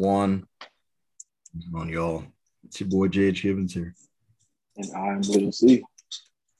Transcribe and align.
one. 0.00 0.46
Come 1.52 1.80
on, 1.82 1.88
y'all. 1.90 2.24
It's 2.64 2.80
your 2.80 2.88
boy 2.88 3.08
JH 3.08 3.42
Gibbons 3.42 3.74
here. 3.74 3.94
And 4.76 4.90
I'm 4.96 5.20
Little 5.20 5.52
C. 5.52 5.82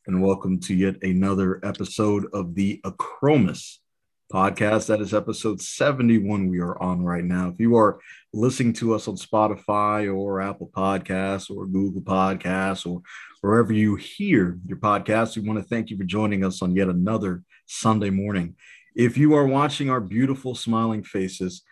And 0.07 0.23
welcome 0.23 0.61
to 0.61 0.75
yet 0.75 1.03
another 1.03 1.59
episode 1.65 2.27
of 2.35 2.55
the 2.55 2.83
Acromus 2.85 3.79
podcast. 4.31 4.89
That 4.89 5.01
is 5.01 5.15
episode 5.15 5.63
71 5.63 6.51
we 6.51 6.61
are 6.61 6.81
on 6.83 7.03
right 7.03 7.25
now. 7.25 7.49
If 7.49 7.59
you 7.59 7.77
are 7.77 8.01
listening 8.35 8.75
to 8.75 8.93
us 8.95 9.09
on 9.09 9.17
Spotify 9.17 10.15
or 10.15 10.43
Apple 10.43 10.71
Podcasts 10.77 11.51
or 11.51 11.65
Google 11.65 12.03
Podcasts 12.03 12.87
or 12.87 13.01
wherever 13.41 13.73
you 13.73 13.97
hear 13.97 14.59
your 14.67 14.77
podcast, 14.77 15.39
we 15.39 15.49
want 15.49 15.59
to 15.59 15.65
thank 15.65 15.89
you 15.89 15.97
for 15.97 16.05
joining 16.05 16.45
us 16.45 16.61
on 16.61 16.77
yet 16.77 16.89
another 16.89 17.43
Sunday 17.65 18.11
morning. 18.11 18.57
If 18.95 19.17
you 19.17 19.33
are 19.33 19.47
watching 19.47 19.89
our 19.89 20.01
beautiful 20.01 20.55
smiling 20.55 21.05
faces, 21.05 21.63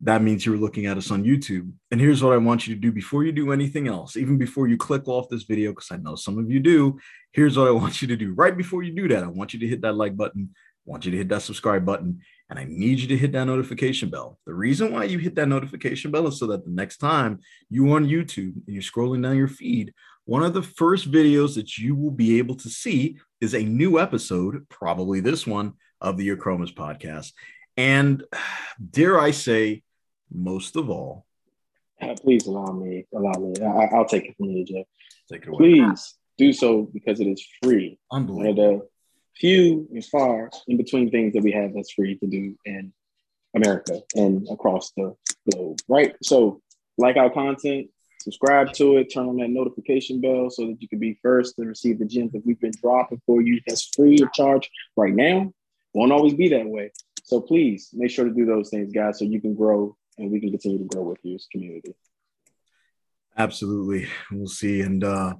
that 0.00 0.22
means 0.22 0.46
you're 0.46 0.56
looking 0.56 0.86
at 0.86 0.96
us 0.96 1.10
on 1.10 1.24
YouTube. 1.24 1.72
And 1.90 2.00
here's 2.00 2.22
what 2.22 2.32
I 2.32 2.36
want 2.36 2.66
you 2.66 2.74
to 2.74 2.80
do 2.80 2.92
before 2.92 3.24
you 3.24 3.32
do 3.32 3.52
anything 3.52 3.88
else, 3.88 4.16
even 4.16 4.38
before 4.38 4.68
you 4.68 4.76
click 4.76 5.08
off 5.08 5.28
this 5.28 5.42
video, 5.42 5.72
because 5.72 5.88
I 5.90 5.96
know 5.96 6.14
some 6.14 6.38
of 6.38 6.50
you 6.50 6.60
do. 6.60 6.98
Here's 7.32 7.58
what 7.58 7.66
I 7.66 7.72
want 7.72 8.00
you 8.00 8.08
to 8.08 8.16
do. 8.16 8.32
Right 8.34 8.56
before 8.56 8.82
you 8.82 8.94
do 8.94 9.08
that, 9.08 9.24
I 9.24 9.26
want 9.26 9.52
you 9.52 9.60
to 9.60 9.66
hit 9.66 9.82
that 9.82 9.94
like 9.94 10.16
button. 10.16 10.50
I 10.54 10.90
want 10.90 11.04
you 11.04 11.10
to 11.10 11.16
hit 11.16 11.28
that 11.30 11.42
subscribe 11.42 11.84
button. 11.84 12.20
And 12.48 12.58
I 12.58 12.64
need 12.64 13.00
you 13.00 13.08
to 13.08 13.16
hit 13.16 13.32
that 13.32 13.44
notification 13.44 14.08
bell. 14.08 14.38
The 14.46 14.54
reason 14.54 14.92
why 14.92 15.04
you 15.04 15.18
hit 15.18 15.34
that 15.34 15.48
notification 15.48 16.10
bell 16.10 16.28
is 16.28 16.38
so 16.38 16.46
that 16.46 16.64
the 16.64 16.70
next 16.70 16.98
time 16.98 17.40
you 17.68 17.92
on 17.92 18.06
YouTube 18.06 18.54
and 18.54 18.68
you're 18.68 18.82
scrolling 18.82 19.22
down 19.22 19.36
your 19.36 19.48
feed, 19.48 19.92
one 20.24 20.42
of 20.42 20.54
the 20.54 20.62
first 20.62 21.10
videos 21.10 21.56
that 21.56 21.76
you 21.76 21.94
will 21.94 22.10
be 22.10 22.38
able 22.38 22.54
to 22.54 22.70
see 22.70 23.18
is 23.40 23.54
a 23.54 23.62
new 23.62 23.98
episode, 23.98 24.66
probably 24.68 25.20
this 25.20 25.46
one, 25.46 25.74
of 26.00 26.16
the 26.16 26.28
Acromus 26.28 26.72
podcast. 26.72 27.32
And 27.76 28.22
dare 28.90 29.20
I 29.20 29.32
say, 29.32 29.82
most 30.32 30.76
of 30.76 30.90
all, 30.90 31.26
uh, 32.00 32.14
please 32.22 32.46
allow 32.46 32.72
me, 32.72 33.06
allow 33.14 33.32
me. 33.32 33.54
I, 33.60 33.96
will 33.96 34.04
take 34.04 34.26
it 34.26 34.36
from 34.36 34.50
you, 34.50 34.64
Jeff. 34.64 34.86
Take 35.30 35.42
it 35.42 35.48
away. 35.48 35.58
Please 35.58 36.14
do 36.36 36.52
so 36.52 36.82
because 36.82 37.20
it 37.20 37.26
is 37.26 37.44
free. 37.62 37.98
Unbelievable. 38.12 38.38
One 38.38 38.46
of 38.50 38.80
the 38.80 38.88
few 39.36 39.88
and 39.92 40.04
far 40.04 40.50
in 40.66 40.76
between 40.76 41.10
things 41.10 41.32
that 41.32 41.42
we 41.42 41.52
have 41.52 41.74
that's 41.74 41.92
free 41.92 42.16
to 42.18 42.26
do 42.26 42.56
in 42.64 42.92
America 43.54 44.00
and 44.14 44.48
across 44.50 44.92
the 44.96 45.14
globe, 45.50 45.78
right? 45.88 46.14
So, 46.22 46.60
like 46.96 47.16
our 47.16 47.30
content, 47.30 47.88
subscribe 48.20 48.72
to 48.74 48.98
it, 48.98 49.12
turn 49.12 49.28
on 49.28 49.36
that 49.36 49.50
notification 49.50 50.20
bell 50.20 50.50
so 50.50 50.66
that 50.66 50.82
you 50.82 50.88
can 50.88 50.98
be 50.98 51.18
first 51.22 51.56
to 51.56 51.64
receive 51.64 51.98
the 51.98 52.04
gems 52.04 52.32
that 52.32 52.44
we've 52.44 52.60
been 52.60 52.72
dropping 52.80 53.20
for 53.26 53.40
you. 53.40 53.60
That's 53.66 53.90
free 53.94 54.20
of 54.22 54.32
charge 54.32 54.68
right 54.96 55.14
now. 55.14 55.52
Won't 55.94 56.12
always 56.12 56.34
be 56.34 56.48
that 56.48 56.66
way. 56.66 56.92
So 57.24 57.40
please 57.40 57.90
make 57.92 58.10
sure 58.10 58.24
to 58.24 58.34
do 58.34 58.46
those 58.46 58.70
things, 58.70 58.92
guys, 58.92 59.18
so 59.18 59.24
you 59.24 59.40
can 59.40 59.54
grow 59.54 59.96
and 60.18 60.30
we 60.30 60.40
can 60.40 60.50
continue 60.50 60.78
to 60.78 60.84
grow 60.84 61.02
with 61.02 61.18
you 61.22 61.36
as 61.36 61.46
community. 61.50 61.94
Absolutely. 63.36 64.08
We'll 64.32 64.48
see. 64.48 64.80
And 64.80 65.04
uh, 65.04 65.34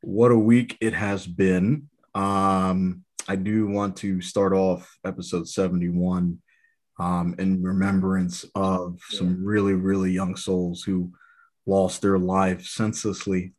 what 0.00 0.30
a 0.30 0.38
week 0.38 0.78
it 0.80 0.94
has 0.94 1.26
been. 1.26 1.88
Um, 2.14 3.04
I 3.28 3.36
do 3.36 3.66
want 3.66 3.96
to 3.98 4.20
start 4.20 4.52
off 4.52 4.96
episode 5.04 5.48
71 5.48 6.38
um, 6.98 7.34
in 7.38 7.62
remembrance 7.62 8.44
of 8.54 9.00
yeah. 9.10 9.18
some 9.18 9.44
really, 9.44 9.74
really 9.74 10.12
young 10.12 10.36
souls 10.36 10.82
who 10.82 11.12
lost 11.66 12.02
their 12.02 12.18
life 12.18 12.64
senselessly 12.64 13.54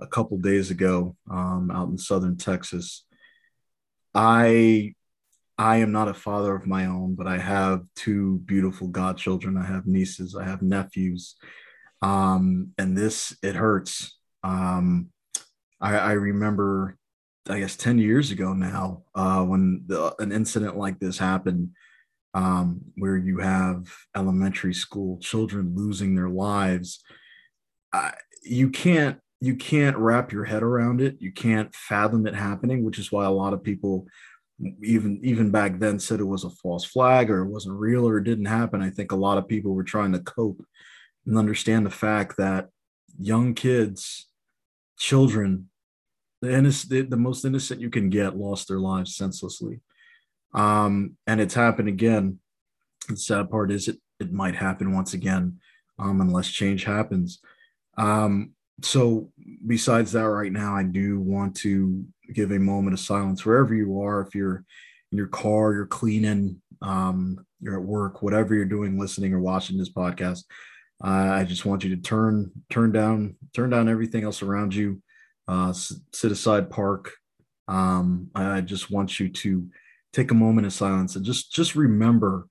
a 0.00 0.06
couple 0.06 0.36
days 0.38 0.70
ago 0.70 1.16
um, 1.30 1.70
out 1.70 1.88
in 1.88 1.98
southern 1.98 2.36
Texas. 2.36 3.04
I 4.14 4.94
I 5.60 5.76
am 5.76 5.92
not 5.92 6.08
a 6.08 6.14
father 6.14 6.54
of 6.54 6.66
my 6.66 6.86
own, 6.86 7.14
but 7.14 7.26
I 7.26 7.36
have 7.36 7.82
two 7.94 8.38
beautiful 8.46 8.88
godchildren. 8.88 9.58
I 9.58 9.66
have 9.66 9.86
nieces, 9.86 10.34
I 10.34 10.44
have 10.44 10.62
nephews. 10.62 11.36
Um, 12.00 12.72
and 12.78 12.96
this, 12.96 13.36
it 13.42 13.56
hurts. 13.56 14.16
Um, 14.42 15.10
I, 15.78 15.98
I, 15.98 16.12
remember, 16.12 16.96
I 17.46 17.60
guess, 17.60 17.76
10 17.76 17.98
years 17.98 18.30
ago 18.30 18.54
now, 18.54 19.02
uh, 19.14 19.44
when 19.44 19.84
the, 19.86 20.14
an 20.18 20.32
incident 20.32 20.78
like 20.78 20.98
this 20.98 21.18
happened, 21.18 21.72
um, 22.32 22.80
where 22.96 23.18
you 23.18 23.40
have 23.40 23.86
elementary 24.16 24.72
school 24.72 25.18
children 25.18 25.74
losing 25.76 26.14
their 26.14 26.30
lives. 26.30 27.02
I, 27.92 28.14
you 28.42 28.70
can't 28.70 29.18
you 29.42 29.56
can't 29.56 29.96
wrap 29.96 30.32
your 30.32 30.44
head 30.44 30.62
around 30.62 31.00
it. 31.00 31.16
You 31.18 31.32
can't 31.32 31.74
fathom 31.74 32.26
it 32.26 32.34
happening, 32.34 32.84
which 32.84 32.98
is 32.98 33.10
why 33.10 33.24
a 33.24 33.30
lot 33.30 33.54
of 33.54 33.64
people 33.64 34.06
even 34.82 35.20
even 35.22 35.50
back 35.50 35.78
then 35.78 35.98
said 35.98 36.20
it 36.20 36.24
was 36.24 36.44
a 36.44 36.50
false 36.50 36.84
flag 36.84 37.30
or 37.30 37.42
it 37.42 37.48
wasn't 37.48 37.78
real 37.78 38.06
or 38.06 38.18
it 38.18 38.24
didn't 38.24 38.46
happen. 38.46 38.82
I 38.82 38.90
think 38.90 39.12
a 39.12 39.16
lot 39.16 39.38
of 39.38 39.48
people 39.48 39.72
were 39.72 39.84
trying 39.84 40.12
to 40.12 40.20
cope 40.20 40.64
and 41.26 41.38
understand 41.38 41.86
the 41.86 41.90
fact 41.90 42.36
that 42.36 42.68
young 43.18 43.54
kids 43.54 44.28
children 44.98 45.68
the, 46.42 46.52
innocent, 46.52 47.10
the 47.10 47.16
most 47.16 47.44
innocent 47.44 47.80
you 47.80 47.90
can 47.90 48.08
get 48.10 48.36
lost 48.36 48.68
their 48.68 48.80
lives 48.80 49.14
senselessly. 49.14 49.80
Um, 50.54 51.16
and 51.26 51.40
it's 51.40 51.54
happened 51.54 51.88
again. 51.88 52.38
The 53.08 53.16
sad 53.16 53.50
part 53.50 53.70
is 53.70 53.88
it 53.88 53.98
it 54.18 54.32
might 54.32 54.54
happen 54.54 54.92
once 54.92 55.14
again 55.14 55.60
um, 55.98 56.20
unless 56.20 56.50
change 56.50 56.84
happens. 56.84 57.40
Um, 57.96 58.52
so 58.82 59.30
besides 59.66 60.12
that 60.12 60.22
right 60.22 60.52
now 60.52 60.74
i 60.74 60.82
do 60.82 61.20
want 61.20 61.54
to 61.54 62.04
give 62.32 62.52
a 62.52 62.58
moment 62.58 62.94
of 62.94 63.00
silence 63.00 63.44
wherever 63.44 63.74
you 63.74 64.00
are. 64.00 64.20
If 64.20 64.34
you're 64.34 64.64
in 65.12 65.18
your 65.18 65.26
car 65.26 65.72
you're 65.72 65.86
cleaning 65.86 66.60
um, 66.82 67.44
you're 67.60 67.78
at 67.78 67.86
work 67.86 68.22
whatever 68.22 68.54
you're 68.54 68.64
doing 68.64 68.98
listening 68.98 69.34
or 69.34 69.40
watching 69.40 69.76
this 69.76 69.92
podcast 69.92 70.44
uh, 71.04 71.32
i 71.32 71.44
just 71.44 71.66
want 71.66 71.84
you 71.84 71.94
to 71.94 72.02
turn 72.02 72.50
turn 72.70 72.92
down 72.92 73.36
turn 73.54 73.70
down 73.70 73.88
everything 73.88 74.24
else 74.24 74.42
around 74.42 74.74
you. 74.74 75.02
Uh, 75.48 75.72
sit 75.72 76.30
aside 76.30 76.70
park. 76.70 77.12
Um, 77.66 78.30
i 78.34 78.60
just 78.60 78.90
want 78.90 79.18
you 79.18 79.28
to 79.28 79.68
take 80.12 80.30
a 80.30 80.34
moment 80.34 80.66
of 80.66 80.72
silence 80.72 81.16
and 81.16 81.24
just 81.24 81.52
just 81.52 81.74
remember 81.74 82.48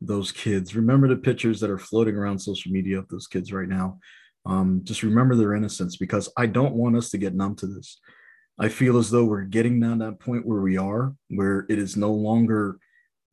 those 0.00 0.30
kids. 0.30 0.76
Remember 0.76 1.08
the 1.08 1.16
pictures 1.16 1.60
that 1.60 1.70
are 1.70 1.78
floating 1.78 2.16
around 2.16 2.38
social 2.38 2.70
media 2.70 2.98
of 2.98 3.08
those 3.08 3.26
kids 3.26 3.52
right 3.52 3.68
now 3.68 3.98
um, 4.46 4.80
just 4.84 5.02
remember 5.02 5.34
their 5.34 5.54
innocence 5.54 5.96
because 5.96 6.28
I 6.36 6.46
don't 6.46 6.74
want 6.74 6.96
us 6.96 7.10
to 7.10 7.18
get 7.18 7.34
numb 7.34 7.56
to 7.56 7.66
this. 7.66 8.00
I 8.58 8.68
feel 8.68 8.96
as 8.96 9.10
though 9.10 9.24
we're 9.24 9.42
getting 9.42 9.80
down 9.80 9.98
to 9.98 10.06
that 10.06 10.20
point 10.20 10.46
where 10.46 10.60
we 10.60 10.78
are, 10.78 11.14
where 11.28 11.66
it 11.68 11.78
is 11.78 11.96
no 11.96 12.12
longer, 12.12 12.78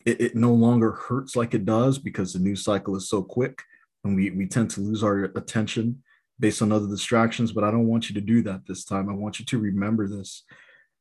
it, 0.06 0.20
it 0.20 0.36
no 0.36 0.54
longer 0.54 0.92
hurts 0.92 1.36
like 1.36 1.54
it 1.54 1.66
does 1.66 1.98
because 1.98 2.34
the 2.34 2.40
news 2.40 2.64
cycle 2.64 2.96
is 2.96 3.08
so 3.08 3.22
quick 3.22 3.62
and 4.04 4.16
we, 4.16 4.32
we 4.32 4.48
tend 4.48 4.70
to 4.72 4.82
lose 4.82 5.04
our 5.04 5.26
attention 5.36 6.04
based 6.40 6.62
on 6.62 6.72
other 6.72 6.88
distractions. 6.88 7.52
But 7.54 7.64
I 7.64 7.72
don't 7.72 7.88
want 7.88 8.10
you 8.10 8.16
to 8.16 8.22
do 8.22 8.42
that 8.44 8.66
this 8.68 8.84
time. 8.84 9.08
I 9.08 9.14
want 9.14 9.40
you 9.40 9.46
to 9.46 9.60
remember 9.60 10.08
this. 10.10 10.44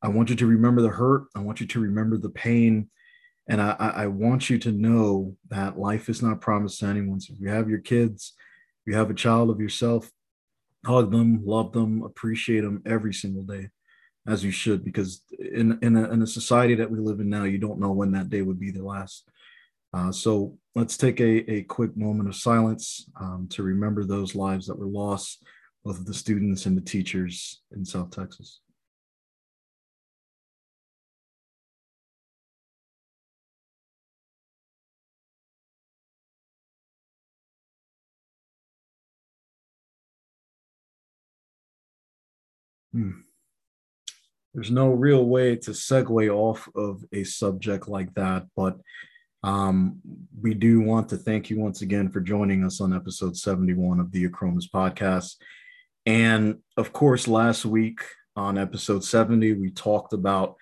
I 0.03 0.09
want 0.09 0.31
you 0.31 0.37
to 0.37 0.47
remember 0.47 0.83
the 0.83 0.89
hurt. 0.89 1.25
I 1.35 1.41
want 1.41 1.61
you 1.61 1.67
to 1.67 1.81
remember 1.81 2.17
the 2.17 2.31
pain. 2.31 2.91
And 3.49 3.61
I, 3.61 3.75
I 3.79 4.07
want 4.07 4.51
you 4.51 4.59
to 4.59 4.71
know 4.71 5.37
that 5.49 5.79
life 5.79 6.09
is 6.09 6.23
not 6.23 6.41
promised 6.41 6.81
to 6.81 6.87
anyone. 6.87 7.21
So 7.21 7.35
if 7.35 7.41
you 7.41 7.49
have 7.49 7.69
your 7.69 7.81
kids, 7.81 8.35
you 8.87 8.95
have 8.95 9.11
a 9.11 9.15
child 9.15 9.51
of 9.51 9.61
yourself, 9.61 10.11
hug 10.85 11.11
them, 11.11 11.45
love 11.45 11.73
them, 11.73 12.03
appreciate 12.03 12.63
them 12.63 12.83
every 12.87 13.15
single 13.15 13.43
day, 13.43 13.69
as 14.27 14.45
you 14.45 14.51
should, 14.51 14.85
because 14.85 15.23
in 15.39 15.79
in 15.83 15.97
a, 15.97 16.11
in 16.11 16.23
a 16.23 16.27
society 16.27 16.75
that 16.77 16.91
we 16.91 16.99
live 16.99 17.21
in 17.21 17.29
now, 17.29 17.45
you 17.45 17.59
don't 17.59 17.81
know 17.81 17.93
when 17.93 18.13
that 18.13 18.31
day 18.31 18.43
would 18.43 18.59
be 18.59 18.71
the 18.71 18.85
last. 18.85 19.29
Uh, 19.95 20.11
so 20.11 20.57
let's 20.75 20.97
take 20.97 21.21
a, 21.21 21.51
a 21.53 21.63
quick 21.65 21.95
moment 21.97 22.29
of 22.29 22.35
silence 22.35 23.07
um, 23.21 23.47
to 23.51 23.63
remember 23.63 24.05
those 24.05 24.35
lives 24.35 24.67
that 24.67 24.79
were 24.79 24.87
lost, 24.87 25.45
both 25.85 25.99
of 25.99 26.07
the 26.07 26.15
students 26.15 26.65
and 26.65 26.77
the 26.77 26.81
teachers 26.81 27.63
in 27.77 27.85
South 27.85 28.11
Texas. 28.11 28.62
Hmm. 42.93 43.11
There's 44.55 44.71
no 44.71 44.91
real 44.91 45.25
way 45.25 45.57
to 45.57 45.71
segue 45.71 46.29
off 46.29 46.69
of 46.75 47.05
a 47.13 47.25
subject 47.25 47.89
like 47.89 48.13
that, 48.15 48.47
but 48.55 48.77
um, 49.43 50.01
we 50.41 50.55
do 50.55 50.81
want 50.81 51.09
to 51.09 51.17
thank 51.17 51.51
you 51.51 51.59
once 51.59 51.83
again 51.83 52.11
for 52.11 52.21
joining 52.21 52.65
us 52.65 52.81
on 52.81 52.95
episode 52.95 53.37
71 53.37 53.99
of 53.99 54.13
the 54.13 54.29
Acromus 54.29 54.71
podcast. 54.73 55.37
And 56.05 56.59
of 56.77 56.93
course, 56.93 57.27
last 57.27 57.65
week 57.65 58.01
on 58.37 58.59
episode 58.59 59.05
70, 59.05 59.55
we 59.55 59.71
talked 59.71 60.13
about 60.13 60.57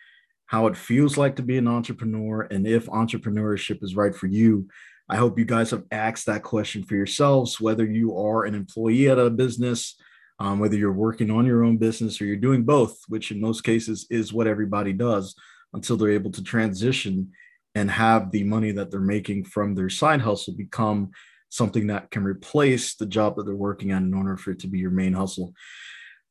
how 0.47 0.67
it 0.67 0.77
feels 0.77 1.17
like 1.17 1.37
to 1.37 1.43
be 1.43 1.59
an 1.59 1.69
entrepreneur 1.69 2.43
and 2.43 2.67
if 2.67 2.87
entrepreneurship 2.87 3.83
is 3.83 3.97
right 3.97 4.15
for 4.15 4.27
you. 4.27 4.69
I 5.09 5.17
hope 5.17 5.39
you 5.39 5.45
guys 5.45 5.71
have 5.71 5.85
asked 5.91 6.27
that 6.27 6.43
question 6.43 6.85
for 6.85 6.95
yourselves, 6.95 7.61
whether 7.61 7.85
you 7.85 8.17
are 8.17 8.45
an 8.45 8.55
employee 8.55 9.09
at 9.09 9.19
a 9.19 9.31
business, 9.31 9.97
um, 10.41 10.59
whether 10.59 10.77
you're 10.77 10.93
working 10.93 11.31
on 11.31 11.45
your 11.45 11.63
own 11.63 11.77
business 11.77 12.21
or 12.21 12.25
you're 12.25 12.37
doing 12.37 12.65
both, 12.65 12.99
which 13.09 13.31
in 13.31 13.41
most 13.41 13.63
cases 13.63 14.07
is 14.11 14.33
what 14.33 14.47
everybody 14.47 14.93
does 14.93 15.35
until 15.75 15.97
they're 15.97 16.11
able 16.11 16.33
to 16.33 16.43
transition 16.43 17.31
and 17.75 17.91
have 17.91 18.31
the 18.31 18.43
money 18.43 18.73
that 18.73 18.91
they're 18.91 19.01
making 19.01 19.45
from 19.45 19.75
their 19.75 19.91
side 19.91 20.21
hustle 20.21 20.55
become 20.57 21.11
something 21.51 21.89
that 21.89 22.11
can 22.11 22.25
replace 22.25 22.95
the 22.95 23.07
job 23.07 23.37
that 23.37 23.45
they're 23.45 23.55
working 23.55 23.93
on 23.93 24.05
in 24.05 24.15
order 24.15 24.37
for 24.37 24.53
it 24.53 24.59
to 24.61 24.67
be 24.67 24.79
your 24.79 24.91
main 24.91 25.13
hustle. 25.13 25.53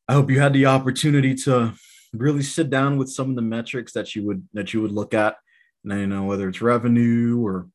I 0.08 0.14
hope 0.14 0.32
you 0.32 0.40
had 0.40 0.54
the 0.54 0.66
opportunity 0.66 1.36
to 1.36 1.74
really 2.14 2.42
sit 2.42 2.70
down 2.70 2.98
with 2.98 3.10
some 3.10 3.30
of 3.30 3.36
the 3.36 3.42
metrics 3.42 3.94
that 3.94 4.16
you 4.16 4.26
would 4.26 4.48
that 4.54 4.74
you 4.74 4.82
would 4.82 4.92
look 4.92 5.14
at. 5.14 5.36
And 5.84 6.00
you 6.00 6.08
know 6.08 6.24
whether 6.24 6.50
it's 6.50 6.62
revenue 6.62 7.40
or 7.40 7.68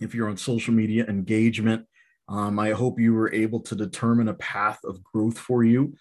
if 0.00 0.14
you're 0.14 0.28
on 0.28 0.36
social 0.36 0.72
media 0.72 1.04
engagement. 1.06 1.86
Um, 2.28 2.58
I 2.58 2.70
hope 2.70 2.98
you 2.98 3.12
were 3.14 3.32
able 3.32 3.60
to 3.60 3.74
determine 3.74 4.28
a 4.28 4.34
path 4.34 4.78
of 4.84 5.02
growth 5.02 5.38
for 5.38 5.64
you, 5.64 5.94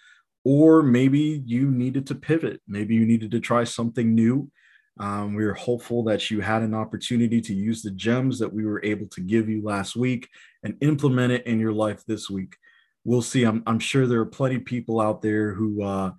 or 0.46 0.84
maybe 0.84 1.44
you 1.46 1.70
needed 1.70 2.08
to 2.08 2.16
pivot. 2.16 2.62
Maybe 2.68 2.96
you 2.96 3.06
needed 3.06 3.32
to 3.32 3.40
try 3.40 3.64
something 3.64 4.14
new. 4.16 4.50
Um, 5.00 5.34
we 5.34 5.44
are 5.44 5.54
hopeful 5.54 6.04
that 6.04 6.30
you 6.30 6.40
had 6.42 6.62
an 6.62 6.74
opportunity 6.74 7.42
to 7.42 7.54
use 7.54 7.82
the 7.82 7.92
gems 7.92 8.40
that 8.40 8.54
we 8.54 8.66
were 8.66 8.84
able 8.84 9.08
to 9.08 9.22
give 9.22 9.50
you 9.50 9.64
last 9.64 9.96
week 9.96 10.30
and 10.64 10.78
implement 10.82 11.34
it 11.34 11.48
in 11.48 11.60
your 11.60 11.74
life 11.74 12.04
this 12.06 12.30
week. 12.30 12.56
We'll 13.04 13.24
see. 13.24 13.44
I'm, 13.44 13.64
I'm 13.66 13.80
sure 13.80 14.06
there 14.06 14.22
are 14.22 14.26
plenty 14.26 14.56
of 14.56 14.66
people 14.66 15.02
out 15.02 15.22
there 15.22 15.54
who 15.54 15.84
uh, 15.84 16.12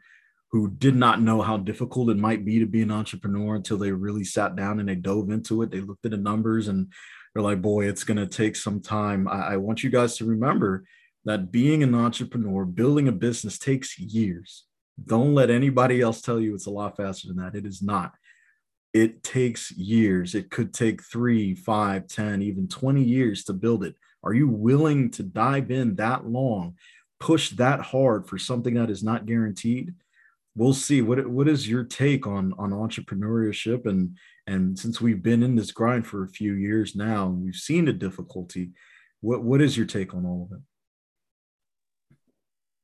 who 0.50 0.71
did 0.71 0.95
not 0.95 1.21
know 1.21 1.43
how 1.43 1.57
difficult 1.57 2.11
it 2.11 2.17
might 2.17 2.45
be 2.45 2.61
to 2.61 2.67
be 2.67 2.81
an 2.81 2.93
entrepreneur 2.93 3.57
until 3.57 3.77
they 3.77 3.91
really 3.91 4.23
sat 4.23 4.55
down 4.55 4.79
and 4.79 4.89
they 4.89 4.95
dove 4.95 5.31
into 5.31 5.62
it. 5.62 5.71
They 5.73 5.81
looked 5.81 6.05
at 6.05 6.12
the 6.12 6.17
numbers 6.17 6.69
and 6.69 6.93
they're 7.35 7.43
like, 7.43 7.61
boy, 7.61 7.87
it's 7.87 8.05
going 8.05 8.17
to 8.17 8.27
take 8.27 8.57
some 8.57 8.81
time. 8.81 9.27
I, 9.29 9.55
I 9.55 9.57
want 9.57 9.83
you 9.83 9.91
guys 9.91 10.17
to 10.19 10.25
remember 10.25 10.85
that 11.25 11.51
being 11.51 11.83
an 11.83 11.95
entrepreneur, 11.95 12.65
building 12.65 13.09
a 13.09 13.13
business 13.13 13.59
takes 13.59 13.99
years. 13.99 14.65
Don't 15.05 15.35
let 15.35 15.51
anybody 15.51 16.01
else 16.01 16.21
tell 16.21 16.39
you 16.39 16.55
it's 16.55 16.67
a 16.67 16.71
lot 16.71 16.97
faster 16.97 17.29
than 17.29 17.39
that. 17.39 17.57
It 17.57 17.67
is 17.67 17.83
not. 17.83 18.13
It 18.93 19.25
takes 19.25 19.73
years. 19.73 20.37
It 20.37 20.51
could 20.51 20.73
take 20.73 21.03
three, 21.03 21.55
five, 21.55 22.07
ten, 22.07 22.43
even 22.43 22.69
20 22.69 23.03
years 23.03 23.43
to 23.45 23.53
build 23.53 23.85
it. 23.85 23.97
Are 24.23 24.35
you 24.35 24.49
willing 24.49 25.11
to 25.13 25.25
dive 25.25 25.71
in 25.71 25.97
that 25.97 26.27
long, 26.27 26.77
push 27.19 27.51
that 27.51 27.81
hard 27.81 28.29
for 28.29 28.39
something 28.39 28.75
that 28.75 28.91
is 28.91 29.03
not 29.03 29.27
guaranteed? 29.27 29.95
we'll 30.57 30.75
see 30.75 31.03
what 31.03 31.27
what 31.27 31.49
is 31.49 31.69
your 31.69 31.85
take 31.85 32.27
on 32.27 32.55
on 32.59 32.71
entrepreneurship 32.71 33.87
and 33.87 34.17
and 34.46 34.79
since 34.79 35.00
we've 35.00 35.23
been 35.23 35.43
in 35.43 35.56
this 35.56 35.73
grind 35.73 36.06
for 36.06 36.23
a 36.23 36.29
few 36.29 36.52
years 36.52 36.94
now 36.94 37.26
and 37.26 37.43
we've 37.43 37.55
seen 37.55 37.85
the 37.85 37.93
difficulty 37.93 38.70
what 39.20 39.43
what 39.43 39.61
is 39.61 39.76
your 39.76 39.87
take 39.87 40.14
on 40.14 40.26
all 40.26 40.49
of 40.50 40.58
it? 40.58 40.62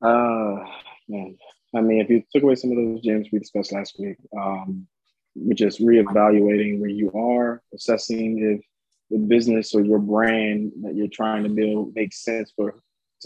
Uh 0.07 0.65
man 1.07 1.37
i 1.75 1.81
mean 1.81 1.99
if 1.99 2.09
you 2.09 2.23
took 2.33 2.43
away 2.43 2.55
some 2.55 2.71
of 2.71 2.77
those 2.77 3.01
gems 3.01 3.27
we 3.31 3.39
discussed 3.39 3.71
last 3.71 3.95
week 3.99 4.17
um 4.39 4.87
we're 5.35 5.53
just 5.53 5.79
reevaluating 5.79 6.79
where 6.79 6.89
you 6.89 7.11
are 7.13 7.61
assessing 7.73 8.39
if 8.39 8.61
the 9.09 9.17
business 9.17 9.75
or 9.75 9.81
your 9.81 9.99
brand 9.99 10.71
that 10.81 10.95
you're 10.95 11.07
trying 11.07 11.43
to 11.43 11.49
build 11.49 11.93
makes 11.95 12.23
sense 12.23 12.51
for 12.55 12.81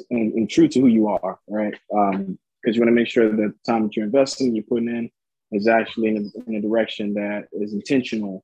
and, 0.09 0.33
and 0.33 0.49
true 0.49 0.67
to 0.67 0.81
who 0.81 0.87
you 0.87 1.07
are 1.07 1.39
right? 1.47 1.75
Um 1.95 2.37
because 2.65 2.75
you 2.75 2.81
want 2.81 2.89
to 2.89 2.95
make 2.95 3.07
sure 3.07 3.29
that 3.29 3.37
the 3.37 3.53
time 3.63 3.83
that 3.83 3.95
you're 3.95 4.05
investing, 4.05 4.55
you're 4.55 4.63
putting 4.63 4.89
in, 4.89 5.09
is 5.55 5.67
actually 5.67 6.09
in 6.09 6.17
a, 6.17 6.49
in 6.49 6.55
a 6.55 6.61
direction 6.61 7.13
that 7.13 7.47
is 7.51 7.73
intentional 7.73 8.43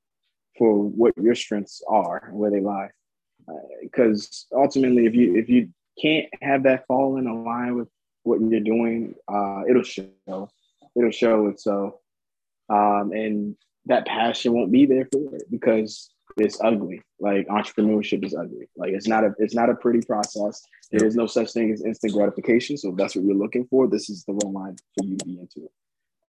for 0.58 0.84
what 0.84 1.16
your 1.18 1.36
strengths 1.36 1.82
are 1.88 2.28
and 2.28 2.38
where 2.38 2.52
they 2.52 2.60
lie. 2.60 2.90
Because 3.82 4.48
uh, 4.54 4.60
ultimately, 4.60 5.06
if 5.06 5.16
you 5.16 5.36
if 5.36 5.50
you 5.50 5.70
can't 6.02 6.28
have 6.42 6.64
that 6.64 6.86
fall 6.88 7.18
in 7.18 7.26
line 7.44 7.76
with 7.76 7.90
what 8.24 8.40
you're 8.40 8.60
doing, 8.60 9.16
uh, 9.28 9.64
it'll 9.70 9.84
show. 9.84 10.50
It'll 10.96 11.12
show 11.12 11.48
itself, 11.48 11.94
um, 12.70 13.12
and 13.14 13.56
that 13.86 14.06
passion 14.06 14.54
won't 14.54 14.72
be 14.72 14.86
there 14.86 15.08
for 15.12 15.36
it 15.36 15.44
because 15.50 16.12
it's 16.38 16.60
ugly. 16.62 17.02
Like 17.20 17.48
entrepreneurship 17.48 18.26
is 18.26 18.36
ugly. 18.36 18.70
Like 18.76 18.92
it's 18.92 19.08
not 19.08 19.24
a 19.24 19.34
it's 19.38 19.56
not 19.56 19.70
a 19.70 19.76
pretty 19.76 20.02
process. 20.02 20.62
There 20.92 21.06
is 21.06 21.16
no 21.16 21.28
such 21.28 21.54
thing 21.54 21.72
as 21.72 21.84
instant 21.84 22.14
gratification. 22.14 22.78
So 22.78 22.90
if 22.90 22.98
that's 22.98 23.16
what 23.16 23.26
you're 23.26 23.36
looking 23.36 23.66
for, 23.68 23.88
this 23.88 24.10
is 24.10 24.24
the 24.26 24.34
wrong 24.34 24.54
line 24.54 24.78
for 24.98 25.06
you 25.06 25.18
to 25.18 25.26
be 25.26 25.40
into. 25.40 25.70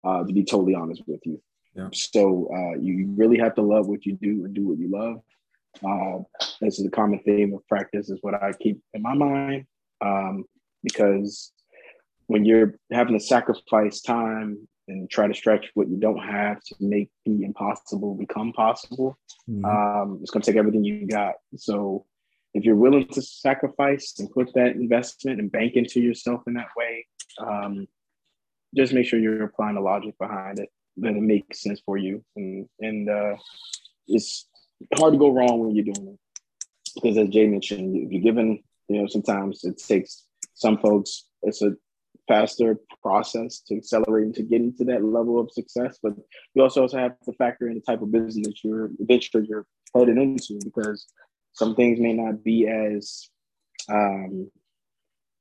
Uh, 0.04 0.24
to 0.24 0.34
be 0.34 0.44
totally 0.44 0.74
honest 0.74 1.04
with 1.06 1.20
you. 1.26 1.40
Yeah. 1.76 1.90
So 1.94 2.50
uh, 2.54 2.80
you 2.80 3.14
really 3.16 3.38
have 3.38 3.56
to 3.56 3.62
love 3.62 3.88
what 3.88 4.06
you 4.06 4.18
do 4.22 4.46
and 4.46 4.54
do 4.54 4.68
what 4.68 4.80
you 4.80 4.90
love. 4.90 5.22
Uh, 5.86 6.24
this 6.60 6.80
is 6.80 6.86
a 6.86 6.90
common 6.90 7.20
theme 7.20 7.54
of 7.54 7.66
practice, 7.68 8.10
is 8.10 8.20
what 8.22 8.34
I 8.34 8.52
keep 8.60 8.82
in 8.94 9.02
my 9.02 9.14
mind. 9.14 9.66
Um, 10.04 10.46
because 10.84 11.52
when 12.28 12.46
you're 12.46 12.76
having 12.92 13.18
to 13.18 13.24
sacrifice 13.24 14.02
time 14.02 14.68
and 14.88 15.10
try 15.10 15.28
to 15.28 15.34
stretch 15.34 15.68
what 15.74 15.90
you 15.90 15.98
don't 15.98 16.20
have 16.20 16.60
to 16.62 16.76
make 16.80 17.10
the 17.26 17.44
impossible 17.44 18.16
become 18.16 18.54
possible. 18.54 19.18
Mm-hmm. 19.50 19.66
Um, 19.66 20.20
it's 20.22 20.32
going 20.32 20.42
to 20.42 20.52
take 20.52 20.58
everything 20.58 20.84
you 20.84 21.08
got. 21.08 21.36
So 21.56 22.06
if 22.54 22.66
you're 22.66 22.76
willing 22.76 23.08
to 23.08 23.22
sacrifice 23.22 24.16
and 24.20 24.30
put 24.32 24.54
that 24.56 24.76
investment 24.76 25.40
and 25.40 25.52
bank 25.52 25.74
into 25.76 26.02
yourself 26.02 26.42
in 26.48 26.54
that 26.56 26.70
way, 26.76 27.06
um, 27.40 27.88
just 28.76 28.94
make 28.94 29.06
sure 29.06 29.20
you're 29.20 29.44
applying 29.44 29.76
the 29.76 29.82
logic 29.82 30.16
behind 30.20 30.60
it, 30.60 30.70
that 30.98 31.16
it 31.16 31.22
makes 31.22 31.62
sense 31.62 31.82
for 31.86 31.98
you. 31.98 32.24
And, 32.36 32.68
and 32.80 33.10
uh, 33.10 33.36
it's 34.08 34.48
hard 34.96 35.14
to 35.14 35.20
go 35.20 35.32
wrong 35.32 35.60
when 35.60 35.76
you're 35.76 35.86
doing 35.86 36.08
it. 36.08 36.20
Because 36.96 37.18
as 37.18 37.30
Jay 37.30 37.48
mentioned, 37.48 37.96
if 37.96 38.12
you're 38.12 38.22
given, 38.22 38.64
you 38.88 39.02
know, 39.02 39.08
sometimes 39.08 39.64
it 39.64 39.78
takes 39.78 40.26
some 40.54 40.78
folks, 40.78 41.26
it's 41.44 41.62
a 41.62 41.76
faster 42.28 42.78
process 43.02 43.62
to 43.68 43.76
accelerate 43.76 44.34
to 44.36 44.44
getting 44.44 44.74
to 44.78 44.86
that 44.86 45.04
level 45.04 45.40
of 45.40 45.52
success. 45.52 45.98
But 46.02 46.14
you 46.54 46.62
also 46.62 46.82
also 46.82 46.98
have 46.98 47.20
to 47.26 47.34
factor 47.34 47.68
in 47.68 47.76
the 47.76 47.82
type 47.82 48.02
of 48.02 48.12
business 48.12 48.46
that 48.46 48.64
you're 48.64 48.90
venture 49.00 49.42
you're 49.42 49.66
headed 49.96 50.18
into 50.18 50.60
because 50.64 51.08
some 51.54 51.76
things 51.76 52.00
may 52.00 52.14
not 52.14 52.44
be 52.44 52.68
as 52.68 53.30
um, 53.90 54.50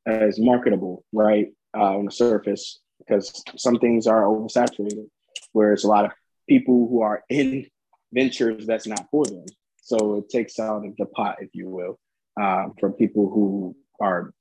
as 0.06 0.38
marketable, 0.40 1.04
right, 1.12 1.48
uh, 1.76 1.96
on 1.98 2.06
the 2.06 2.10
surface 2.10 2.80
because 3.10 3.42
some 3.56 3.78
things 3.78 4.06
are 4.06 4.22
oversaturated. 4.22 5.08
Whereas 5.52 5.84
a 5.84 5.88
lot 5.88 6.04
of 6.04 6.12
people 6.48 6.88
who 6.88 7.02
are 7.02 7.24
in 7.28 7.66
ventures, 8.12 8.66
that's 8.66 8.86
not 8.86 9.06
for 9.10 9.26
them. 9.26 9.44
So 9.82 10.16
it 10.16 10.28
takes 10.28 10.58
out 10.60 10.84
of 10.84 10.96
the 10.96 11.06
pot, 11.06 11.36
if 11.40 11.50
you 11.52 11.68
will, 11.68 11.98
uh, 12.40 12.68
for 12.78 12.92
people 12.92 13.28
who 13.28 13.76
are 14.00 14.32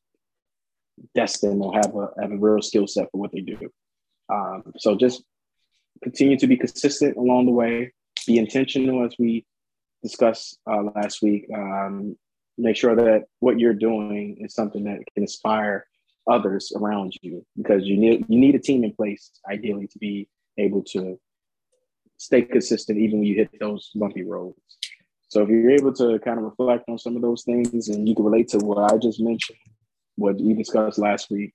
destined 1.16 1.62
or 1.64 1.74
have 1.74 1.96
a 1.96 2.10
have 2.22 2.32
a 2.32 2.38
real 2.38 2.62
skill 2.62 2.86
set 2.88 3.10
for 3.12 3.20
what 3.20 3.32
they 3.32 3.42
do. 3.42 3.58
Um, 4.32 4.64
so 4.78 4.96
just 4.96 5.24
continue 6.04 6.38
to 6.38 6.48
be 6.48 6.58
consistent 6.58 7.18
along 7.18 7.46
the 7.46 7.52
way. 7.52 7.94
Be 8.28 8.38
intentional 8.38 9.06
as 9.06 9.16
we 9.18 9.46
discussed 10.04 10.60
uh, 10.70 10.84
last 10.96 11.22
week. 11.22 11.48
Um, 11.54 12.16
make 12.58 12.76
sure 12.76 12.96
that 12.96 13.24
what 13.40 13.60
you're 13.60 13.74
doing 13.74 14.38
is 14.42 14.54
something 14.54 14.84
that 14.84 15.00
can 15.14 15.24
inspire 15.24 15.88
others 16.28 16.72
around 16.76 17.14
you 17.22 17.46
because 17.58 17.86
you 17.86 17.98
need 17.98 18.26
you 18.28 18.40
need 18.40 18.56
a 18.56 18.60
team 18.60 18.84
in 18.84 18.94
place 18.94 19.32
ideally 19.50 19.88
to 19.88 19.98
be 20.00 20.28
able 20.58 20.84
to 20.84 21.20
stay 22.18 22.42
consistent 22.42 22.98
even 23.00 23.20
when 23.20 23.28
you 23.28 23.36
hit 23.36 23.50
those 23.60 23.90
bumpy 23.96 24.24
roads. 24.24 24.60
So 25.30 25.44
if 25.44 25.50
you're 25.50 25.72
able 25.72 25.94
to 25.94 26.20
kind 26.20 26.38
of 26.38 26.44
reflect 26.44 26.90
on 26.90 26.98
some 26.98 27.16
of 27.16 27.22
those 27.22 27.44
things 27.44 27.88
and 27.88 28.08
you 28.08 28.16
can 28.16 28.26
relate 28.26 28.50
to 28.50 28.58
what 28.58 28.92
I 28.92 28.98
just 28.98 29.22
mentioned, 29.22 29.60
what 30.16 30.36
we 30.36 30.54
discussed 30.54 30.98
last 30.98 31.30
week, 31.30 31.54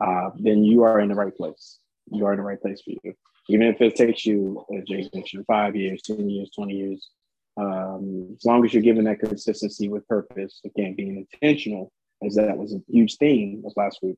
uh, 0.00 0.30
then 0.38 0.64
you 0.64 0.82
are 0.84 1.00
in 1.00 1.08
the 1.08 1.14
right 1.14 1.36
place. 1.36 1.78
You 2.10 2.24
are 2.26 2.32
in 2.32 2.38
the 2.38 2.44
right 2.44 2.60
place 2.60 2.80
for 2.82 2.90
you. 2.90 3.14
Even 3.48 3.66
if 3.66 3.80
it 3.80 3.96
takes 3.96 4.24
you, 4.24 4.64
as 4.76 4.84
Jay 4.84 5.08
mentioned, 5.12 5.44
five 5.46 5.76
years, 5.76 6.02
10 6.02 6.28
years, 6.28 6.50
20 6.54 6.74
years, 6.74 7.10
um, 7.56 8.36
as 8.36 8.44
long 8.44 8.64
as 8.64 8.72
you're 8.72 8.82
given 8.82 9.04
that 9.04 9.20
consistency 9.20 9.88
with 9.88 10.06
purpose, 10.08 10.60
again, 10.64 10.94
being 10.94 11.26
intentional, 11.32 11.92
as 12.24 12.34
that 12.36 12.56
was 12.56 12.74
a 12.74 12.80
huge 12.88 13.16
theme 13.16 13.62
of 13.66 13.72
last 13.76 13.98
week, 14.02 14.16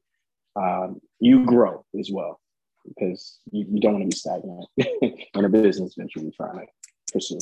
um, 0.56 1.00
you 1.20 1.44
grow 1.44 1.84
as 1.98 2.10
well 2.12 2.40
because 2.86 3.38
you, 3.50 3.66
you 3.70 3.80
don't 3.80 3.94
want 3.94 4.04
to 4.04 4.08
be 4.08 4.16
stagnant 4.16 4.66
in 5.34 5.44
a 5.44 5.48
business 5.48 5.94
venture 5.96 6.20
you're 6.20 6.30
trying 6.36 6.58
to 6.58 6.66
pursue. 7.12 7.38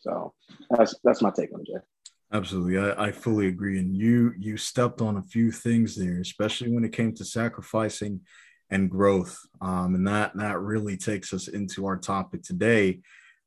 So 0.00 0.32
that's 0.70 0.94
that's 1.04 1.22
my 1.22 1.30
take 1.30 1.52
on 1.52 1.60
it, 1.60 1.66
Jay. 1.66 1.80
Absolutely, 2.32 2.78
I, 2.78 3.06
I 3.06 3.12
fully 3.12 3.48
agree. 3.48 3.78
And 3.78 3.96
you 3.96 4.32
you 4.38 4.56
stepped 4.56 5.00
on 5.00 5.16
a 5.16 5.22
few 5.22 5.50
things 5.50 5.96
there, 5.96 6.20
especially 6.20 6.70
when 6.70 6.84
it 6.84 6.92
came 6.92 7.14
to 7.14 7.24
sacrificing 7.24 8.20
and 8.70 8.90
growth. 8.90 9.38
Um, 9.60 9.94
and 9.94 10.06
that 10.06 10.36
that 10.36 10.60
really 10.60 10.96
takes 10.96 11.32
us 11.32 11.48
into 11.48 11.86
our 11.86 11.96
topic 11.96 12.42
today. 12.42 13.00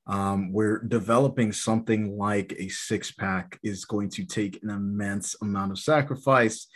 Um, 0.08 0.52
where 0.52 0.80
developing 0.80 1.52
something 1.52 2.18
like 2.18 2.54
a 2.58 2.70
six 2.70 3.12
pack 3.12 3.60
is 3.64 3.86
going 3.86 4.10
to 4.12 4.26
take 4.26 4.60
an 4.64 4.70
immense 4.70 5.36
amount 5.42 5.72
of 5.72 5.80
sacrifice 5.80 6.68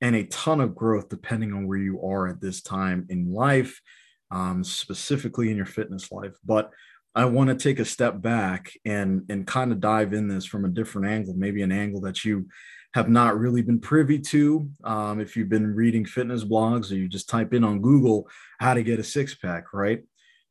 and 0.00 0.14
a 0.14 0.24
ton 0.24 0.60
of 0.60 0.74
growth, 0.74 1.08
depending 1.08 1.52
on 1.52 1.66
where 1.66 1.78
you 1.78 2.00
are 2.02 2.28
at 2.28 2.40
this 2.40 2.62
time 2.62 3.06
in 3.08 3.32
life, 3.32 3.80
um, 4.30 4.62
specifically 4.62 5.50
in 5.50 5.56
your 5.56 5.66
fitness 5.66 6.12
life. 6.12 6.34
But 6.44 6.70
I 7.14 7.24
want 7.24 7.48
to 7.48 7.56
take 7.56 7.80
a 7.80 7.84
step 7.84 8.20
back 8.20 8.70
and 8.84 9.22
and 9.28 9.46
kind 9.46 9.72
of 9.72 9.80
dive 9.80 10.12
in 10.12 10.28
this 10.28 10.44
from 10.44 10.64
a 10.64 10.68
different 10.68 11.08
angle, 11.08 11.34
maybe 11.34 11.62
an 11.62 11.72
angle 11.72 12.00
that 12.02 12.24
you 12.24 12.46
have 12.94 13.08
not 13.08 13.38
really 13.38 13.62
been 13.62 13.80
privy 13.80 14.18
to. 14.18 14.70
Um, 14.84 15.20
if 15.20 15.36
you've 15.36 15.48
been 15.48 15.74
reading 15.74 16.04
fitness 16.04 16.44
blogs 16.44 16.90
or 16.90 16.94
you 16.94 17.08
just 17.08 17.28
type 17.28 17.52
in 17.52 17.64
on 17.64 17.80
Google 17.80 18.28
how 18.60 18.74
to 18.74 18.82
get 18.82 19.00
a 19.00 19.04
six 19.04 19.34
pack, 19.34 19.72
right? 19.72 20.00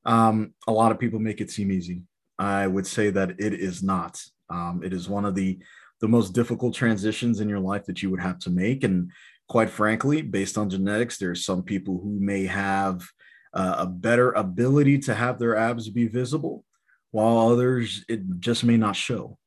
Um, 0.08 0.54
a 0.68 0.72
lot 0.72 0.92
of 0.92 1.00
people 1.00 1.20
make 1.20 1.42
it 1.42 1.52
seem 1.52 1.72
easy. 1.72 2.02
I 2.40 2.66
would 2.66 2.88
say 2.88 3.10
that 3.12 3.32
it 3.40 3.54
is 3.54 3.84
not. 3.84 4.20
Um, 4.50 4.82
it 4.84 4.94
is 4.94 5.10
one 5.10 5.26
of 5.26 5.36
the 5.36 5.60
the 6.00 6.08
most 6.08 6.34
difficult 6.34 6.76
transitions 6.76 7.40
in 7.40 7.50
your 7.50 7.60
life 7.60 7.86
that 7.86 8.04
you 8.04 8.12
would 8.12 8.20
have 8.20 8.38
to 8.38 8.52
make. 8.52 8.84
And 8.84 9.12
quite 9.50 9.70
frankly, 9.70 10.22
based 10.22 10.58
on 10.58 10.70
genetics, 10.70 11.18
there 11.18 11.32
are 11.32 11.36
some 11.36 11.64
people 11.64 12.00
who 12.02 12.20
may 12.20 12.46
have 12.46 13.02
uh, 13.54 13.78
a 13.80 13.88
better 13.88 14.32
ability 14.34 15.00
to 15.00 15.16
have 15.16 15.40
their 15.40 15.56
abs 15.56 15.90
be 15.90 16.08
visible, 16.08 16.64
while 17.12 17.50
others 17.50 18.06
it 18.08 18.22
just 18.40 18.64
may 18.64 18.78
not 18.78 18.96
show. 18.96 19.38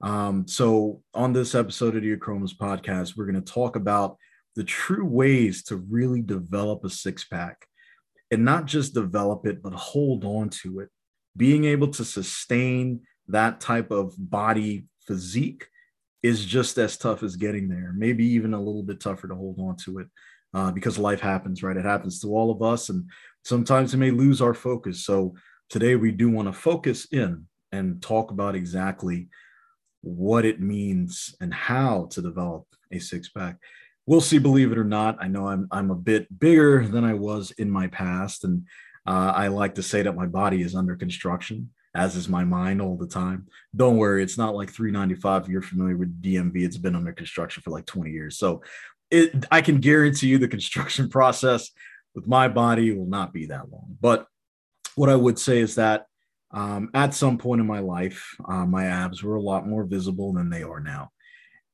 Um, 0.00 0.46
so, 0.46 1.02
on 1.14 1.32
this 1.32 1.54
episode 1.54 1.96
of 1.96 2.02
the 2.02 2.16
Achromas 2.16 2.56
podcast, 2.56 3.16
we're 3.16 3.24
going 3.24 3.42
to 3.42 3.52
talk 3.52 3.76
about 3.76 4.16
the 4.54 4.64
true 4.64 5.06
ways 5.06 5.64
to 5.64 5.76
really 5.76 6.22
develop 6.22 6.84
a 6.84 6.90
six 6.90 7.24
pack 7.24 7.66
and 8.30 8.44
not 8.44 8.66
just 8.66 8.94
develop 8.94 9.46
it, 9.46 9.62
but 9.62 9.72
hold 9.72 10.24
on 10.24 10.48
to 10.50 10.80
it. 10.80 10.88
Being 11.36 11.64
able 11.64 11.88
to 11.88 12.04
sustain 12.04 13.02
that 13.28 13.60
type 13.60 13.90
of 13.90 14.14
body 14.18 14.86
physique 15.06 15.66
is 16.22 16.44
just 16.44 16.78
as 16.78 16.96
tough 16.96 17.22
as 17.22 17.36
getting 17.36 17.68
there, 17.68 17.92
maybe 17.96 18.26
even 18.26 18.54
a 18.54 18.58
little 18.58 18.82
bit 18.82 19.00
tougher 19.00 19.28
to 19.28 19.34
hold 19.34 19.58
on 19.60 19.76
to 19.76 19.98
it 19.98 20.08
uh, 20.54 20.72
because 20.72 20.98
life 20.98 21.20
happens, 21.20 21.62
right? 21.62 21.76
It 21.76 21.84
happens 21.84 22.20
to 22.20 22.28
all 22.28 22.50
of 22.50 22.62
us. 22.62 22.88
And 22.88 23.08
sometimes 23.44 23.92
we 23.92 24.00
may 24.00 24.10
lose 24.10 24.40
our 24.40 24.54
focus. 24.54 25.04
So 25.04 25.34
today 25.70 25.96
we 25.96 26.10
do 26.10 26.30
want 26.30 26.48
to 26.48 26.52
focus 26.52 27.06
in 27.12 27.46
and 27.72 28.02
talk 28.02 28.30
about 28.30 28.56
exactly 28.56 29.28
what 30.00 30.44
it 30.44 30.60
means 30.60 31.34
and 31.40 31.52
how 31.52 32.08
to 32.12 32.22
develop 32.22 32.64
a 32.90 32.98
six 32.98 33.28
pack. 33.28 33.58
We'll 34.06 34.20
see, 34.20 34.38
believe 34.38 34.72
it 34.72 34.78
or 34.78 34.84
not. 34.84 35.18
I 35.20 35.28
know 35.28 35.48
I'm, 35.48 35.66
I'm 35.70 35.90
a 35.90 35.96
bit 35.96 36.26
bigger 36.38 36.86
than 36.86 37.04
I 37.04 37.14
was 37.14 37.50
in 37.52 37.70
my 37.70 37.88
past. 37.88 38.44
And 38.44 38.66
uh, 39.06 39.32
I 39.34 39.48
like 39.48 39.74
to 39.76 39.82
say 39.82 40.02
that 40.02 40.14
my 40.14 40.26
body 40.26 40.62
is 40.62 40.74
under 40.74 40.96
construction 40.96 41.70
as 41.96 42.14
is 42.14 42.28
my 42.28 42.44
mind 42.44 42.80
all 42.80 42.96
the 42.96 43.06
time. 43.06 43.46
Don't 43.74 43.96
worry, 43.96 44.22
it's 44.22 44.38
not 44.38 44.54
like 44.54 44.70
395. 44.70 45.42
If 45.42 45.48
you're 45.48 45.62
familiar 45.62 45.96
with 45.96 46.22
DMV, 46.22 46.64
it's 46.64 46.76
been 46.76 46.94
under 46.94 47.12
construction 47.12 47.62
for 47.62 47.70
like 47.70 47.86
20 47.86 48.10
years. 48.10 48.38
So 48.38 48.62
it, 49.10 49.46
I 49.50 49.62
can 49.62 49.78
guarantee 49.78 50.28
you 50.28 50.38
the 50.38 50.48
construction 50.56 51.08
process 51.08 51.70
with 52.14 52.26
my 52.26 52.48
body 52.48 52.92
will 52.92 53.06
not 53.06 53.32
be 53.32 53.46
that 53.46 53.70
long. 53.70 53.96
But 54.00 54.26
what 54.94 55.08
I 55.08 55.16
would 55.16 55.38
say 55.38 55.58
is 55.58 55.76
that 55.76 56.06
um, 56.50 56.90
at 56.94 57.14
some 57.14 57.38
point 57.38 57.60
in 57.60 57.66
my 57.66 57.80
life, 57.80 58.36
uh, 58.46 58.66
my 58.66 58.86
abs 58.86 59.22
were 59.22 59.36
a 59.36 59.42
lot 59.42 59.66
more 59.66 59.84
visible 59.84 60.32
than 60.32 60.50
they 60.50 60.62
are 60.62 60.80
now. 60.80 61.10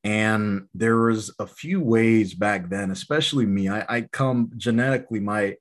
And 0.03 0.67
there 0.73 0.97
was 0.97 1.33
a 1.39 1.47
few 1.47 1.79
ways 1.79 2.33
back 2.33 2.69
then, 2.69 2.91
especially 2.91 3.45
me. 3.45 3.69
I, 3.69 3.85
I 3.87 4.01
come 4.01 4.51
genetically, 4.57 5.19
my 5.19 5.55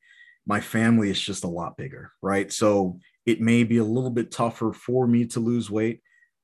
my 0.45 0.61
family 0.61 1.09
is 1.09 1.21
just 1.21 1.45
a 1.45 1.49
lot 1.49 1.77
bigger, 1.77 2.11
right? 2.21 2.53
So 2.53 2.99
it 3.27 3.41
may 3.41 3.63
be 3.63 3.79
a 3.79 3.85
little 3.85 4.11
bit 4.11 4.33
tougher 4.33 4.73
for 4.73 5.07
me 5.07 5.27
to 5.27 5.41
lose 5.41 5.71
weight. 5.71 6.01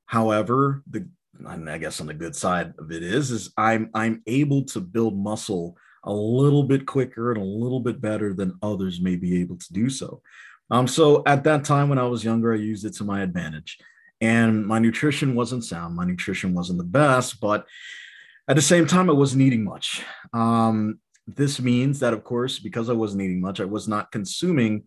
However, 0.06 0.82
the 0.88 1.08
I 1.46 1.78
guess 1.78 2.00
on 2.00 2.08
the 2.08 2.14
good 2.14 2.34
side 2.34 2.74
of 2.78 2.90
it 2.90 3.02
is 3.02 3.30
is 3.30 3.52
I'm 3.56 3.90
I'm 3.94 4.22
able 4.26 4.64
to 4.66 4.80
build 4.80 5.16
muscle 5.16 5.76
a 6.04 6.12
little 6.12 6.62
bit 6.62 6.86
quicker 6.86 7.32
and 7.32 7.40
a 7.40 7.44
little 7.44 7.80
bit 7.80 8.00
better 8.00 8.32
than 8.32 8.58
others 8.62 9.00
may 9.00 9.16
be 9.16 9.40
able 9.40 9.56
to 9.56 9.72
do 9.72 9.90
so. 9.90 10.22
Um, 10.70 10.86
so 10.86 11.22
at 11.26 11.44
that 11.44 11.64
time 11.64 11.88
when 11.88 11.98
I 11.98 12.06
was 12.06 12.24
younger, 12.24 12.52
I 12.52 12.56
used 12.56 12.84
it 12.84 12.94
to 12.94 13.04
my 13.04 13.22
advantage. 13.22 13.78
And 14.20 14.66
my 14.66 14.78
nutrition 14.78 15.34
wasn't 15.34 15.64
sound. 15.64 15.94
My 15.94 16.04
nutrition 16.04 16.54
wasn't 16.54 16.78
the 16.78 16.84
best, 16.84 17.40
but 17.40 17.66
at 18.48 18.56
the 18.56 18.62
same 18.62 18.86
time, 18.86 19.10
I 19.10 19.12
wasn't 19.12 19.42
eating 19.42 19.62
much. 19.62 20.02
Um, 20.32 21.00
this 21.26 21.60
means 21.60 22.00
that, 22.00 22.14
of 22.14 22.24
course, 22.24 22.58
because 22.58 22.88
I 22.88 22.94
wasn't 22.94 23.22
eating 23.22 23.40
much, 23.40 23.60
I 23.60 23.66
was 23.66 23.86
not 23.86 24.10
consuming 24.10 24.84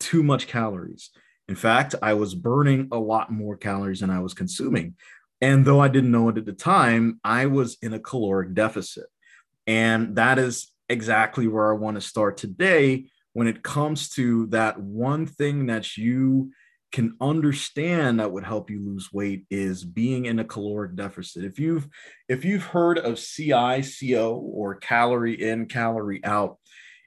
too 0.00 0.22
much 0.22 0.48
calories. 0.48 1.10
In 1.48 1.54
fact, 1.54 1.94
I 2.02 2.14
was 2.14 2.34
burning 2.34 2.88
a 2.90 2.98
lot 2.98 3.30
more 3.30 3.56
calories 3.56 4.00
than 4.00 4.10
I 4.10 4.20
was 4.20 4.34
consuming. 4.34 4.96
And 5.40 5.64
though 5.64 5.80
I 5.80 5.88
didn't 5.88 6.10
know 6.10 6.28
it 6.30 6.38
at 6.38 6.46
the 6.46 6.52
time, 6.52 7.20
I 7.22 7.46
was 7.46 7.76
in 7.82 7.92
a 7.92 8.00
caloric 8.00 8.54
deficit. 8.54 9.06
And 9.66 10.16
that 10.16 10.38
is 10.38 10.72
exactly 10.88 11.46
where 11.46 11.72
I 11.72 11.76
want 11.76 11.96
to 11.96 12.00
start 12.00 12.36
today 12.36 13.06
when 13.32 13.46
it 13.46 13.62
comes 13.62 14.08
to 14.10 14.46
that 14.46 14.80
one 14.80 15.26
thing 15.26 15.66
that 15.66 15.96
you 15.96 16.52
can 16.94 17.16
understand 17.20 18.20
that 18.20 18.32
would 18.32 18.44
help 18.44 18.70
you 18.70 18.80
lose 18.80 19.12
weight 19.12 19.44
is 19.50 19.84
being 19.84 20.24
in 20.24 20.38
a 20.38 20.44
caloric 20.44 20.94
deficit. 20.94 21.44
If 21.44 21.58
you've 21.58 21.88
if 22.28 22.44
you've 22.44 22.64
heard 22.64 22.98
of 22.98 23.18
CICO 23.18 24.34
or 24.36 24.76
calorie 24.76 25.42
in 25.42 25.66
calorie 25.66 26.24
out, 26.24 26.58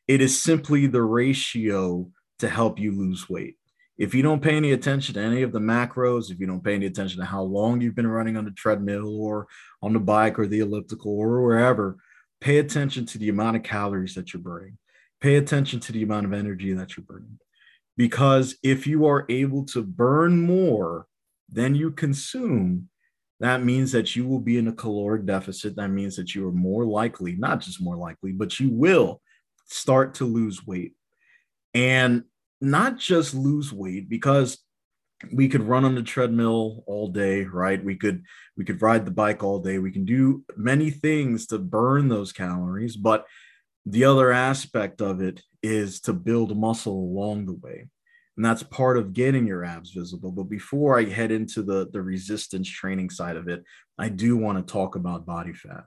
it 0.08 0.22
is 0.22 0.42
simply 0.42 0.88
the 0.88 1.02
ratio 1.02 2.10
to 2.40 2.50
help 2.50 2.80
you 2.80 2.92
lose 2.92 3.28
weight 3.28 3.58
if 3.98 4.14
you 4.14 4.22
don't 4.22 4.44
pay 4.44 4.56
any 4.56 4.74
attention 4.74 5.16
to 5.16 5.22
any 5.22 5.42
of 5.42 5.52
the 5.52 5.60
macros, 5.60 6.30
if 6.30 6.40
you 6.40 6.46
don't 6.46 6.64
pay 6.64 6.76
any 6.76 6.86
attention 6.86 7.20
to 7.20 7.26
how 7.26 7.42
long 7.42 7.82
you've 7.82 7.96
been 7.96 8.08
running 8.08 8.38
on 8.38 8.46
the 8.46 8.52
treadmill 8.52 9.20
or 9.20 9.48
on 9.82 9.94
the 9.94 10.00
bike 10.00 10.38
or 10.38 10.46
the 10.46 10.60
elliptical 10.60 11.18
or 11.18 11.42
wherever, 11.42 11.98
pay 12.40 12.60
attention 12.60 13.06
to 13.08 13.18
the 13.18 13.30
amount 13.30 13.58
of 13.58 13.64
calories 13.64 14.14
that 14.14 14.34
you're 14.34 14.42
burning. 14.42 14.78
Pay 15.20 15.36
attention 15.38 15.80
to 15.80 15.92
the 15.92 16.04
amount 16.04 16.28
of 16.28 16.34
energy 16.34 16.74
that 16.74 16.96
you're 16.96 17.06
burning. 17.06 17.40
Because 17.98 18.56
if 18.64 18.88
you 18.88 19.06
are 19.08 19.26
able 19.28 19.66
to 19.66 19.82
burn 19.82 20.42
more 20.42 21.08
than 21.50 21.76
you 21.76 21.92
consume, 21.92 22.90
that 23.40 23.64
means 23.64 23.92
that 23.92 24.16
you 24.16 24.28
will 24.28 24.40
be 24.40 24.58
in 24.58 24.68
a 24.68 24.74
caloric 24.74 25.26
deficit. 25.26 25.76
That 25.76 25.90
means 25.90 26.16
that 26.16 26.34
you 26.34 26.48
are 26.48 26.54
more 26.54 26.86
likely, 26.86 27.36
not 27.36 27.60
just 27.60 27.82
more 27.82 27.98
likely, 27.98 28.32
but 28.32 28.60
you 28.60 28.70
will 28.70 29.22
start 29.66 30.16
to 30.16 30.26
lose 30.26 30.66
weight. 30.66 30.94
And 31.74 32.24
not 32.62 32.98
just 32.98 33.34
lose 33.34 33.72
weight 33.72 34.10
because 34.10 34.60
we 35.32 35.48
could 35.48 35.64
run 35.64 35.86
on 35.86 35.96
the 35.96 36.04
treadmill 36.04 36.84
all 36.86 37.08
day 37.08 37.44
right 37.44 37.84
we 37.84 37.96
could 37.96 38.24
we 38.56 38.64
could 38.64 38.82
ride 38.82 39.06
the 39.06 39.12
bike 39.12 39.44
all 39.44 39.60
day 39.60 39.80
we 39.80 39.92
can 39.92 40.06
do 40.06 40.44
many 40.56 40.92
things 40.92 41.48
to 41.48 41.58
burn 41.58 42.08
those 42.08 42.32
calories 42.32 42.96
but 42.96 43.26
the 43.86 44.04
other 44.04 44.32
aspect 44.32 45.02
of 45.02 45.22
it 45.22 45.42
is 45.68 46.00
to 46.00 46.14
build 46.14 46.58
muscle 46.58 46.94
along 46.94 47.46
the 47.46 47.54
way 47.54 47.88
and 48.36 48.46
that's 48.46 48.64
part 48.64 48.98
of 48.98 49.14
getting 49.14 49.48
your 49.48 49.64
abs 49.64 49.92
visible 49.92 50.32
but 50.32 50.44
before 50.44 50.98
i 50.98 51.04
head 51.04 51.32
into 51.32 51.62
the 51.64 51.88
the 51.92 52.02
resistance 52.02 52.70
training 52.70 53.10
side 53.10 53.36
of 53.36 53.48
it 53.48 53.64
i 53.98 54.10
do 54.10 54.38
want 54.38 54.58
to 54.58 54.72
talk 54.72 54.96
about 54.96 55.26
body 55.26 55.54
fat 55.54 55.84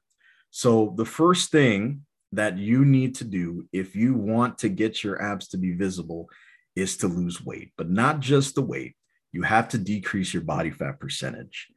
so 0.50 0.94
the 0.96 1.04
first 1.04 1.50
thing 1.50 2.04
that 2.32 2.58
you 2.58 2.84
need 2.84 3.14
to 3.16 3.24
do 3.24 3.66
if 3.72 3.96
you 3.96 4.14
want 4.14 4.58
to 4.58 4.68
get 4.68 5.02
your 5.02 5.20
abs 5.20 5.48
to 5.48 5.58
be 5.58 5.72
visible 5.72 6.28
is 6.76 6.96
to 6.98 7.08
lose 7.08 7.44
weight, 7.44 7.72
but 7.76 7.90
not 7.90 8.20
just 8.20 8.54
the 8.54 8.62
weight. 8.62 8.96
You 9.32 9.42
have 9.42 9.68
to 9.68 9.78
decrease 9.78 10.34
your 10.34 10.42
body 10.42 10.70
fat 10.70 10.98
percentage. 11.00 11.68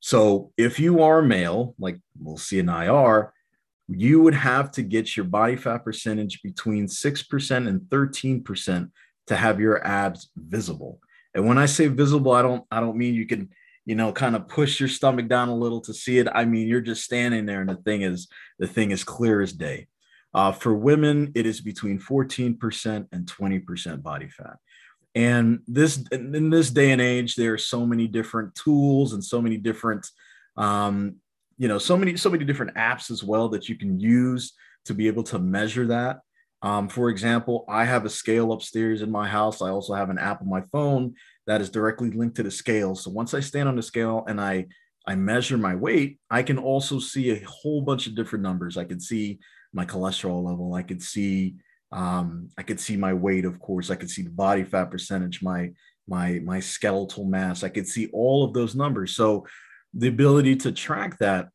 So 0.00 0.52
if 0.56 0.78
you 0.78 1.02
are 1.02 1.22
male, 1.22 1.74
like 1.78 1.98
we'll 2.20 2.36
see 2.36 2.58
in 2.58 2.68
IR, 2.68 3.32
you 3.88 4.20
would 4.20 4.34
have 4.34 4.70
to 4.72 4.82
get 4.82 5.16
your 5.16 5.24
body 5.24 5.56
fat 5.56 5.78
percentage 5.78 6.42
between 6.42 6.86
6% 6.86 7.68
and 7.68 7.80
13% 7.80 8.90
to 9.28 9.36
have 9.36 9.60
your 9.60 9.86
abs 9.86 10.30
visible. 10.36 11.00
And 11.34 11.46
when 11.46 11.58
I 11.58 11.66
say 11.66 11.86
visible, 11.86 12.32
I 12.32 12.42
don't 12.42 12.64
I 12.70 12.80
don't 12.80 12.96
mean 12.96 13.14
you 13.14 13.26
can, 13.26 13.50
you 13.84 13.94
know, 13.94 14.12
kind 14.12 14.36
of 14.36 14.48
push 14.48 14.80
your 14.80 14.88
stomach 14.88 15.28
down 15.28 15.48
a 15.48 15.54
little 15.54 15.80
to 15.82 15.94
see 15.94 16.18
it. 16.18 16.28
I 16.32 16.44
mean 16.44 16.66
you're 16.66 16.80
just 16.80 17.04
standing 17.04 17.46
there 17.46 17.60
and 17.60 17.70
the 17.70 17.76
thing 17.76 18.02
is 18.02 18.28
the 18.58 18.66
thing 18.66 18.90
is 18.90 19.04
clear 19.04 19.40
as 19.40 19.52
day. 19.52 19.88
Uh, 20.34 20.52
for 20.52 20.74
women, 20.74 21.32
it 21.34 21.46
is 21.46 21.60
between 21.60 21.98
14% 21.98 23.06
and 23.12 23.26
20% 23.26 24.02
body 24.02 24.28
fat. 24.28 24.56
And 25.14 25.60
this 25.66 26.04
in 26.12 26.50
this 26.50 26.70
day 26.70 26.92
and 26.92 27.00
age, 27.00 27.34
there 27.34 27.54
are 27.54 27.58
so 27.58 27.86
many 27.86 28.06
different 28.06 28.54
tools 28.54 29.14
and 29.14 29.24
so 29.24 29.40
many 29.40 29.56
different, 29.56 30.06
um, 30.56 31.16
you 31.58 31.68
know, 31.68 31.78
so 31.78 31.96
many 31.96 32.16
so 32.16 32.30
many 32.30 32.44
different 32.44 32.76
apps 32.76 33.10
as 33.10 33.22
well 33.22 33.48
that 33.50 33.68
you 33.68 33.76
can 33.76 33.98
use 33.98 34.54
to 34.86 34.94
be 34.94 35.08
able 35.08 35.24
to 35.24 35.38
measure 35.38 35.86
that. 35.88 36.20
Um, 36.62 36.88
for 36.88 37.08
example, 37.10 37.64
I 37.68 37.84
have 37.84 38.04
a 38.04 38.10
scale 38.10 38.52
upstairs 38.52 39.02
in 39.02 39.10
my 39.10 39.28
house. 39.28 39.62
I 39.62 39.70
also 39.70 39.94
have 39.94 40.10
an 40.10 40.18
app 40.18 40.40
on 40.40 40.48
my 40.48 40.62
phone 40.72 41.14
that 41.46 41.60
is 41.60 41.70
directly 41.70 42.10
linked 42.10 42.36
to 42.36 42.42
the 42.42 42.50
scale. 42.50 42.94
So 42.94 43.10
once 43.10 43.32
I 43.34 43.40
stand 43.40 43.68
on 43.68 43.76
the 43.76 43.82
scale 43.82 44.24
and 44.28 44.40
I 44.40 44.66
I 45.06 45.14
measure 45.14 45.58
my 45.58 45.74
weight, 45.74 46.18
I 46.30 46.42
can 46.42 46.58
also 46.58 46.98
see 46.98 47.30
a 47.30 47.44
whole 47.44 47.80
bunch 47.82 48.06
of 48.06 48.14
different 48.14 48.42
numbers. 48.42 48.76
I 48.76 48.84
can 48.84 49.00
see 49.00 49.38
my 49.72 49.84
cholesterol 49.84 50.44
level. 50.44 50.74
I 50.74 50.82
could 50.82 51.02
see 51.02 51.56
um, 51.90 52.50
I 52.58 52.62
could 52.62 52.78
see 52.78 52.96
my 52.96 53.14
weight, 53.14 53.44
of 53.44 53.58
course. 53.60 53.90
I 53.90 53.96
could 53.96 54.10
see 54.10 54.22
the 54.22 54.30
body 54.30 54.64
fat 54.64 54.90
percentage, 54.90 55.42
my 55.42 55.72
my 56.06 56.40
my 56.44 56.60
skeletal 56.60 57.24
mass. 57.24 57.62
I 57.64 57.68
could 57.68 57.88
see 57.88 58.08
all 58.12 58.44
of 58.44 58.52
those 58.52 58.74
numbers. 58.74 59.14
So 59.14 59.46
the 59.94 60.08
ability 60.08 60.56
to 60.56 60.72
track 60.72 61.18
that 61.18 61.48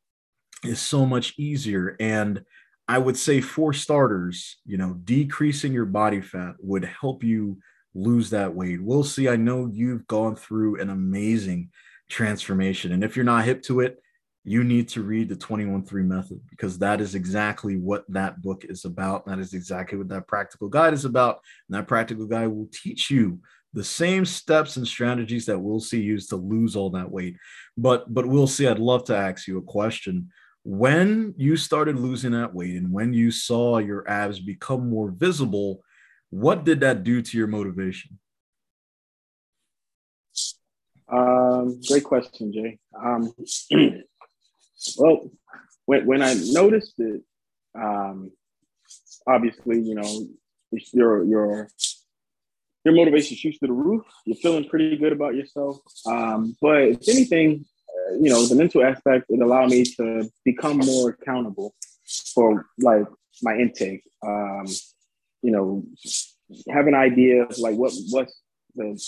is 0.64 0.80
so 0.80 1.06
much 1.06 1.34
easier. 1.38 1.96
And 2.00 2.44
I 2.88 2.98
would 2.98 3.18
say 3.18 3.42
for 3.42 3.74
starters, 3.74 4.58
you 4.66 4.78
know, 4.78 4.94
decreasing 5.04 5.74
your 5.74 5.86
body 5.86 6.22
fat 6.22 6.56
would 6.60 6.86
help 6.86 7.24
you 7.24 7.58
lose 7.94 8.30
that 8.32 8.54
weight. 8.54 8.82
We'll 8.82 9.04
see. 9.04 9.30
I 9.30 9.36
know 9.36 9.70
you've 9.72 10.08
gone 10.08 10.36
through 10.36 10.82
an 10.82 10.90
amazing 10.90 11.70
transformation. 12.10 12.92
And 12.92 13.04
if 13.04 13.16
you're 13.16 13.26
not 13.26 13.46
hip 13.46 13.62
to 13.64 13.82
it, 13.82 14.00
you 14.46 14.64
need 14.64 14.90
to 14.90 15.02
read 15.02 15.30
the 15.30 15.38
21 15.38 15.86
3 15.86 16.04
method 16.04 16.42
because 16.50 16.78
that 16.80 17.00
is 17.00 17.16
exactly 17.16 17.78
what 17.78 18.04
that 18.10 18.42
book 18.42 18.66
is 18.66 18.84
about. 18.84 19.26
That 19.26 19.40
is 19.40 19.54
exactly 19.54 19.98
what 19.98 20.10
that 20.10 20.28
practical 20.28 20.68
guide 20.68 20.94
is 20.94 21.06
about. 21.06 21.40
And 21.70 21.78
that 21.78 21.88
practical 21.88 22.26
guide 22.26 22.48
will 22.48 22.68
teach 22.74 23.10
you 23.10 23.40
the 23.74 23.84
same 23.84 24.26
steps 24.26 24.78
and 24.78 24.88
strategies 24.88 25.46
that 25.48 25.60
we'll 25.60 25.80
see 25.80 26.00
used 26.00 26.30
to 26.30 26.36
lose 26.36 26.76
all 26.76 26.92
that 26.92 27.10
weight. 27.12 27.38
But 27.78 28.14
but 28.14 28.26
we'll 28.26 28.48
see. 28.48 28.68
I'd 28.68 28.80
love 28.80 29.06
to 29.06 29.18
ask 29.18 29.48
you 29.48 29.58
a 29.58 29.64
question. 29.64 30.30
When 30.64 31.34
you 31.38 31.58
started 31.58 32.00
losing 32.00 32.32
that 32.32 32.54
weight 32.54 32.76
and 32.76 32.92
when 32.92 33.14
you 33.14 33.32
saw 33.32 33.80
your 33.80 34.10
abs 34.10 34.40
become 34.40 34.90
more 34.90 35.12
visible, 35.12 35.84
what 36.30 36.64
did 36.64 36.80
that 36.80 37.04
do 37.04 37.22
to 37.22 37.38
your 37.38 37.48
motivation? 37.48 38.18
Um, 41.12 41.82
great 41.88 42.06
question, 42.06 42.54
Jay. 42.54 42.80
Um, 42.98 43.34
well, 44.98 45.30
when, 45.86 46.06
when 46.06 46.22
I 46.22 46.34
noticed 46.34 46.94
it, 46.98 47.22
um, 47.76 48.32
obviously, 49.28 49.82
you 49.82 49.96
know, 49.96 50.28
your 50.94 51.24
your 51.24 51.68
your 52.84 52.94
motivation 52.94 53.38
shoots 53.38 53.60
to 53.60 53.68
the 53.68 53.74
roof. 53.74 54.04
You're 54.26 54.38
feeling 54.38 54.68
pretty 54.68 54.98
good 54.98 55.14
about 55.14 55.36
yourself. 55.36 55.78
Um, 56.06 56.56
but 56.62 56.82
if 56.82 57.10
anything, 57.10 57.66
uh, 57.90 58.16
you 58.16 58.30
know, 58.30 58.46
the 58.46 58.56
mental 58.56 58.84
aspect 58.84 59.26
it 59.30 59.42
allowed 59.42 59.70
me 59.70 59.84
to 59.98 60.30
become 60.44 60.78
more 60.78 61.10
accountable 61.10 61.74
for 62.34 62.66
like 62.80 63.06
my 63.42 63.56
intake. 63.56 64.04
Um, 64.26 64.66
you 65.42 65.52
know, 65.52 65.84
have 66.70 66.88
an 66.88 66.96
idea 66.96 67.44
of 67.44 67.58
like 67.58 67.76
what 67.76 67.94
what's 68.10 68.42
the 68.76 69.00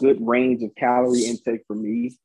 good 0.00 0.18
range 0.20 0.62
of 0.62 0.74
calorie 0.74 1.24
intake 1.26 1.62
for 1.66 1.76
me 1.76 2.16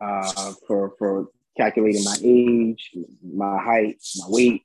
uh, 0.00 0.52
for 0.66 0.94
for 0.98 1.28
calculating 1.56 2.04
my 2.04 2.16
age, 2.22 2.90
my 3.22 3.58
height, 3.58 3.96
my 4.18 4.26
weight, 4.28 4.62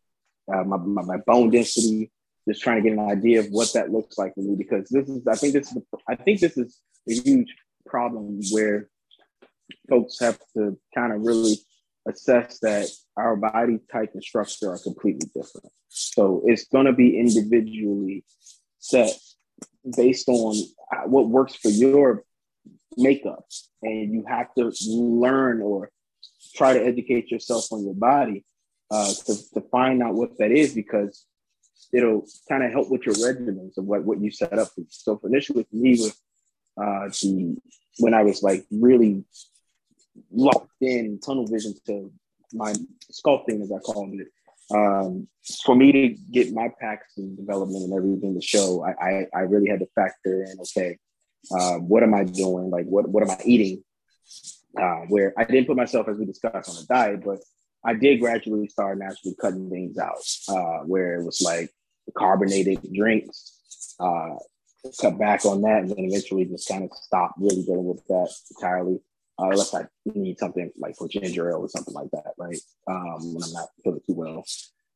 uh, 0.53 0.63
my, 0.63 0.77
my, 0.77 1.01
my 1.03 1.17
bone 1.25 1.49
density, 1.49 2.11
just 2.47 2.61
trying 2.61 2.81
to 2.81 2.89
get 2.89 2.97
an 2.97 3.09
idea 3.09 3.39
of 3.39 3.47
what 3.47 3.73
that 3.73 3.91
looks 3.91 4.17
like 4.17 4.33
for 4.33 4.41
me 4.41 4.55
because 4.57 4.89
this 4.89 5.07
is 5.07 5.25
I 5.27 5.35
think 5.35 5.53
this 5.53 5.67
is 5.67 5.73
the, 5.73 5.83
I 6.07 6.15
think 6.15 6.39
this 6.39 6.57
is 6.57 6.79
a 7.09 7.13
huge 7.13 7.53
problem 7.85 8.39
where 8.51 8.89
folks 9.89 10.19
have 10.19 10.39
to 10.55 10.77
kind 10.95 11.13
of 11.13 11.21
really 11.21 11.55
assess 12.07 12.59
that 12.59 12.87
our 13.17 13.35
body 13.35 13.79
type 13.91 14.11
and 14.13 14.23
structure 14.23 14.71
are 14.71 14.79
completely 14.79 15.29
different. 15.35 15.69
So 15.89 16.41
it's 16.45 16.65
going 16.65 16.85
to 16.85 16.93
be 16.93 17.19
individually 17.19 18.23
set 18.79 19.11
based 19.95 20.27
on 20.27 20.55
what 21.05 21.29
works 21.29 21.55
for 21.55 21.69
your 21.69 22.23
makeup, 22.97 23.45
and 23.81 24.13
you 24.13 24.25
have 24.27 24.53
to 24.55 24.71
learn 24.87 25.61
or 25.61 25.91
try 26.55 26.73
to 26.73 26.83
educate 26.83 27.31
yourself 27.31 27.71
on 27.71 27.83
your 27.83 27.93
body 27.93 28.43
uh, 28.89 29.13
to, 29.25 29.35
to 29.53 29.61
find 29.71 30.01
out 30.03 30.15
what 30.15 30.37
that 30.37 30.51
is 30.51 30.73
because 30.73 31.25
it'll 31.93 32.25
kind 32.49 32.63
of 32.63 32.71
help 32.71 32.89
with 32.89 33.05
your 33.05 33.15
regimens 33.15 33.77
of 33.77 33.85
what, 33.85 34.03
what 34.03 34.21
you 34.21 34.31
set 34.31 34.57
up. 34.57 34.69
For. 34.69 34.83
So 34.89 35.19
initially 35.23 35.65
for 35.69 35.75
me 35.75 35.91
with 35.91 36.17
uh, 36.81 37.07
the 37.09 37.57
when 37.99 38.13
I 38.13 38.23
was 38.23 38.41
like 38.41 38.65
really 38.71 39.23
locked 40.31 40.81
in 40.81 41.19
tunnel 41.19 41.47
vision 41.47 41.73
to 41.87 42.11
my 42.53 42.73
sculpting 43.11 43.61
as 43.61 43.71
I 43.71 43.79
called 43.79 44.13
it. 44.13 44.27
Um, 44.73 45.27
for 45.65 45.75
me 45.75 45.91
to 45.91 46.07
get 46.31 46.53
my 46.53 46.69
packs 46.79 47.17
and 47.17 47.35
development 47.35 47.83
and 47.83 47.93
everything 47.93 48.35
to 48.35 48.41
show, 48.41 48.85
I, 48.85 49.05
I, 49.05 49.25
I 49.35 49.39
really 49.41 49.69
had 49.69 49.79
to 49.79 49.87
factor 49.95 50.43
in, 50.43 50.57
okay, 50.61 50.97
uh, 51.51 51.77
what 51.77 52.03
am 52.03 52.13
I 52.13 52.23
doing? 52.23 52.69
Like, 52.69 52.85
what, 52.85 53.09
what 53.09 53.23
am 53.23 53.31
I 53.31 53.37
eating? 53.43 53.83
Uh, 54.79 55.01
where 55.09 55.33
I 55.37 55.43
didn't 55.43 55.67
put 55.67 55.75
myself, 55.75 56.07
as 56.07 56.17
we 56.17 56.25
discussed, 56.25 56.69
on 56.69 56.83
a 56.83 56.87
diet, 56.87 57.25
but 57.25 57.39
I 57.83 57.93
did 57.93 58.19
gradually 58.19 58.67
start 58.67 58.99
naturally 58.99 59.35
cutting 59.39 59.69
things 59.69 59.97
out, 59.97 60.21
uh, 60.49 60.83
where 60.85 61.15
it 61.15 61.25
was 61.25 61.41
like 61.41 61.69
carbonated 62.17 62.79
drinks, 62.93 63.59
uh, 63.99 64.35
cut 64.99 65.17
back 65.17 65.45
on 65.45 65.61
that, 65.61 65.81
and 65.81 65.89
then 65.89 65.99
eventually 65.99 66.45
just 66.45 66.67
kind 66.67 66.83
of 66.83 66.91
stopped 66.93 67.39
really 67.39 67.63
dealing 67.63 67.85
with 67.85 68.05
that 68.07 68.31
entirely. 68.55 68.99
Uh, 69.39 69.49
unless 69.49 69.73
I 69.73 69.85
need 70.05 70.37
something 70.37 70.71
like 70.77 70.95
for 70.95 71.07
ginger 71.07 71.49
ale 71.49 71.61
or 71.61 71.69
something 71.69 71.93
like 71.93 72.11
that, 72.11 72.33
right? 72.37 72.59
Um, 72.87 73.33
when 73.33 73.43
I'm 73.43 73.53
not 73.53 73.69
feeling 73.83 74.01
too 74.05 74.13
well. 74.13 74.45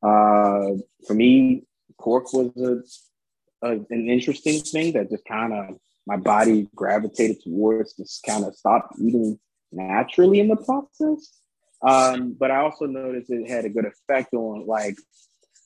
Uh, 0.03 0.77
for 1.07 1.13
me, 1.15 1.63
pork 1.99 2.31
was 2.33 2.51
a, 2.57 3.67
a, 3.67 3.71
an 3.71 4.09
interesting 4.09 4.59
thing 4.61 4.93
that 4.93 5.09
just 5.09 5.25
kind 5.25 5.53
of 5.53 5.77
my 6.05 6.17
body 6.17 6.69
gravitated 6.75 7.41
towards, 7.43 7.93
just 7.93 8.23
kind 8.23 8.43
of 8.43 8.55
stopped 8.55 8.93
eating 8.99 9.39
naturally 9.71 10.39
in 10.39 10.47
the 10.47 10.57
process. 10.57 11.41
Um, 11.85 12.35
but 12.37 12.49
I 12.49 12.57
also 12.57 12.85
noticed 12.85 13.29
it 13.29 13.49
had 13.49 13.65
a 13.65 13.69
good 13.69 13.85
effect 13.85 14.33
on 14.33 14.65
like 14.65 14.97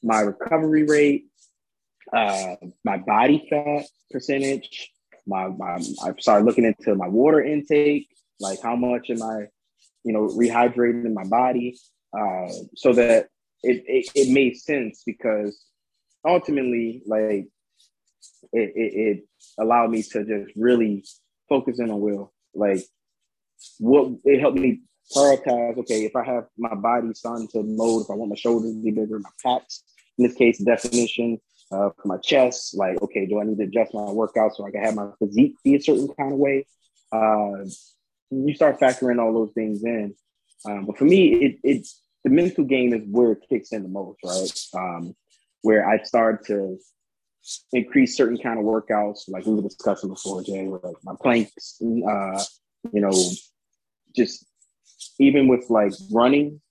my 0.03 0.19
recovery 0.19 0.83
rate, 0.83 1.25
uh, 2.11 2.55
my 2.83 2.97
body 2.97 3.47
fat 3.49 3.85
percentage. 4.11 4.91
My, 5.25 5.47
my 5.47 5.75
I 6.03 6.13
started 6.19 6.45
looking 6.45 6.65
into 6.65 6.95
my 6.95 7.07
water 7.07 7.41
intake, 7.41 8.09
like 8.39 8.61
how 8.61 8.75
much 8.75 9.09
am 9.09 9.21
I, 9.21 9.47
you 10.03 10.11
know, 10.11 10.27
rehydrating 10.27 11.13
my 11.13 11.25
body, 11.25 11.77
uh, 12.17 12.47
so 12.75 12.93
that 12.93 13.27
it, 13.63 13.83
it, 13.85 14.11
it 14.15 14.33
made 14.33 14.57
sense 14.57 15.03
because 15.05 15.63
ultimately, 16.25 17.03
like 17.05 17.47
it, 18.53 18.71
it, 18.75 18.93
it 18.93 19.23
allowed 19.59 19.91
me 19.91 20.01
to 20.03 20.25
just 20.25 20.55
really 20.55 21.05
focus 21.47 21.79
in 21.79 21.91
on 21.91 22.01
will, 22.01 22.33
like 22.53 22.83
what 23.77 24.13
it 24.23 24.39
helped 24.39 24.57
me 24.57 24.81
prioritize. 25.15 25.77
Okay, 25.77 26.05
if 26.05 26.15
I 26.15 26.23
have 26.23 26.45
my 26.57 26.75
body 26.75 27.13
starting 27.13 27.47
to 27.49 27.63
mold, 27.63 28.03
if 28.03 28.11
I 28.11 28.15
want 28.15 28.29
my 28.29 28.35
shoulders 28.35 28.73
to 28.73 28.81
be 28.81 28.91
bigger, 28.91 29.19
my 29.19 29.29
pecs, 29.43 29.81
in 30.17 30.25
this 30.25 30.35
case, 30.35 30.57
definition 30.59 31.39
uh, 31.71 31.89
for 31.89 32.07
my 32.07 32.17
chest, 32.17 32.75
like 32.77 33.01
okay, 33.01 33.25
do 33.25 33.39
I 33.39 33.43
need 33.43 33.57
to 33.57 33.63
adjust 33.63 33.93
my 33.93 34.03
workout 34.03 34.55
so 34.55 34.65
I 34.65 34.71
can 34.71 34.83
have 34.83 34.95
my 34.95 35.09
physique 35.19 35.55
be 35.63 35.75
a 35.75 35.81
certain 35.81 36.07
kind 36.17 36.33
of 36.33 36.39
way? 36.39 36.65
Uh, 37.11 37.65
you 38.31 38.53
start 38.53 38.79
factoring 38.79 39.19
all 39.21 39.33
those 39.33 39.53
things 39.53 39.83
in. 39.83 40.13
Um, 40.65 40.85
but 40.85 40.97
for 40.97 41.05
me, 41.05 41.33
it, 41.33 41.59
it 41.63 41.87
the 42.23 42.29
mental 42.29 42.63
game 42.63 42.93
is 42.93 43.01
where 43.09 43.31
it 43.31 43.45
kicks 43.49 43.71
in 43.71 43.83
the 43.83 43.89
most, 43.89 44.19
right? 44.23 44.81
Um, 44.81 45.15
where 45.61 45.87
I 45.87 46.03
start 46.03 46.45
to 46.47 46.77
increase 47.71 48.15
certain 48.15 48.37
kind 48.37 48.59
of 48.59 48.65
workouts, 48.65 49.29
like 49.29 49.45
we 49.45 49.55
were 49.55 49.61
discussing 49.61 50.09
before, 50.09 50.43
Jay, 50.43 50.67
like 50.67 50.95
my 51.03 51.13
planks, 51.21 51.81
uh, 51.81 52.43
you 52.93 53.01
know, 53.01 53.11
just 54.15 54.45
even 55.19 55.47
with 55.47 55.69
like 55.69 55.93
running 56.11 56.61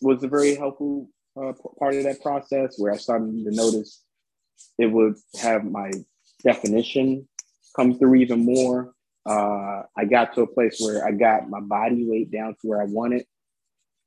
was 0.00 0.22
a 0.22 0.28
very 0.28 0.54
helpful 0.54 1.08
uh, 1.36 1.52
part 1.78 1.94
of 1.94 2.04
that 2.04 2.22
process 2.22 2.78
where 2.78 2.92
I 2.92 2.96
started 2.96 3.44
to 3.44 3.50
notice 3.50 4.02
it 4.78 4.86
would 4.86 5.16
have 5.40 5.64
my 5.64 5.90
definition 6.42 7.28
come 7.74 7.98
through 7.98 8.16
even 8.16 8.44
more. 8.44 8.92
Uh, 9.24 9.82
I 9.96 10.04
got 10.04 10.34
to 10.34 10.42
a 10.42 10.46
place 10.46 10.80
where 10.80 11.04
I 11.06 11.10
got 11.10 11.48
my 11.48 11.60
body 11.60 12.06
weight 12.08 12.30
down 12.30 12.54
to 12.60 12.66
where 12.66 12.80
I 12.80 12.84
wanted 12.84 13.24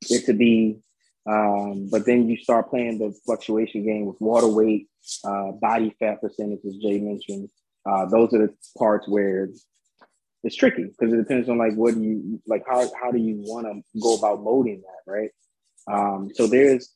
it 0.10 0.25
to 0.25 0.34
be. 0.34 0.80
Um, 1.28 1.89
but 1.91 2.06
then 2.06 2.30
you 2.30 2.38
start 2.38 2.69
playing 2.69 2.97
the 2.97 3.13
fluctuation 3.25 3.86
game 3.86 4.06
with 4.06 4.19
water 4.19 4.47
weight, 4.47 4.88
uh, 5.23 5.52
body 5.52 5.93
fat 5.99 6.21
percentage, 6.21 6.62
as 6.65 6.78
Jay 6.78 6.99
mentioned. 6.99 7.49
Uh, 7.86 8.06
those 8.06 8.34
are 8.34 8.47
the 8.47 8.54
parts 8.78 9.08
where 9.08 9.49
it's 10.43 10.56
tricky 10.56 10.86
because 10.86 11.13
it 11.13 11.17
depends 11.17 11.49
on 11.49 11.58
like 11.58 11.73
what 11.73 11.95
do 11.95 12.02
you 12.02 12.41
like 12.47 12.63
how 12.67 12.89
how 12.99 13.12
do 13.12 13.19
you 13.19 13.36
want 13.45 13.67
to 13.67 13.99
go 13.99 14.15
about 14.15 14.41
loading 14.41 14.82
that, 14.82 15.12
right? 15.12 15.32
Um, 15.88 16.30
so 16.34 16.47
there's 16.47 16.93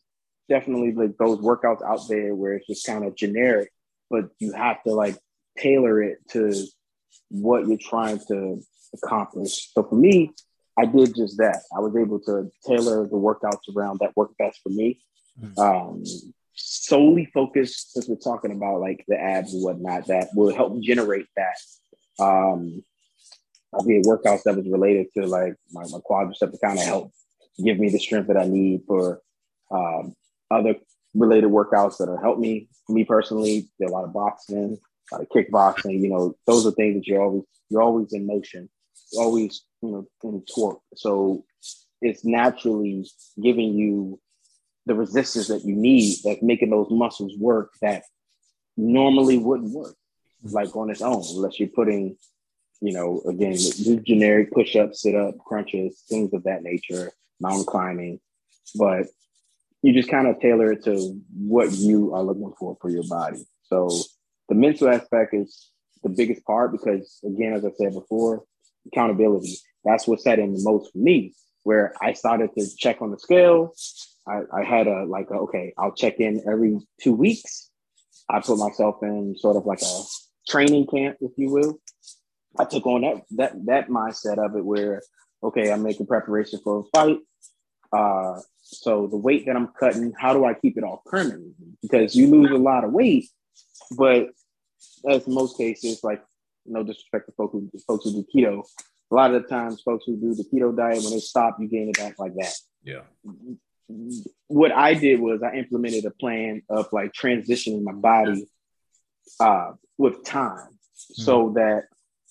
definitely 0.49 0.93
like 0.93 1.17
those 1.17 1.39
workouts 1.39 1.83
out 1.83 2.07
there 2.09 2.35
where 2.35 2.53
it's 2.53 2.67
just 2.67 2.85
kind 2.85 3.05
of 3.05 3.15
generic, 3.15 3.71
but 4.09 4.25
you 4.39 4.53
have 4.53 4.81
to 4.83 4.93
like 4.93 5.17
tailor 5.57 6.01
it 6.01 6.17
to 6.31 6.53
what 7.29 7.67
you're 7.67 7.77
trying 7.77 8.19
to 8.27 8.61
accomplish. 8.93 9.71
So 9.73 9.83
for 9.83 9.95
me, 9.95 10.33
I 10.77 10.85
did 10.85 11.15
just 11.15 11.37
that. 11.37 11.61
I 11.75 11.79
was 11.79 11.95
able 11.95 12.19
to 12.21 12.49
tailor 12.65 13.07
the 13.07 13.15
workouts 13.15 13.75
around 13.75 13.99
that 13.99 14.15
work 14.15 14.31
best 14.37 14.59
for 14.63 14.69
me. 14.69 15.01
Mm-hmm. 15.41 15.59
Um, 15.59 16.03
solely 16.55 17.25
focused, 17.33 17.93
since 17.93 18.07
we're 18.07 18.15
talking 18.15 18.51
about 18.51 18.79
like 18.79 19.03
the 19.07 19.19
abs 19.19 19.53
and 19.53 19.63
whatnot, 19.63 20.07
that 20.07 20.29
will 20.35 20.53
help 20.53 20.79
generate 20.81 21.27
that. 21.35 22.23
Um, 22.23 22.83
I'll 23.73 23.85
be 23.85 24.01
workouts 24.01 24.43
that 24.43 24.55
was 24.55 24.67
related 24.67 25.07
to 25.15 25.25
like 25.25 25.55
my, 25.71 25.83
my 25.83 25.99
quadricep 25.99 26.51
to 26.51 26.57
kind 26.63 26.77
of 26.77 26.85
help 26.85 27.11
give 27.63 27.79
me 27.79 27.89
the 27.89 27.99
strength 27.99 28.27
that 28.27 28.37
I 28.37 28.45
need 28.45 28.81
for 28.87 29.21
um, 29.71 30.15
other 30.49 30.75
related 31.13 31.49
workouts 31.49 31.97
that 31.97 32.09
will 32.09 32.21
help 32.21 32.39
me. 32.39 32.67
Me 32.89 33.03
personally, 33.03 33.69
are 33.81 33.87
a 33.87 33.91
lot 33.91 34.03
of 34.03 34.13
boxing, 34.13 34.77
a 35.11 35.15
lot 35.15 35.21
of 35.21 35.29
kickboxing. 35.29 36.01
You 36.01 36.09
know, 36.09 36.35
those 36.45 36.65
are 36.65 36.71
things 36.71 36.95
that 36.95 37.07
you're 37.07 37.21
always 37.21 37.43
you're 37.69 37.81
always 37.81 38.13
in 38.13 38.27
motion, 38.27 38.69
you're 39.11 39.23
always 39.23 39.63
you 39.81 39.89
know 39.89 40.07
in 40.23 40.43
torque. 40.53 40.81
So 40.95 41.45
it's 42.01 42.25
naturally 42.25 43.07
giving 43.41 43.73
you 43.73 44.19
the 44.85 44.95
resistance 44.95 45.47
that 45.47 45.63
you 45.63 45.75
need, 45.75 46.17
that's 46.23 46.41
making 46.41 46.69
those 46.69 46.87
muscles 46.89 47.33
work 47.37 47.71
that 47.81 48.03
normally 48.75 49.37
wouldn't 49.37 49.71
work, 49.71 49.95
like 50.43 50.75
on 50.75 50.89
its 50.89 51.01
own, 51.01 51.23
unless 51.35 51.59
you're 51.59 51.69
putting 51.69 52.17
you 52.83 52.91
know, 52.91 53.21
again, 53.25 53.53
just 53.53 54.03
generic 54.03 54.51
push 54.51 54.75
ups, 54.75 55.03
sit 55.03 55.15
up, 55.15 55.35
crunches, 55.45 56.03
things 56.09 56.33
of 56.33 56.43
that 56.43 56.63
nature, 56.63 57.13
mountain 57.39 57.63
climbing. 57.63 58.19
But 58.75 59.07
you 59.81 59.93
just 59.93 60.09
kind 60.09 60.27
of 60.27 60.41
tailor 60.41 60.73
it 60.73 60.83
to 60.83 61.17
what 61.33 61.71
you 61.71 62.13
are 62.13 62.21
looking 62.21 62.53
for 62.59 62.77
for 62.81 62.89
your 62.89 63.07
body. 63.07 63.45
So 63.67 63.89
the 64.49 64.55
mental 64.55 64.89
aspect 64.89 65.33
is 65.33 65.69
the 66.03 66.09
biggest 66.09 66.45
part 66.45 66.73
because 66.73 67.21
again, 67.23 67.53
as 67.53 67.63
I 67.63 67.71
said 67.77 67.93
before, 67.93 68.43
accountability. 68.87 69.55
That's 69.85 70.05
what 70.05 70.19
set 70.19 70.39
in 70.39 70.53
the 70.53 70.61
most 70.61 70.91
for 70.91 70.97
me, 70.97 71.35
where 71.63 71.93
I 72.01 72.11
started 72.11 72.49
to 72.57 72.65
check 72.77 73.01
on 73.01 73.11
the 73.11 73.19
scale. 73.19 73.73
I, 74.27 74.41
I 74.53 74.63
had 74.65 74.87
a 74.87 75.05
like 75.05 75.27
a, 75.31 75.35
okay, 75.35 75.73
I'll 75.77 75.93
check 75.93 76.19
in 76.19 76.43
every 76.45 76.79
two 77.01 77.13
weeks. 77.13 77.69
I 78.29 78.41
put 78.41 78.57
myself 78.57 78.97
in 79.03 79.37
sort 79.37 79.55
of 79.55 79.65
like 79.65 79.81
a 79.81 80.01
training 80.49 80.87
camp, 80.87 81.17
if 81.21 81.31
you 81.37 81.49
will. 81.49 81.79
I 82.59 82.65
took 82.65 82.85
on 82.85 83.01
that 83.01 83.23
that 83.31 83.65
that 83.65 83.87
mindset 83.89 84.43
of 84.43 84.55
it 84.55 84.63
where 84.63 85.01
okay, 85.43 85.71
I'm 85.71 85.83
making 85.83 86.07
preparation 86.07 86.59
for 86.63 86.79
a 86.79 86.83
fight. 86.97 87.19
Uh, 87.91 88.39
so 88.61 89.07
the 89.07 89.17
weight 89.17 89.45
that 89.45 89.55
I'm 89.55 89.67
cutting, 89.67 90.13
how 90.17 90.33
do 90.33 90.45
I 90.45 90.53
keep 90.53 90.77
it 90.77 90.83
off 90.83 91.03
permanently? 91.05 91.53
Because 91.81 92.15
you 92.15 92.27
lose 92.27 92.49
a 92.49 92.55
lot 92.55 92.83
of 92.83 92.91
weight, 92.91 93.27
but 93.95 94.29
as 95.07 95.27
most 95.27 95.57
cases, 95.57 96.03
like 96.03 96.23
no 96.65 96.83
disrespect 96.83 97.27
to 97.27 97.33
folks 97.33 97.53
who, 97.53 97.69
folks 97.85 98.05
who 98.05 98.11
do 98.13 98.25
keto, 98.33 98.63
a 99.11 99.15
lot 99.15 99.33
of 99.33 99.43
the 99.43 99.47
times 99.47 99.81
folks 99.81 100.05
who 100.07 100.15
do 100.15 100.33
the 100.33 100.43
keto 100.43 100.75
diet, 100.75 101.03
when 101.03 101.11
they 101.11 101.19
stop, 101.19 101.57
you 101.59 101.67
gain 101.67 101.89
it 101.89 101.97
back 101.97 102.17
like 102.17 102.33
that. 102.35 102.53
Yeah. 102.83 103.01
What 104.47 104.71
I 104.71 104.93
did 104.93 105.19
was 105.19 105.43
I 105.43 105.55
implemented 105.55 106.05
a 106.05 106.11
plan 106.11 106.63
of 106.69 106.87
like 106.91 107.13
transitioning 107.13 107.83
my 107.83 107.91
body 107.91 108.47
uh, 109.39 109.73
with 109.97 110.23
time 110.23 110.69
mm-hmm. 110.69 111.21
so 111.21 111.53
that 111.55 111.83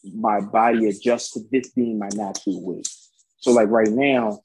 my 0.04 0.40
body 0.40 0.88
adjusts 0.88 1.32
to 1.32 1.40
this 1.50 1.70
being 1.70 1.98
my 1.98 2.08
natural 2.14 2.62
weight. 2.62 2.88
So 3.38 3.52
like 3.52 3.68
right 3.68 3.90
now, 3.90 4.40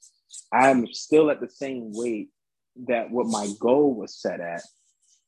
I'm 0.52 0.86
still 0.92 1.30
at 1.30 1.40
the 1.40 1.48
same 1.48 1.92
weight 1.92 2.30
that 2.86 3.10
what 3.10 3.26
my 3.26 3.48
goal 3.58 3.94
was 3.94 4.20
set 4.20 4.40
at. 4.40 4.62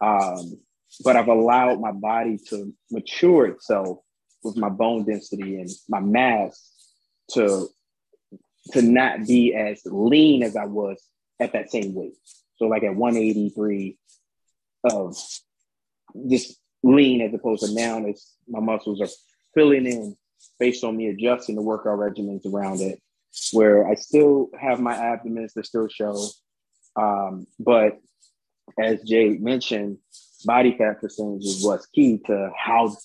Um, 0.01 0.59
but 1.05 1.17
I've 1.17 1.29
allowed 1.29 1.81
my 1.81 1.93
body 1.93 2.39
to 2.49 2.73
mature 2.91 3.47
itself 3.47 3.99
with 4.43 4.57
my 4.57 4.69
bone 4.69 5.05
density 5.05 5.61
and 5.61 5.71
my 5.89 6.01
mass 6.01 6.71
to 7.33 7.69
to 8.73 8.83
not 8.83 9.27
be 9.27 9.55
as 9.55 9.83
lean 9.85 10.43
as 10.43 10.57
I 10.57 10.67
was 10.67 11.03
at 11.41 11.53
that 11.53 11.71
same 11.71 11.95
weight. 11.95 12.15
So 12.57 12.67
like 12.67 12.83
at 12.83 12.95
183 12.95 13.99
of 14.85 15.17
just 16.29 16.59
lean 16.83 17.21
as 17.21 17.33
opposed 17.35 17.65
to 17.65 17.75
now 17.75 18.05
it's 18.07 18.37
my 18.49 18.61
muscles 18.61 19.01
are 19.01 19.09
filling 19.55 19.87
in 19.87 20.17
based 20.59 20.85
on 20.85 20.97
me 20.97 21.09
adjusting 21.09 21.55
the 21.55 21.63
workout 21.63 21.99
regimens 21.99 22.47
around 22.47 22.81
it 22.81 23.01
where 23.53 23.89
I 23.89 23.95
still 23.95 24.51
have 24.59 24.81
my 24.81 24.95
abdomens 24.95 25.55
that 25.55 25.67
still 25.67 25.89
show. 25.89 26.29
Um, 26.97 27.47
but 27.59 27.99
as 28.79 29.03
Jay 29.03 29.39
mentioned, 29.39 29.99
body 30.45 30.77
fat 30.77 31.01
percentage 31.01 31.45
is 31.45 31.65
what's 31.65 31.87
key 31.87 32.21
to 32.27 32.51
how 32.57 32.97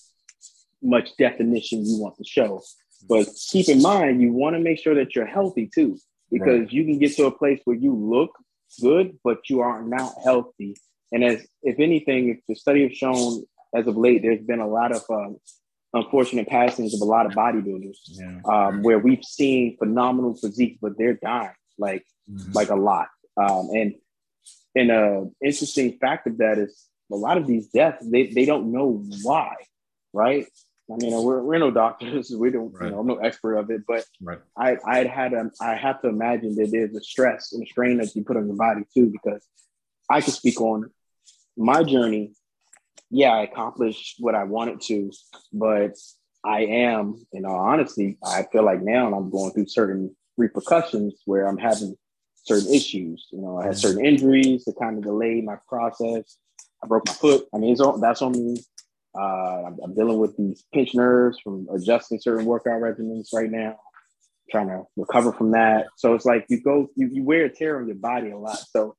much 0.82 1.16
definition 1.16 1.84
you 1.84 1.98
want 1.98 2.16
to 2.16 2.24
show. 2.24 2.62
But 3.08 3.28
keep 3.50 3.68
in 3.68 3.82
mind, 3.82 4.20
you 4.20 4.32
want 4.32 4.56
to 4.56 4.60
make 4.60 4.78
sure 4.78 4.94
that 4.96 5.14
you're 5.14 5.26
healthy 5.26 5.70
too, 5.72 5.98
because 6.30 6.60
right. 6.60 6.72
you 6.72 6.84
can 6.84 6.98
get 6.98 7.14
to 7.16 7.26
a 7.26 7.30
place 7.30 7.60
where 7.64 7.76
you 7.76 7.94
look 7.94 8.30
good, 8.80 9.18
but 9.22 9.48
you 9.48 9.60
are 9.60 9.82
not 9.82 10.12
healthy. 10.24 10.76
And 11.12 11.22
as 11.22 11.46
if 11.62 11.78
anything, 11.78 12.30
if 12.30 12.38
the 12.48 12.56
study 12.56 12.82
has 12.88 12.96
shown 12.96 13.44
as 13.74 13.86
of 13.86 13.96
late, 13.96 14.22
there's 14.22 14.42
been 14.42 14.60
a 14.60 14.68
lot 14.68 14.92
of 14.92 15.02
um, 15.10 15.36
unfortunate 15.96 16.48
passings 16.48 16.94
of 16.94 17.00
a 17.00 17.04
lot 17.04 17.26
of 17.26 17.32
bodybuilders, 17.32 17.96
yeah. 18.08 18.40
um, 18.44 18.82
where 18.82 18.98
we've 18.98 19.24
seen 19.24 19.76
phenomenal 19.78 20.34
physique, 20.34 20.78
but 20.80 20.96
they're 20.98 21.14
dying 21.14 21.54
like 21.78 22.04
mm-hmm. 22.30 22.52
like 22.52 22.70
a 22.70 22.76
lot. 22.76 23.08
Um, 23.36 23.70
and 23.72 23.94
and 24.74 24.90
a 24.90 25.30
interesting 25.42 25.98
fact 25.98 26.26
of 26.26 26.38
that 26.38 26.58
is 26.58 26.86
a 27.12 27.16
lot 27.16 27.36
of 27.36 27.46
these 27.46 27.68
deaths 27.68 28.04
they, 28.08 28.26
they 28.28 28.44
don't 28.44 28.72
know 28.72 29.04
why, 29.22 29.54
right? 30.12 30.46
I 30.90 30.96
mean, 30.98 31.20
we're, 31.22 31.42
we're 31.42 31.58
no 31.58 31.70
doctors. 31.70 32.30
We 32.38 32.50
don't, 32.50 32.72
right. 32.72 32.86
you 32.86 32.90
know, 32.92 33.00
I'm 33.00 33.06
no 33.06 33.16
expert 33.16 33.56
of 33.56 33.70
it, 33.70 33.82
but 33.88 34.04
right. 34.20 34.38
I, 34.56 34.76
I 34.86 35.04
had, 35.04 35.32
a, 35.32 35.50
I 35.60 35.74
have 35.74 36.00
to 36.02 36.08
imagine 36.08 36.54
that 36.56 36.70
there's 36.70 36.94
a 36.94 37.00
stress 37.00 37.52
and 37.52 37.62
a 37.62 37.66
strain 37.66 37.98
that 37.98 38.14
you 38.14 38.22
put 38.22 38.36
on 38.36 38.46
your 38.46 38.56
body 38.56 38.82
too, 38.94 39.06
because 39.10 39.44
I 40.08 40.20
can 40.20 40.32
speak 40.32 40.60
on 40.60 40.90
my 41.56 41.82
journey 41.82 42.34
yeah, 43.10 43.32
I 43.32 43.42
accomplished 43.42 44.16
what 44.18 44.34
I 44.34 44.44
wanted 44.44 44.80
to, 44.82 45.10
but 45.52 45.92
I 46.44 46.62
am, 46.62 47.24
in 47.32 47.44
all 47.44 47.58
honesty, 47.58 48.18
I 48.24 48.44
feel 48.52 48.64
like 48.64 48.82
now 48.82 49.12
I'm 49.12 49.30
going 49.30 49.52
through 49.52 49.66
certain 49.66 50.14
repercussions 50.36 51.14
where 51.24 51.46
I'm 51.46 51.58
having 51.58 51.96
certain 52.44 52.72
issues. 52.72 53.26
You 53.32 53.42
know, 53.42 53.58
I 53.58 53.64
had 53.64 53.72
mm-hmm. 53.72 53.80
certain 53.80 54.04
injuries 54.04 54.64
that 54.64 54.78
kind 54.80 54.98
of 54.98 55.04
delayed 55.04 55.44
my 55.44 55.56
process. 55.68 56.38
I 56.82 56.86
broke 56.86 57.06
my 57.06 57.12
foot. 57.12 57.46
I 57.54 57.58
mean, 57.58 57.72
it's 57.72 57.80
all, 57.80 57.98
that's 57.98 58.22
on 58.22 58.32
me. 58.32 58.62
Uh, 59.18 59.64
I'm, 59.66 59.78
I'm, 59.82 59.94
dealing 59.94 60.18
with 60.18 60.36
these 60.36 60.64
pinch 60.74 60.94
nerves 60.94 61.38
from 61.42 61.66
adjusting 61.74 62.20
certain 62.20 62.44
workout 62.44 62.82
regimens 62.82 63.32
right 63.32 63.50
now, 63.50 63.78
trying 64.50 64.68
to 64.68 64.82
recover 64.96 65.32
from 65.32 65.52
that. 65.52 65.86
So 65.96 66.14
it's 66.14 66.26
like 66.26 66.44
you 66.50 66.60
go, 66.60 66.88
you, 66.96 67.08
you 67.10 67.24
wear 67.24 67.46
a 67.46 67.48
tear 67.48 67.80
on 67.80 67.86
your 67.86 67.96
body 67.96 68.30
a 68.30 68.36
lot. 68.36 68.58
So 68.58 68.94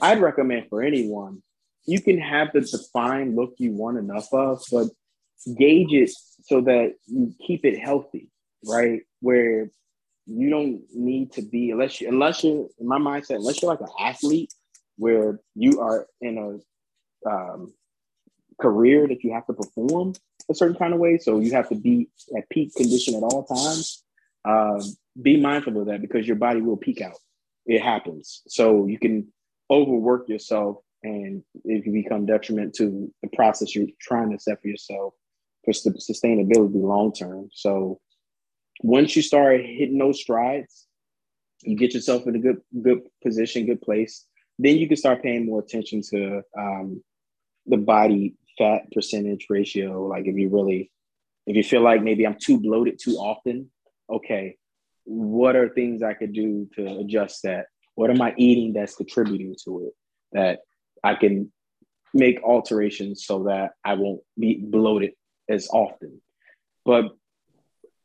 I'd 0.00 0.20
recommend 0.20 0.66
for 0.68 0.82
anyone 0.82 1.42
you 1.86 2.00
can 2.00 2.18
have 2.18 2.52
the 2.52 2.60
defined 2.60 3.36
look 3.36 3.54
you 3.58 3.72
want 3.72 3.98
enough 3.98 4.32
of, 4.32 4.62
but 4.70 4.88
gauge 5.56 5.92
it 5.92 6.10
so 6.44 6.60
that 6.62 6.94
you 7.06 7.34
keep 7.44 7.64
it 7.64 7.78
healthy, 7.78 8.28
right? 8.64 9.00
Where 9.20 9.70
you 10.26 10.50
don't 10.50 10.82
need 10.94 11.32
to 11.32 11.42
be 11.42 11.70
unless 11.70 12.00
you 12.00 12.08
unless 12.08 12.44
you're 12.44 12.68
in 12.78 12.86
my 12.86 12.98
mindset, 12.98 13.36
unless 13.36 13.60
you're 13.60 13.70
like 13.70 13.80
an 13.80 13.94
athlete 13.98 14.52
where 14.96 15.40
you 15.54 15.80
are 15.80 16.06
in 16.20 16.38
a 16.38 17.28
um, 17.28 17.72
career 18.60 19.08
that 19.08 19.24
you 19.24 19.32
have 19.32 19.46
to 19.46 19.52
perform 19.52 20.14
a 20.48 20.54
certain 20.54 20.76
kind 20.76 20.94
of 20.94 21.00
way. 21.00 21.18
So 21.18 21.40
you 21.40 21.52
have 21.52 21.68
to 21.70 21.74
be 21.74 22.08
at 22.36 22.48
peak 22.50 22.74
condition 22.74 23.14
at 23.14 23.22
all 23.22 23.44
times. 23.44 24.04
Um, 24.44 24.80
be 25.20 25.40
mindful 25.40 25.80
of 25.80 25.86
that 25.86 26.00
because 26.00 26.26
your 26.26 26.36
body 26.36 26.60
will 26.60 26.76
peak 26.76 27.00
out. 27.00 27.16
It 27.66 27.82
happens. 27.82 28.42
So 28.48 28.86
you 28.86 28.98
can 28.98 29.32
overwork 29.70 30.28
yourself 30.28 30.78
and 31.02 31.42
it 31.64 31.84
can 31.84 31.92
become 31.92 32.26
detriment 32.26 32.74
to 32.74 33.12
the 33.22 33.28
process 33.28 33.74
you're 33.74 33.88
trying 34.00 34.30
to 34.30 34.38
set 34.38 34.60
for 34.60 34.68
yourself 34.68 35.14
for 35.64 35.72
sustainability 35.72 36.82
long 36.82 37.12
term. 37.12 37.48
So 37.52 38.00
once 38.82 39.14
you 39.14 39.22
start 39.22 39.60
hitting 39.60 39.98
those 39.98 40.20
strides, 40.20 40.86
you 41.62 41.76
get 41.76 41.94
yourself 41.94 42.26
in 42.26 42.36
a 42.36 42.38
good 42.38 42.60
good 42.82 43.02
position, 43.22 43.66
good 43.66 43.80
place. 43.80 44.26
Then 44.58 44.76
you 44.76 44.88
can 44.88 44.96
start 44.96 45.22
paying 45.22 45.46
more 45.46 45.60
attention 45.60 46.02
to 46.10 46.42
um, 46.58 47.02
the 47.66 47.76
body 47.76 48.34
fat 48.58 48.90
percentage 48.92 49.46
ratio. 49.48 50.06
Like 50.06 50.26
if 50.26 50.36
you 50.36 50.48
really, 50.50 50.90
if 51.46 51.56
you 51.56 51.64
feel 51.64 51.82
like 51.82 52.02
maybe 52.02 52.26
I'm 52.26 52.36
too 52.40 52.60
bloated 52.60 52.98
too 53.02 53.16
often, 53.16 53.70
okay, 54.10 54.56
what 55.04 55.56
are 55.56 55.68
things 55.68 56.02
I 56.02 56.14
could 56.14 56.32
do 56.32 56.68
to 56.74 56.98
adjust 56.98 57.42
that? 57.44 57.66
What 57.94 58.10
am 58.10 58.20
I 58.20 58.34
eating 58.36 58.72
that's 58.72 58.96
contributing 58.96 59.54
to 59.64 59.86
it? 59.86 59.92
That 60.32 60.60
I 61.02 61.14
can 61.14 61.52
make 62.14 62.42
alterations 62.42 63.24
so 63.24 63.44
that 63.44 63.72
I 63.84 63.94
won't 63.94 64.20
be 64.38 64.58
bloated 64.60 65.12
as 65.48 65.68
often. 65.72 66.20
But 66.84 67.06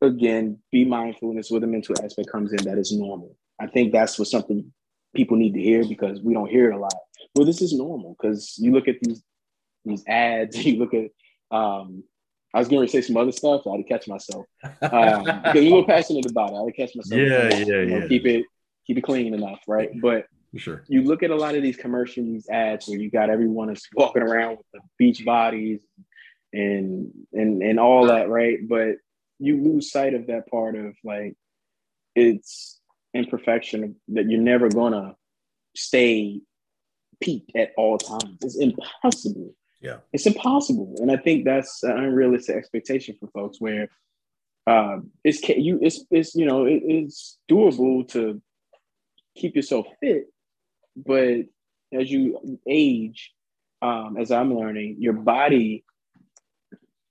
again, 0.02 0.60
be 0.72 0.86
mindful, 0.86 1.30
and 1.30 1.40
this 1.40 1.52
where 1.52 1.60
the 1.60 1.68
mental 1.68 1.96
aspect 2.04 2.32
comes 2.32 2.54
in 2.54 2.64
that 2.66 2.78
is 2.78 2.92
normal. 2.92 3.36
I 3.60 3.68
think 3.68 3.92
that's 3.92 4.18
what 4.20 4.28
something 4.28 4.72
people 5.16 5.38
need 5.38 5.54
to 5.54 5.62
hear 5.62 5.84
because 5.86 6.22
we 6.22 6.34
don't 6.34 6.50
hear 6.50 6.72
it 6.72 6.76
a 6.76 6.80
lot. 6.80 6.94
Well, 7.36 7.46
this 7.46 7.62
is 7.62 7.74
normal 7.74 8.16
because 8.20 8.56
you 8.58 8.72
look 8.72 8.88
at 8.88 9.00
these 9.02 9.24
these 9.86 10.04
ads, 10.08 10.58
you 10.66 10.78
look 10.78 10.94
at 10.94 11.10
um 11.56 12.04
I 12.54 12.60
was 12.60 12.70
going 12.70 12.86
to 12.86 12.92
say 12.92 13.02
some 13.02 13.18
other 13.18 13.32
stuff, 13.32 13.62
so 13.64 13.72
I 13.72 13.78
had 13.78 13.86
to 13.86 13.94
catch 13.94 14.08
myself. 14.08 14.46
Um, 14.64 15.24
because 15.44 15.54
little 15.56 15.86
passionate 15.86 16.30
about 16.32 16.52
it. 16.52 16.56
I 16.56 16.60
had 16.60 16.66
to 16.66 16.72
catch 16.72 16.96
myself. 16.96 17.22
Yeah, 17.22 17.50
yeah, 17.50 17.58
you 17.58 17.86
know, 17.86 17.98
yeah. 18.00 18.08
Keep 18.08 18.26
it 18.26 18.46
keep 18.86 18.98
it 18.98 19.02
clean 19.02 19.34
enough, 19.34 19.60
right? 19.68 19.90
But 20.02 20.26
sure. 20.56 20.84
You 20.88 21.04
look 21.04 21.24
at 21.24 21.32
a 21.32 21.36
lot 21.36 21.56
of 21.56 21.62
these 21.62 21.78
commercials, 21.78 22.26
these 22.26 22.50
ads 22.50 22.88
where 22.88 23.00
you 23.00 23.12
got 23.12 23.30
everyone 23.30 23.70
is 23.70 23.88
walking 23.94 24.24
around 24.24 24.58
with 24.58 24.66
the 24.74 24.80
beach 24.98 25.26
bodies 25.26 25.82
and 26.54 27.12
and 27.34 27.62
and 27.62 27.80
all 27.80 28.08
that, 28.08 28.30
right? 28.30 28.58
But 28.68 28.96
you 29.40 29.62
lose 29.62 29.92
sight 29.92 30.14
of 30.14 30.28
that 30.28 30.48
part 30.50 30.76
of 30.76 30.96
like 31.04 31.36
it's 32.16 32.80
imperfection 33.14 33.96
that 34.10 34.30
you're 34.30 34.42
never 34.42 34.70
gonna 34.70 35.16
stay 35.76 36.42
peak 37.22 37.52
at 37.56 37.72
all 37.78 37.98
times. 37.98 38.38
It's 38.42 38.58
impossible. 38.58 39.54
Yeah, 39.82 39.98
it's 40.12 40.26
impossible, 40.26 40.96
and 41.00 41.12
I 41.12 41.18
think 41.18 41.46
that's 41.46 41.84
an 41.84 41.92
unrealistic 41.92 42.56
expectation 42.56 43.16
for 43.20 43.28
folks. 43.28 43.62
Where 43.62 43.90
uh, 44.66 44.98
it's 45.24 45.48
you, 45.48 45.78
it's 45.82 46.04
it's 46.10 46.34
you 46.34 46.46
know 46.46 46.66
it, 46.66 46.82
it's 46.84 47.38
doable 47.50 48.08
to 48.10 48.42
keep 49.36 49.56
yourself 49.56 49.86
fit, 50.00 50.26
but 51.06 51.46
as 51.94 52.12
you 52.12 52.60
age, 52.68 53.34
um, 53.82 54.18
as 54.20 54.32
I'm 54.32 54.54
learning, 54.54 54.98
your 55.00 55.14
body 55.14 55.86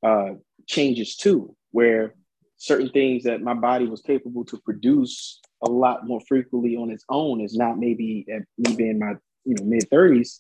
uh, 0.03 0.35
changes 0.67 1.17
too, 1.17 1.57
where 1.71 2.15
certain 2.57 2.91
things 2.91 3.25
that 3.25 3.43
my 3.43 3.55
body 3.55 3.87
was 3.87 4.03
capable 4.03 4.45
to 4.47 4.59
produce 4.59 5.41
a 5.63 5.71
lot 5.71 6.07
more 6.07 6.21
frequently 6.29 6.77
on 6.77 6.91
its 6.91 7.05
own 7.09 7.41
is 7.41 7.57
not 7.57 7.79
maybe 7.79 8.27
at 8.31 8.43
me 8.59 8.93
my 8.93 9.15
you 9.45 9.55
know 9.55 9.65
mid 9.65 9.89
30s 9.91 10.37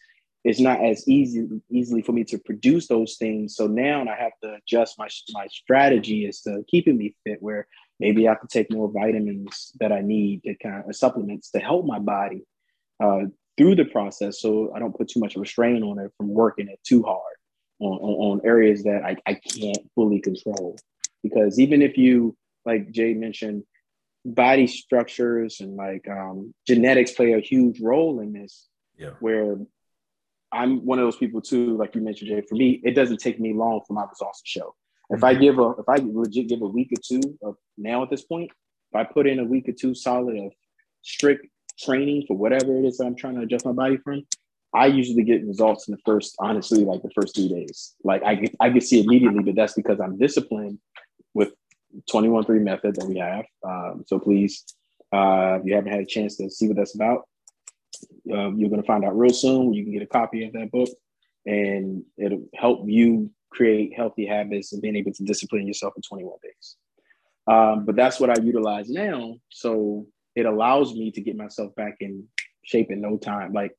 it's 0.46 0.60
not 0.60 0.80
as 0.84 1.06
easy 1.08 1.48
easily 1.72 2.02
for 2.02 2.12
me 2.12 2.22
to 2.22 2.38
produce 2.38 2.86
those 2.86 3.16
things. 3.16 3.56
So 3.56 3.66
now 3.66 4.02
I 4.02 4.14
have 4.14 4.30
to 4.44 4.54
adjust 4.54 4.96
my 4.96 5.08
my 5.32 5.48
strategy 5.48 6.24
as 6.28 6.40
to 6.42 6.62
keeping 6.68 6.96
me 6.96 7.16
fit. 7.24 7.42
Where 7.42 7.66
maybe 7.98 8.28
I 8.28 8.30
have 8.30 8.42
to 8.42 8.46
take 8.46 8.70
more 8.70 8.88
vitamins 8.88 9.72
that 9.80 9.90
I 9.90 10.02
need 10.02 10.44
to 10.44 10.54
kind 10.54 10.84
of 10.88 10.94
supplements 10.94 11.50
to 11.50 11.58
help 11.58 11.84
my 11.84 11.98
body 11.98 12.44
uh, 13.00 13.20
through 13.56 13.76
the 13.76 13.84
process, 13.86 14.40
so 14.40 14.72
I 14.74 14.78
don't 14.78 14.96
put 14.96 15.08
too 15.08 15.20
much 15.20 15.36
of 15.36 15.42
a 15.42 15.46
strain 15.46 15.82
on 15.82 15.98
it 15.98 16.12
from 16.16 16.28
working 16.28 16.68
it 16.68 16.78
too 16.84 17.02
hard 17.02 17.36
on, 17.78 17.98
on, 17.98 18.40
on 18.40 18.46
areas 18.46 18.82
that 18.84 19.02
I, 19.04 19.16
I 19.26 19.34
can't 19.34 19.78
fully 19.94 20.20
control. 20.20 20.76
Because 21.22 21.58
even 21.58 21.82
if 21.82 21.96
you, 21.96 22.36
like 22.64 22.90
Jay 22.90 23.14
mentioned, 23.14 23.64
body 24.24 24.66
structures 24.66 25.60
and 25.60 25.76
like 25.76 26.06
um, 26.08 26.52
genetics 26.66 27.12
play 27.12 27.32
a 27.32 27.40
huge 27.40 27.80
role 27.80 28.20
in 28.20 28.32
this. 28.32 28.68
Yeah. 28.98 29.10
Where 29.20 29.56
I'm 30.52 30.84
one 30.84 30.98
of 30.98 31.04
those 31.04 31.16
people 31.16 31.40
too, 31.40 31.76
like 31.76 31.94
you 31.94 32.00
mentioned, 32.00 32.30
Jay. 32.30 32.42
For 32.48 32.54
me, 32.54 32.80
it 32.84 32.92
doesn't 32.92 33.18
take 33.18 33.38
me 33.38 33.52
long 33.52 33.80
for 33.86 33.92
my 33.92 34.04
results 34.08 34.42
to 34.42 34.48
show. 34.48 34.74
If 35.10 35.22
I 35.22 35.32
mm-hmm. 35.32 35.42
give 35.42 35.58
a, 35.58 35.70
if 35.78 35.88
I 35.88 35.96
legit 36.02 36.48
give 36.48 36.62
a 36.62 36.66
week 36.66 36.92
or 36.96 37.00
two 37.06 37.38
of 37.42 37.56
now 37.78 38.02
at 38.02 38.10
this 38.10 38.22
point, 38.22 38.50
if 38.92 38.96
I 38.96 39.04
put 39.04 39.26
in 39.26 39.38
a 39.38 39.44
week 39.44 39.68
or 39.68 39.72
two 39.72 39.94
solid 39.94 40.36
of 40.36 40.52
strict 41.02 41.46
training 41.78 42.24
for 42.26 42.36
whatever 42.36 42.76
it 42.76 42.84
is 42.84 42.98
that 42.98 43.06
I'm 43.06 43.16
trying 43.16 43.36
to 43.36 43.42
adjust 43.42 43.66
my 43.66 43.72
body 43.72 43.98
from, 43.98 44.22
I 44.74 44.86
usually 44.86 45.22
get 45.22 45.46
results 45.46 45.88
in 45.88 45.92
the 45.92 46.00
first, 46.04 46.34
honestly, 46.38 46.84
like 46.84 47.02
the 47.02 47.10
first 47.14 47.34
three 47.34 47.48
days. 47.48 47.94
Like 48.04 48.22
I 48.22 48.34
get, 48.34 48.54
I 48.60 48.70
can 48.70 48.80
see 48.80 49.02
immediately, 49.02 49.42
but 49.42 49.54
that's 49.54 49.74
because 49.74 50.00
I'm 50.00 50.18
disciplined 50.18 50.78
with 51.34 51.52
21-3 52.10 52.60
method 52.62 52.96
that 52.96 53.06
we 53.06 53.18
have. 53.18 53.44
Um, 53.66 54.04
so 54.06 54.18
please, 54.18 54.64
uh, 55.12 55.58
if 55.60 55.66
you 55.66 55.74
haven't 55.74 55.92
had 55.92 56.00
a 56.00 56.06
chance 56.06 56.36
to 56.36 56.50
see 56.50 56.68
what 56.68 56.76
that's 56.76 56.94
about, 56.94 57.22
uh, 58.30 58.50
you're 58.52 58.68
going 58.68 58.82
to 58.82 58.86
find 58.86 59.04
out 59.04 59.16
real 59.16 59.32
soon. 59.32 59.72
You 59.72 59.84
can 59.84 59.92
get 59.92 60.02
a 60.02 60.06
copy 60.06 60.44
of 60.44 60.52
that 60.52 60.70
book, 60.70 60.90
and 61.46 62.02
it'll 62.18 62.44
help 62.54 62.82
you 62.86 63.30
create 63.50 63.94
healthy 63.96 64.26
habits 64.26 64.72
and 64.72 64.82
being 64.82 64.96
able 64.96 65.12
to 65.12 65.24
discipline 65.24 65.66
yourself 65.66 65.94
in 65.96 66.02
21 66.02 66.34
days. 66.42 66.76
Um, 67.46 67.84
but 67.84 67.96
that's 67.96 68.18
what 68.18 68.30
I 68.30 68.42
utilize 68.42 68.90
now. 68.90 69.36
So 69.48 70.06
it 70.36 70.46
allows 70.46 70.94
me 70.94 71.10
to 71.10 71.20
get 71.20 71.36
myself 71.36 71.74
back 71.74 71.96
in 72.00 72.24
shape 72.62 72.90
in 72.90 73.00
no 73.00 73.16
time. 73.16 73.52
Like 73.52 73.72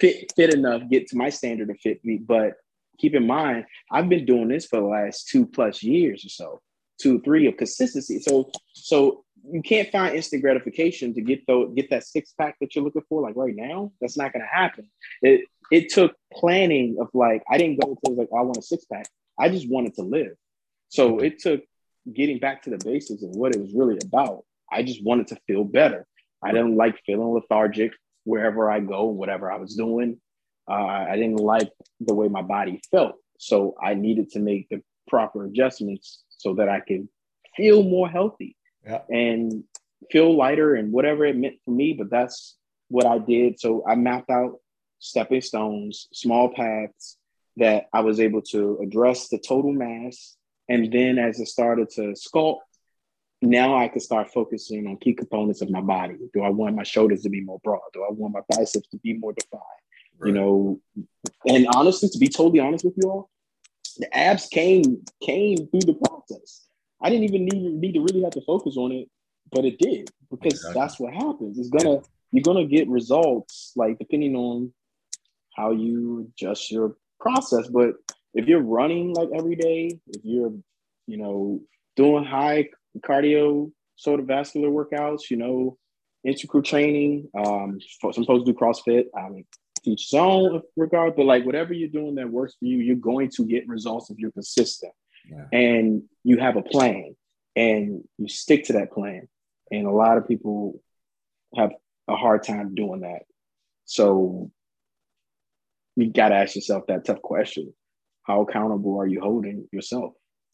fit 0.00 0.32
fit 0.36 0.54
enough, 0.54 0.82
get 0.88 1.08
to 1.08 1.16
my 1.16 1.30
standard 1.30 1.70
of 1.70 1.80
fit 1.80 2.04
me. 2.04 2.18
But 2.18 2.54
keep 2.98 3.14
in 3.14 3.26
mind, 3.26 3.64
I've 3.90 4.08
been 4.08 4.26
doing 4.26 4.48
this 4.48 4.66
for 4.66 4.78
the 4.78 4.86
last 4.86 5.28
two 5.28 5.46
plus 5.46 5.82
years 5.82 6.24
or 6.24 6.28
so, 6.28 6.60
two, 7.00 7.20
three 7.22 7.46
of 7.46 7.56
consistency. 7.56 8.20
So 8.20 8.50
so 8.74 9.24
you 9.50 9.62
can't 9.62 9.90
find 9.90 10.14
instant 10.14 10.42
gratification 10.42 11.14
to 11.14 11.22
get 11.22 11.46
the 11.46 11.72
get 11.74 11.88
that 11.90 12.04
six 12.04 12.34
pack 12.38 12.56
that 12.60 12.76
you're 12.76 12.84
looking 12.84 13.02
for. 13.08 13.22
Like 13.22 13.36
right 13.36 13.56
now, 13.56 13.90
that's 14.00 14.18
not 14.18 14.32
gonna 14.32 14.44
happen. 14.50 14.88
It 15.22 15.46
it 15.72 15.88
took 15.88 16.14
planning 16.32 16.98
of 17.00 17.08
like 17.14 17.42
I 17.50 17.56
didn't 17.56 17.80
go 17.80 17.96
to 18.04 18.12
like 18.12 18.28
oh, 18.32 18.38
I 18.38 18.42
want 18.42 18.58
a 18.58 18.62
six 18.62 18.84
pack. 18.84 19.06
I 19.38 19.48
just 19.48 19.70
wanted 19.70 19.94
to 19.94 20.02
live. 20.02 20.34
So 20.90 21.20
it 21.20 21.38
took 21.38 21.62
getting 22.12 22.38
back 22.38 22.62
to 22.62 22.70
the 22.70 22.78
basics 22.84 23.22
and 23.22 23.34
what 23.34 23.54
it 23.54 23.60
was 23.60 23.72
really 23.72 23.98
about. 24.04 24.44
I 24.70 24.82
just 24.82 25.04
wanted 25.04 25.28
to 25.28 25.40
feel 25.46 25.64
better. 25.64 26.06
I 26.42 26.52
didn't 26.52 26.76
like 26.76 27.00
feeling 27.04 27.34
lethargic 27.34 27.92
wherever 28.24 28.70
I 28.70 28.80
go, 28.80 29.04
whatever 29.04 29.50
I 29.50 29.56
was 29.56 29.74
doing. 29.74 30.20
Uh, 30.68 30.74
I 30.74 31.16
didn't 31.16 31.36
like 31.36 31.70
the 32.00 32.14
way 32.14 32.28
my 32.28 32.42
body 32.42 32.80
felt. 32.90 33.16
So 33.38 33.74
I 33.82 33.94
needed 33.94 34.30
to 34.30 34.38
make 34.38 34.68
the 34.68 34.82
proper 35.08 35.44
adjustments 35.44 36.22
so 36.28 36.54
that 36.54 36.68
I 36.68 36.80
could 36.80 37.08
feel 37.56 37.82
more 37.82 38.08
healthy 38.08 38.56
yeah. 38.86 39.00
and 39.08 39.64
feel 40.10 40.36
lighter 40.36 40.74
and 40.74 40.92
whatever 40.92 41.24
it 41.24 41.36
meant 41.36 41.56
for 41.64 41.72
me. 41.72 41.94
But 41.94 42.10
that's 42.10 42.56
what 42.88 43.06
I 43.06 43.18
did. 43.18 43.58
So 43.58 43.84
I 43.86 43.96
mapped 43.96 44.30
out 44.30 44.58
stepping 44.98 45.40
stones, 45.40 46.08
small 46.12 46.50
paths 46.54 47.16
that 47.56 47.86
I 47.92 48.00
was 48.00 48.20
able 48.20 48.42
to 48.42 48.78
address 48.82 49.28
the 49.28 49.38
total 49.38 49.72
mass. 49.72 50.36
And 50.68 50.92
then 50.92 51.18
as 51.18 51.40
it 51.40 51.48
started 51.48 51.90
to 51.96 52.14
sculpt, 52.14 52.60
now 53.42 53.76
I 53.76 53.88
can 53.88 54.00
start 54.00 54.30
focusing 54.32 54.86
on 54.86 54.96
key 54.98 55.14
components 55.14 55.62
of 55.62 55.70
my 55.70 55.80
body. 55.80 56.16
Do 56.34 56.42
I 56.42 56.50
want 56.50 56.76
my 56.76 56.82
shoulders 56.82 57.22
to 57.22 57.30
be 57.30 57.40
more 57.40 57.58
broad? 57.64 57.80
Do 57.94 58.02
I 58.02 58.12
want 58.12 58.34
my 58.34 58.40
biceps 58.50 58.88
to 58.88 58.98
be 58.98 59.14
more 59.14 59.32
defined? 59.32 59.62
Right. 60.18 60.28
You 60.28 60.34
know, 60.34 60.80
and 61.46 61.66
honestly, 61.74 62.10
to 62.10 62.18
be 62.18 62.28
totally 62.28 62.60
honest 62.60 62.84
with 62.84 62.94
you 63.02 63.10
all, 63.10 63.30
the 63.96 64.14
abs 64.16 64.46
came 64.48 65.02
came 65.22 65.56
through 65.56 65.80
the 65.80 65.94
process. 65.94 66.66
I 67.02 67.08
didn't 67.08 67.24
even 67.24 67.46
need, 67.46 67.74
need 67.80 67.92
to 67.94 68.00
really 68.00 68.22
have 68.22 68.32
to 68.32 68.42
focus 68.42 68.76
on 68.76 68.92
it, 68.92 69.08
but 69.50 69.64
it 69.64 69.78
did 69.78 70.10
because 70.30 70.54
exactly. 70.54 70.80
that's 70.80 71.00
what 71.00 71.14
happens. 71.14 71.58
It's 71.58 71.70
gonna 71.70 72.00
you're 72.32 72.42
gonna 72.42 72.66
get 72.66 72.88
results 72.88 73.72
like 73.74 73.98
depending 73.98 74.36
on 74.36 74.72
how 75.56 75.72
you 75.72 76.30
adjust 76.30 76.70
your 76.70 76.96
process. 77.18 77.68
But 77.68 77.94
if 78.34 78.46
you're 78.46 78.62
running 78.62 79.14
like 79.14 79.30
every 79.34 79.56
day, 79.56 79.98
if 80.08 80.20
you're 80.24 80.52
you 81.06 81.16
know 81.16 81.62
doing 81.96 82.24
high 82.24 82.68
cardio 82.98 83.70
sort 83.96 84.20
of 84.20 84.26
vascular 84.26 84.68
workouts, 84.68 85.30
you 85.30 85.36
know, 85.36 85.78
integral 86.24 86.62
training. 86.62 87.28
Um, 87.36 87.78
some 88.00 88.12
supposed 88.12 88.46
to 88.46 88.52
do 88.52 88.58
CrossFit. 88.58 89.04
I 89.16 89.28
mean, 89.28 89.44
teach 89.82 90.08
zone 90.08 90.62
regard, 90.76 91.16
but 91.16 91.26
like 91.26 91.44
whatever 91.44 91.72
you're 91.72 91.88
doing 91.88 92.16
that 92.16 92.30
works 92.30 92.54
for 92.58 92.66
you, 92.66 92.78
you're 92.78 92.96
going 92.96 93.30
to 93.36 93.44
get 93.44 93.68
results 93.68 94.10
if 94.10 94.18
you're 94.18 94.32
consistent 94.32 94.92
yeah. 95.28 95.44
and 95.52 96.02
you 96.24 96.38
have 96.38 96.56
a 96.56 96.62
plan 96.62 97.14
and 97.56 98.02
you 98.18 98.28
stick 98.28 98.64
to 98.64 98.74
that 98.74 98.92
plan. 98.92 99.28
And 99.70 99.86
a 99.86 99.90
lot 99.90 100.18
of 100.18 100.26
people 100.26 100.80
have 101.56 101.70
a 102.08 102.16
hard 102.16 102.42
time 102.42 102.74
doing 102.74 103.00
that. 103.00 103.22
So 103.84 104.50
you 105.96 106.12
got 106.12 106.28
to 106.28 106.36
ask 106.36 106.54
yourself 106.54 106.86
that 106.88 107.04
tough 107.04 107.22
question. 107.22 107.72
How 108.22 108.42
accountable 108.42 108.98
are 108.98 109.06
you 109.06 109.20
holding 109.20 109.68
yourself? 109.72 110.12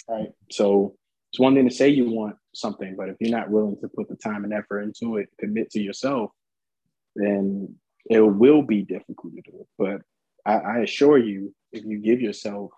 Right. 0.08 0.28
So 0.50 0.96
it's 1.36 1.40
one 1.42 1.54
thing 1.54 1.68
to 1.68 1.74
say 1.74 1.90
you 1.90 2.08
want 2.08 2.36
something, 2.54 2.96
but 2.96 3.10
if 3.10 3.16
you're 3.20 3.36
not 3.36 3.50
willing 3.50 3.76
to 3.82 3.88
put 3.88 4.08
the 4.08 4.16
time 4.16 4.44
and 4.44 4.54
effort 4.54 4.80
into 4.80 5.18
it, 5.18 5.28
commit 5.38 5.68
to 5.72 5.82
yourself, 5.82 6.30
then 7.14 7.74
it 8.08 8.20
will 8.20 8.62
be 8.62 8.80
difficult 8.80 9.34
to 9.34 9.42
do 9.42 9.58
it. 9.60 9.66
But 9.76 10.00
I, 10.50 10.54
I 10.54 10.78
assure 10.78 11.18
you, 11.18 11.54
if 11.72 11.84
you 11.84 11.98
give 11.98 12.22
yourself 12.22 12.70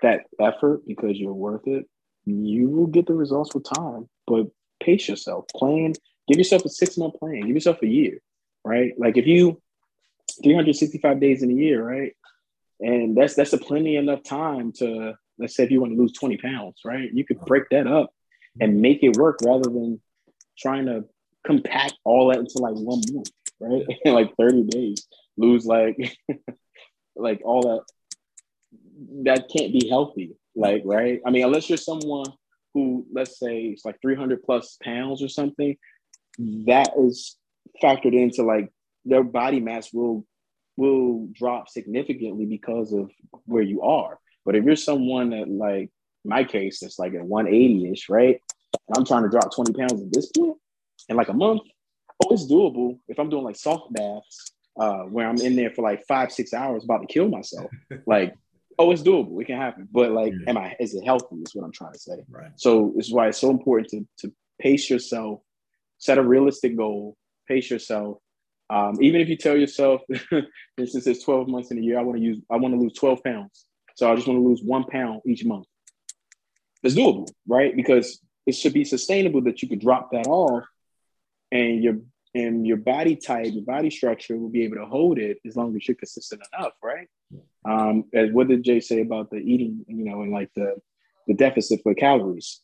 that 0.00 0.26
effort 0.40 0.86
because 0.86 1.18
you're 1.18 1.32
worth 1.32 1.66
it, 1.66 1.86
you 2.24 2.68
will 2.68 2.86
get 2.86 3.06
the 3.06 3.14
results 3.14 3.52
with 3.52 3.64
time. 3.64 4.08
But 4.28 4.46
pace 4.80 5.08
yourself, 5.08 5.48
plan, 5.48 5.94
give 6.28 6.38
yourself 6.38 6.64
a 6.64 6.68
six 6.68 6.96
month 6.96 7.14
plan, 7.18 7.40
give 7.40 7.56
yourself 7.56 7.82
a 7.82 7.88
year, 7.88 8.20
right? 8.64 8.92
Like 8.96 9.16
if 9.16 9.26
you 9.26 9.60
365 10.40 11.18
days 11.18 11.42
in 11.42 11.50
a 11.50 11.54
year, 11.54 11.82
right? 11.82 12.12
And 12.78 13.16
that's 13.16 13.34
that's 13.34 13.54
a 13.54 13.58
plenty 13.58 13.96
enough 13.96 14.22
time 14.22 14.70
to 14.74 15.18
let's 15.38 15.54
say 15.54 15.64
if 15.64 15.70
you 15.70 15.80
want 15.80 15.92
to 15.92 15.98
lose 15.98 16.12
20 16.12 16.36
pounds, 16.38 16.80
right? 16.84 17.10
You 17.12 17.24
could 17.24 17.40
break 17.40 17.64
that 17.70 17.86
up 17.86 18.06
mm-hmm. 18.06 18.62
and 18.62 18.80
make 18.80 19.02
it 19.02 19.16
work 19.16 19.38
rather 19.44 19.68
than 19.68 20.00
trying 20.58 20.86
to 20.86 21.04
compact 21.44 21.94
all 22.04 22.28
that 22.28 22.38
into 22.38 22.58
like 22.58 22.74
one 22.74 23.02
month, 23.12 23.30
right? 23.60 23.82
In 24.04 24.14
like 24.14 24.34
30 24.36 24.64
days, 24.64 25.06
lose 25.36 25.66
like 25.66 25.96
like 27.16 27.40
all 27.44 27.62
that 27.62 27.82
that 29.24 29.48
can't 29.54 29.72
be 29.72 29.88
healthy. 29.88 30.36
Like, 30.54 30.82
right? 30.84 31.20
I 31.26 31.30
mean, 31.30 31.44
unless 31.44 31.68
you're 31.68 31.76
someone 31.76 32.32
who, 32.72 33.06
let's 33.12 33.38
say, 33.38 33.64
it's 33.64 33.84
like 33.84 34.00
300 34.00 34.42
plus 34.42 34.78
pounds 34.82 35.22
or 35.22 35.28
something, 35.28 35.76
that 36.38 36.92
is 36.98 37.36
factored 37.82 38.14
into 38.14 38.42
like 38.42 38.70
their 39.04 39.22
body 39.22 39.60
mass 39.60 39.92
will 39.92 40.26
will 40.76 41.28
drop 41.32 41.70
significantly 41.70 42.44
because 42.44 42.92
of 42.92 43.10
where 43.46 43.62
you 43.62 43.82
are. 43.82 44.18
But 44.46 44.54
if 44.54 44.64
you're 44.64 44.76
someone 44.76 45.30
that 45.30 45.50
like 45.50 45.90
my 46.24 46.44
case, 46.44 46.80
that's 46.80 46.98
like 46.98 47.14
at 47.14 47.22
180-ish, 47.22 48.08
right? 48.08 48.40
And 48.88 48.96
I'm 48.96 49.04
trying 49.04 49.24
to 49.24 49.28
drop 49.28 49.54
20 49.54 49.72
pounds 49.74 50.00
at 50.00 50.12
this 50.12 50.30
point 50.30 50.56
in 51.08 51.16
like 51.16 51.28
a 51.28 51.34
month. 51.34 51.62
Oh, 52.24 52.32
it's 52.32 52.50
doable 52.50 52.98
if 53.08 53.18
I'm 53.18 53.28
doing 53.28 53.44
like 53.44 53.56
soft 53.56 53.92
baths, 53.92 54.52
uh, 54.78 55.00
where 55.00 55.28
I'm 55.28 55.38
in 55.38 55.56
there 55.56 55.70
for 55.70 55.82
like 55.82 56.06
five, 56.06 56.32
six 56.32 56.54
hours 56.54 56.84
about 56.84 57.02
to 57.02 57.06
kill 57.06 57.28
myself. 57.28 57.70
like, 58.06 58.34
oh, 58.78 58.90
it's 58.92 59.02
doable. 59.02 59.40
It 59.42 59.46
can 59.46 59.58
happen. 59.58 59.88
But 59.90 60.12
like, 60.12 60.32
yeah. 60.32 60.50
am 60.50 60.56
I 60.56 60.76
is 60.80 60.94
it 60.94 61.04
healthy? 61.04 61.36
Is 61.36 61.54
what 61.54 61.64
I'm 61.64 61.72
trying 61.72 61.92
to 61.92 61.98
say. 61.98 62.24
Right. 62.28 62.52
So 62.56 62.92
this 62.96 63.08
is 63.08 63.12
why 63.12 63.28
it's 63.28 63.38
so 63.38 63.50
important 63.50 63.88
to 63.90 64.06
to 64.26 64.32
pace 64.60 64.88
yourself, 64.88 65.40
set 65.98 66.18
a 66.18 66.22
realistic 66.22 66.76
goal, 66.76 67.16
pace 67.48 67.70
yourself. 67.70 68.18
Um, 68.68 68.96
even 69.00 69.20
if 69.20 69.28
you 69.28 69.36
tell 69.36 69.56
yourself, 69.56 70.00
since 70.78 71.06
it's 71.06 71.22
12 71.22 71.48
months 71.48 71.70
in 71.70 71.78
a 71.78 71.80
year, 71.80 71.98
I 72.00 72.02
want 72.02 72.18
to 72.18 72.24
use, 72.24 72.40
I 72.50 72.56
want 72.56 72.74
to 72.74 72.80
lose 72.80 72.94
12 72.94 73.22
pounds. 73.22 73.64
So 73.96 74.12
I 74.12 74.14
just 74.14 74.28
want 74.28 74.38
to 74.38 74.46
lose 74.46 74.62
one 74.62 74.84
pound 74.84 75.22
each 75.24 75.44
month. 75.44 75.66
It's 76.82 76.94
doable, 76.94 77.28
right? 77.48 77.74
Because 77.74 78.20
it 78.46 78.52
should 78.52 78.74
be 78.74 78.84
sustainable 78.84 79.40
that 79.42 79.62
you 79.62 79.68
could 79.68 79.80
drop 79.80 80.12
that 80.12 80.26
off 80.26 80.64
and 81.50 81.82
your 81.82 81.96
and 82.34 82.66
your 82.66 82.76
body 82.76 83.16
type, 83.16 83.46
your 83.52 83.64
body 83.64 83.88
structure 83.88 84.36
will 84.36 84.50
be 84.50 84.64
able 84.64 84.76
to 84.76 84.84
hold 84.84 85.18
it 85.18 85.38
as 85.46 85.56
long 85.56 85.74
as 85.74 85.88
you're 85.88 85.96
consistent 85.96 86.42
enough, 86.52 86.74
right? 86.82 87.08
Um, 87.64 88.04
as 88.12 88.30
what 88.30 88.48
did 88.48 88.62
Jay 88.62 88.80
say 88.80 89.00
about 89.00 89.30
the 89.30 89.38
eating, 89.38 89.86
you 89.88 90.04
know, 90.04 90.20
and 90.20 90.30
like 90.30 90.50
the 90.54 90.76
the 91.26 91.34
deficit 91.34 91.80
for 91.82 91.94
calories? 91.94 92.60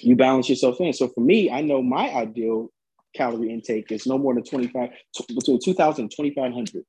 You 0.00 0.16
balance 0.16 0.48
yourself 0.48 0.80
in. 0.80 0.92
So 0.92 1.06
for 1.06 1.20
me, 1.20 1.50
I 1.50 1.60
know 1.60 1.80
my 1.80 2.10
ideal 2.10 2.72
calorie 3.14 3.52
intake 3.52 3.92
is 3.92 4.06
no 4.06 4.18
more 4.18 4.34
than 4.34 4.42
25 4.42 4.90
between 5.28 5.60
2000 5.60 6.02
and 6.02 6.10
2500 6.10 6.84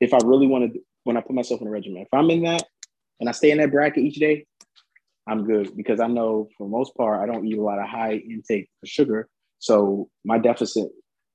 if 0.00 0.12
I 0.12 0.18
really 0.24 0.46
want 0.46 0.72
to, 0.72 0.80
when 1.04 1.16
I 1.16 1.20
put 1.20 1.34
myself 1.34 1.60
in 1.60 1.66
a 1.66 1.70
regimen, 1.70 2.02
if 2.02 2.08
I'm 2.12 2.30
in 2.30 2.42
that 2.42 2.64
and 3.20 3.28
I 3.28 3.32
stay 3.32 3.50
in 3.50 3.58
that 3.58 3.70
bracket 3.70 4.04
each 4.04 4.16
day, 4.16 4.46
I'm 5.26 5.44
good 5.44 5.76
because 5.76 6.00
I 6.00 6.06
know 6.06 6.48
for 6.56 6.68
most 6.68 6.94
part 6.96 7.20
I 7.22 7.32
don't 7.32 7.46
eat 7.46 7.58
a 7.58 7.62
lot 7.62 7.78
of 7.78 7.88
high 7.88 8.14
intake 8.14 8.68
of 8.82 8.88
sugar. 8.88 9.28
So 9.58 10.08
my 10.24 10.38
deficit, 10.38 10.90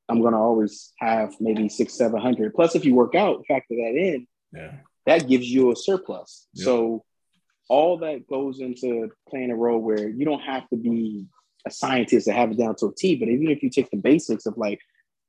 I'm 0.07 0.21
gonna 0.21 0.41
always 0.41 0.93
have 0.99 1.33
maybe 1.39 1.69
six, 1.69 1.93
seven 1.95 2.21
hundred. 2.21 2.53
Plus, 2.53 2.75
if 2.75 2.85
you 2.85 2.93
work 2.93 3.15
out, 3.15 3.45
factor 3.47 3.75
that 3.75 3.95
in, 3.95 4.27
yeah, 4.53 4.71
that 5.05 5.27
gives 5.27 5.49
you 5.49 5.71
a 5.71 5.75
surplus. 5.75 6.47
Yep. 6.53 6.65
So 6.65 7.03
all 7.69 7.97
that 7.99 8.27
goes 8.27 8.59
into 8.59 9.09
playing 9.29 9.51
a 9.51 9.55
role 9.55 9.79
where 9.79 10.09
you 10.09 10.25
don't 10.25 10.41
have 10.41 10.67
to 10.69 10.75
be 10.75 11.27
a 11.65 11.71
scientist 11.71 12.27
to 12.27 12.33
have 12.33 12.51
it 12.51 12.57
down 12.57 12.75
to 12.75 12.87
a 12.87 12.95
T. 12.95 13.15
But 13.15 13.29
even 13.29 13.49
if 13.49 13.63
you 13.63 13.69
take 13.69 13.89
the 13.91 13.97
basics 13.97 14.45
of 14.45 14.57
like, 14.57 14.79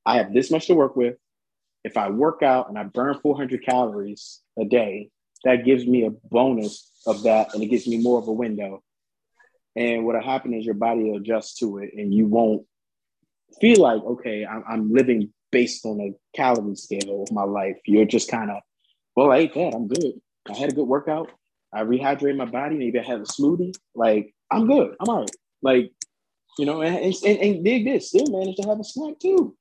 I 0.07 0.17
have 0.17 0.33
this 0.33 0.51
much 0.51 0.67
to 0.67 0.75
work 0.75 0.97
with. 0.97 1.17
If 1.85 1.97
I 1.97 2.11
work 2.11 2.43
out 2.43 2.69
and 2.69 2.79
I 2.79 2.85
burn 2.85 3.19
400 3.23 3.65
calories 3.65 4.41
a 4.59 4.65
day, 4.65 5.11
that 5.45 5.65
gives 5.65 5.87
me 5.87 6.05
a 6.05 6.11
bonus 6.11 6.91
of 7.07 7.23
that 7.23 7.55
and 7.55 7.63
it 7.63 7.67
gives 7.67 7.87
me 7.87 7.99
more 7.99 8.19
of 8.19 8.29
a 8.29 8.33
window. 8.33 8.83
And 9.77 10.05
what'll 10.05 10.23
happen 10.23 10.53
is 10.53 10.65
your 10.65 10.75
body 10.75 11.05
will 11.05 11.19
adjust 11.19 11.59
to 11.59 11.79
it 11.79 11.91
and 11.97 12.13
you 12.13 12.27
won't 12.27 12.67
feel 13.61 13.81
like, 13.81 14.03
okay, 14.03 14.45
I'm, 14.45 14.65
I'm 14.69 14.93
living 14.93 15.33
based 15.51 15.85
on 15.87 16.01
a 16.01 16.13
calorie 16.37 16.77
scale 16.77 17.23
of 17.23 17.33
my 17.33 17.45
life. 17.45 17.77
You're 17.87 18.05
just 18.05 18.31
kind 18.31 18.51
of, 18.51 18.59
well, 19.17 19.33
I 19.33 19.39
ate 19.39 19.55
that. 19.55 19.75
I'm 19.75 19.89
good. 19.89 20.21
I 20.49 20.57
had 20.57 20.73
a 20.73 20.75
good 20.75 20.87
workout. 20.87 21.31
I 21.73 21.83
rehydrated 21.83 22.37
my 22.37 22.47
body. 22.47 22.77
Maybe 22.77 22.99
I 22.99 23.03
had 23.03 23.21
a 23.21 23.25
smoothie. 23.25 23.75
Like, 23.95 24.35
I'm 24.51 24.67
good. 24.67 24.97
I'm 25.01 25.09
all 25.09 25.21
right. 25.21 25.31
Like, 25.63 25.93
you 26.59 26.67
know, 26.67 26.83
and, 26.83 27.15
and, 27.25 27.39
and 27.39 27.65
dig 27.65 27.85
this, 27.85 28.09
still 28.09 28.27
managed 28.27 28.61
to 28.63 28.69
have 28.69 28.81
a 28.81 28.85
snack 28.85 29.19
too. 29.21 29.57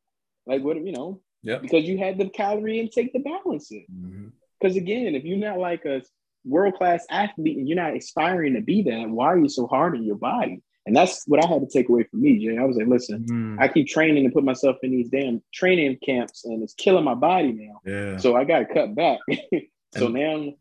Like, 0.46 0.64
what, 0.64 0.84
you 0.84 0.92
know, 0.92 1.22
yeah, 1.44 1.60
because 1.60 1.86
you 1.86 1.98
had 1.98 2.18
the 2.18 2.30
calorie 2.30 2.80
intake 2.80 3.14
to 3.14 3.20
balance 3.20 3.72
it. 3.72 3.86
Mm-hmm. 3.92 4.30
Because 4.60 4.76
again, 4.76 5.16
if 5.16 5.24
you're 5.24 5.38
not 5.38 5.58
like 5.58 5.86
a 5.86 6.02
world 6.46 6.76
class 6.76 7.06
athlete 7.10 7.58
and 7.58 7.68
you're 7.68 7.76
not 7.76 7.96
aspiring 7.96 8.54
to 8.56 8.62
be 8.62 8.84
that, 8.84 9.10
why 9.10 9.28
are 9.28 9.40
you 9.40 9.50
so 9.50 9.68
hard 9.68 9.96
on 9.96 10.04
your 10.04 10.16
body? 10.16 10.62
And 10.86 10.96
that's 10.96 11.24
what 11.28 11.44
I 11.44 11.48
had 11.48 11.62
to 11.62 11.68
take 11.68 11.90
away 11.90 12.04
from 12.04 12.22
me, 12.22 12.44
Jay. 12.44 12.58
I 12.58 12.64
was 12.64 12.78
like, 12.78 12.88
listen, 12.88 13.26
mm. 13.30 13.62
I 13.62 13.68
keep 13.68 13.88
training 13.88 14.26
and 14.26 14.34
put 14.34 14.44
myself 14.44 14.78
in 14.82 14.92
these 14.92 15.10
damn 15.10 15.42
training 15.54 15.98
camps 16.04 16.46
and 16.46 16.64
it's 16.64 16.74
killing 16.74 17.04
my 17.04 17.14
body 17.14 17.52
now. 17.52 17.80
Yeah. 17.86 18.18
So 18.18 18.36
I 18.36 18.44
got 18.44 18.60
to 18.60 18.74
cut 18.74 18.96
back. 18.96 19.20
so 19.96 20.06
and, 20.08 20.14
now 20.14 20.36
I'm 20.36 20.56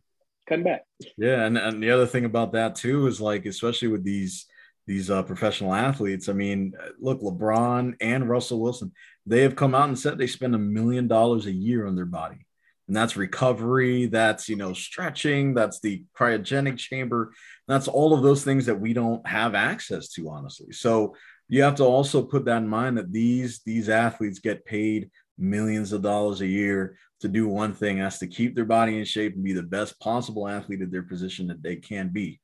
cutting 0.46 0.64
back. 0.64 0.82
Yeah. 1.16 1.46
And, 1.46 1.56
and 1.56 1.82
the 1.82 1.90
other 1.90 2.06
thing 2.06 2.24
about 2.24 2.52
that 2.52 2.74
too 2.74 3.06
is 3.06 3.20
like, 3.20 3.46
especially 3.46 3.88
with 3.88 4.04
these, 4.04 4.46
these 4.86 5.10
uh, 5.10 5.22
professional 5.22 5.72
athletes. 5.72 6.28
I 6.28 6.34
mean, 6.34 6.74
look, 6.98 7.22
LeBron 7.22 7.94
and 8.00 8.28
Russell 8.28 8.60
Wilson, 8.60 8.92
they 9.24 9.42
have 9.42 9.56
come 9.56 9.74
out 9.74 9.88
and 9.88 9.98
said 9.98 10.18
they 10.18 10.26
spend 10.26 10.54
a 10.54 10.58
million 10.58 11.08
dollars 11.08 11.46
a 11.46 11.52
year 11.52 11.86
on 11.86 11.96
their 11.96 12.06
body 12.06 12.46
and 12.88 12.96
that's 12.96 13.16
recovery 13.16 14.06
that's 14.06 14.48
you 14.48 14.56
know 14.56 14.72
stretching 14.72 15.54
that's 15.54 15.78
the 15.80 16.02
cryogenic 16.18 16.78
chamber 16.78 17.32
that's 17.68 17.86
all 17.86 18.14
of 18.14 18.22
those 18.22 18.42
things 18.42 18.66
that 18.66 18.80
we 18.80 18.92
don't 18.94 19.24
have 19.28 19.54
access 19.54 20.08
to 20.08 20.28
honestly. 20.30 20.72
So 20.72 21.14
you 21.48 21.62
have 21.62 21.76
to 21.76 21.84
also 21.84 22.22
put 22.22 22.46
that 22.46 22.58
in 22.58 22.68
mind 22.68 22.98
that 22.98 23.12
these 23.12 23.60
these 23.64 23.88
athletes 23.88 24.38
get 24.38 24.64
paid 24.64 25.10
millions 25.38 25.92
of 25.92 26.02
dollars 26.02 26.40
a 26.40 26.46
year 26.46 26.98
to 27.20 27.28
do 27.28 27.46
one 27.46 27.74
thing 27.74 27.98
that's 27.98 28.18
to 28.18 28.26
keep 28.26 28.54
their 28.54 28.64
body 28.64 28.98
in 28.98 29.04
shape 29.04 29.34
and 29.34 29.44
be 29.44 29.52
the 29.52 29.62
best 29.62 29.98
possible 30.00 30.48
athlete 30.48 30.82
at 30.82 30.90
their 30.90 31.02
position 31.02 31.46
that 31.48 31.62
they 31.62 31.76
can 31.76 32.08
be. 32.08 32.40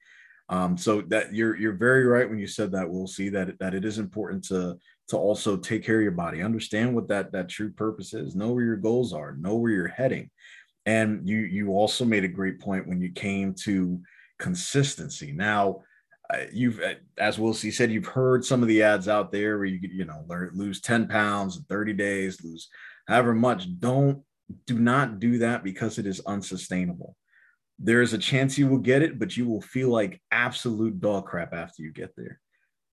Um, 0.51 0.77
so 0.77 1.01
that 1.09 1.35
you're 1.35 1.57
you're 1.57 1.77
very 1.77 2.05
right 2.05 2.29
when 2.29 2.39
you 2.39 2.47
said 2.47 2.73
that 2.73 2.91
we'll 2.91 3.07
see 3.07 3.31
that 3.31 3.59
that 3.61 3.75
it 3.75 3.85
is 3.85 3.99
important 3.99 4.45
to 4.45 4.79
to 5.09 5.17
also 5.17 5.57
take 5.57 5.85
care 5.85 5.99
of 5.99 6.03
your 6.03 6.13
body. 6.13 6.43
Understand 6.43 6.95
what 6.95 7.09
that 7.09 7.33
that 7.33 7.49
true 7.49 7.71
purpose 7.71 8.15
is. 8.15 8.35
Know 8.35 8.53
where 8.53 8.65
your 8.65 8.77
goals 8.77 9.13
are. 9.13 9.37
Know 9.37 9.57
where 9.57 9.73
you're 9.73 9.89
heading. 9.89 10.31
And 10.87 11.29
you 11.29 11.39
you 11.39 11.73
also 11.73 12.05
made 12.05 12.25
a 12.25 12.29
great 12.29 12.61
point 12.61 12.87
when 12.87 13.01
you 13.01 13.11
came 13.11 13.55
to 13.65 14.01
consistency. 14.39 15.33
Now 15.33 15.83
uh, 16.33 16.45
you've 16.53 16.81
uh, 16.81 16.95
as 17.19 17.39
will 17.39 17.55
said 17.55 17.91
you've 17.91 18.07
heard 18.07 18.45
some 18.45 18.63
of 18.63 18.69
the 18.69 18.83
ads 18.83 19.09
out 19.09 19.31
there 19.31 19.59
where 19.59 19.67
you 19.67 19.79
you 19.83 20.05
know 20.05 20.25
lose 20.55 20.81
10 20.81 21.09
pounds 21.09 21.57
in 21.57 21.65
30 21.65 21.93
days 21.95 22.43
lose 22.43 22.69
however 23.07 23.35
much. 23.35 23.67
Don't 23.79 24.23
do 24.67 24.79
not 24.79 25.19
do 25.19 25.39
that 25.39 25.65
because 25.65 25.99
it 25.99 26.07
is 26.07 26.21
unsustainable. 26.27 27.17
There 27.79 28.03
is 28.03 28.13
a 28.13 28.19
chance 28.19 28.57
you 28.57 28.69
will 28.69 28.79
get 28.79 29.03
it 29.03 29.19
but 29.19 29.37
you 29.37 29.47
will 29.49 29.61
feel 29.61 29.91
like 29.91 30.21
absolute 30.31 31.01
dog 31.01 31.27
crap 31.27 31.53
after 31.53 31.83
you 31.83 31.93
get 31.93 32.15
there 32.17 32.41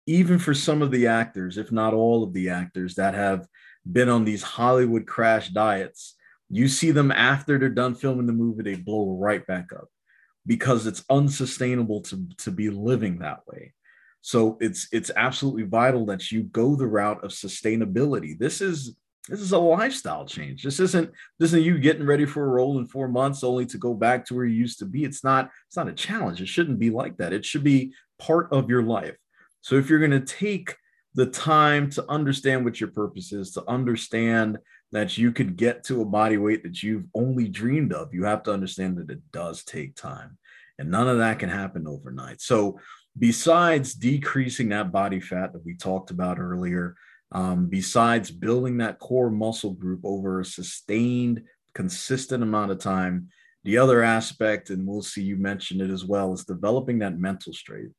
even 0.08 0.40
for 0.40 0.54
some 0.54 0.82
of 0.82 0.92
the 0.92 1.08
actors, 1.08 1.58
if 1.58 1.72
not 1.72 1.94
all 1.94 2.24
of 2.24 2.34
the 2.34 2.50
actors 2.50 2.96
that 2.96 3.14
have 3.14 3.48
been 3.90 4.10
on 4.10 4.26
these 4.26 4.44
Hollywood 4.44 5.06
crash 5.06 5.50
diets, 5.50 6.16
you 6.50 6.68
see 6.68 6.92
them 6.92 7.12
after 7.12 7.58
they're 7.58 7.70
done 7.70 7.96
filming 7.96 8.28
the 8.28 8.34
movie, 8.34 8.64
they 8.64 8.76
blow 8.76 9.18
right 9.18 9.46
back 9.46 9.72
up 9.74 9.88
because 10.46 10.88
it's 10.88 11.04
unsustainable 11.10 12.02
to, 12.02 12.28
to 12.38 12.52
be 12.52 12.70
living 12.70 13.20
that 13.20 13.40
way. 13.48 13.74
So 14.22 14.58
it's 14.62 14.88
it's 14.92 15.12
absolutely 15.16 15.64
vital 15.64 16.06
that 16.08 16.32
you 16.32 16.44
go 16.44 16.76
the 16.76 16.86
route 16.86 17.24
of 17.24 17.32
sustainability. 17.32 18.38
This 18.38 18.62
is 18.62 18.96
this 19.28 19.40
is 19.40 19.52
a 19.52 19.58
lifestyle 19.58 20.26
change. 20.26 20.64
This 20.64 20.80
isn't 20.80 21.12
this 21.40 21.50
isn't 21.50 21.64
you 21.64 21.80
getting 21.80 22.06
ready 22.06 22.26
for 22.26 22.44
a 22.44 22.50
role 22.50 22.78
in 22.78 22.86
four 22.86 23.08
months 23.08 23.44
only 23.44 23.66
to 23.68 23.78
go 23.78 23.94
back 23.94 24.26
to 24.26 24.36
where 24.36 24.46
you 24.46 24.56
used 24.56 24.80
to 24.80 24.86
be. 24.86 25.04
It's 25.04 25.24
not 25.24 25.50
it's 25.68 25.78
not 25.78 25.88
a 25.88 25.94
challenge. 25.94 26.42
It 26.42 26.48
shouldn't 26.48 26.80
be 26.80 26.92
like 26.92 27.18
that. 27.18 27.34
It 27.34 27.46
should 27.46 27.64
be 27.64 27.94
part 28.20 28.52
of 28.52 28.70
your 28.70 28.84
life. 28.84 29.18
So 29.62 29.76
if 29.76 29.90
you're 29.90 30.00
going 30.00 30.12
to 30.12 30.20
take 30.20 30.76
the 31.14 31.26
time 31.26 31.90
to 31.92 32.10
understand 32.10 32.64
what 32.66 32.80
your 32.80 32.90
purpose 32.90 33.32
is, 33.34 33.52
to 33.52 33.64
understand 33.68 34.58
that 34.92 35.18
you 35.18 35.32
could 35.32 35.56
get 35.56 35.84
to 35.86 36.02
a 36.02 36.06
body 36.06 36.38
weight 36.38 36.64
that 36.64 36.82
you've 36.84 37.06
only 37.14 37.48
dreamed 37.48 37.94
of, 37.94 38.14
you 38.14 38.26
have 38.26 38.44
to 38.44 38.54
understand 38.54 38.98
that 38.98 39.10
it 39.10 39.22
does 39.32 39.64
take 39.64 39.96
time. 39.96 40.38
And 40.80 40.90
none 40.90 41.08
of 41.08 41.20
that 41.20 41.40
can 41.40 41.50
happen 41.50 41.88
overnight. 41.88 42.42
So, 42.42 42.80
besides 43.18 43.94
decreasing 43.94 44.70
that 44.70 44.92
body 44.92 45.20
fat 45.20 45.54
that 45.54 45.66
we 45.66 45.76
talked 45.76 46.12
about 46.12 46.40
earlier, 46.40 46.96
um, 47.34 47.68
besides 47.68 48.32
building 48.32 48.78
that 48.78 49.00
core 49.00 49.30
muscle 49.30 49.74
group 49.74 50.02
over 50.04 50.40
a 50.40 50.46
sustained, 50.46 51.44
consistent 51.76 52.42
amount 52.42 52.72
of 52.72 52.80
time, 52.80 53.30
the 53.64 53.78
other 53.78 54.02
aspect, 54.02 54.70
and 54.70 54.88
Will 54.88 55.02
C 55.02 55.22
you 55.22 55.36
mention 55.36 55.82
it 55.82 55.90
as 55.90 56.04
well, 56.04 56.34
is 56.34 56.46
developing 56.46 57.00
that 57.00 57.20
mental 57.20 57.54
strength 57.54 57.94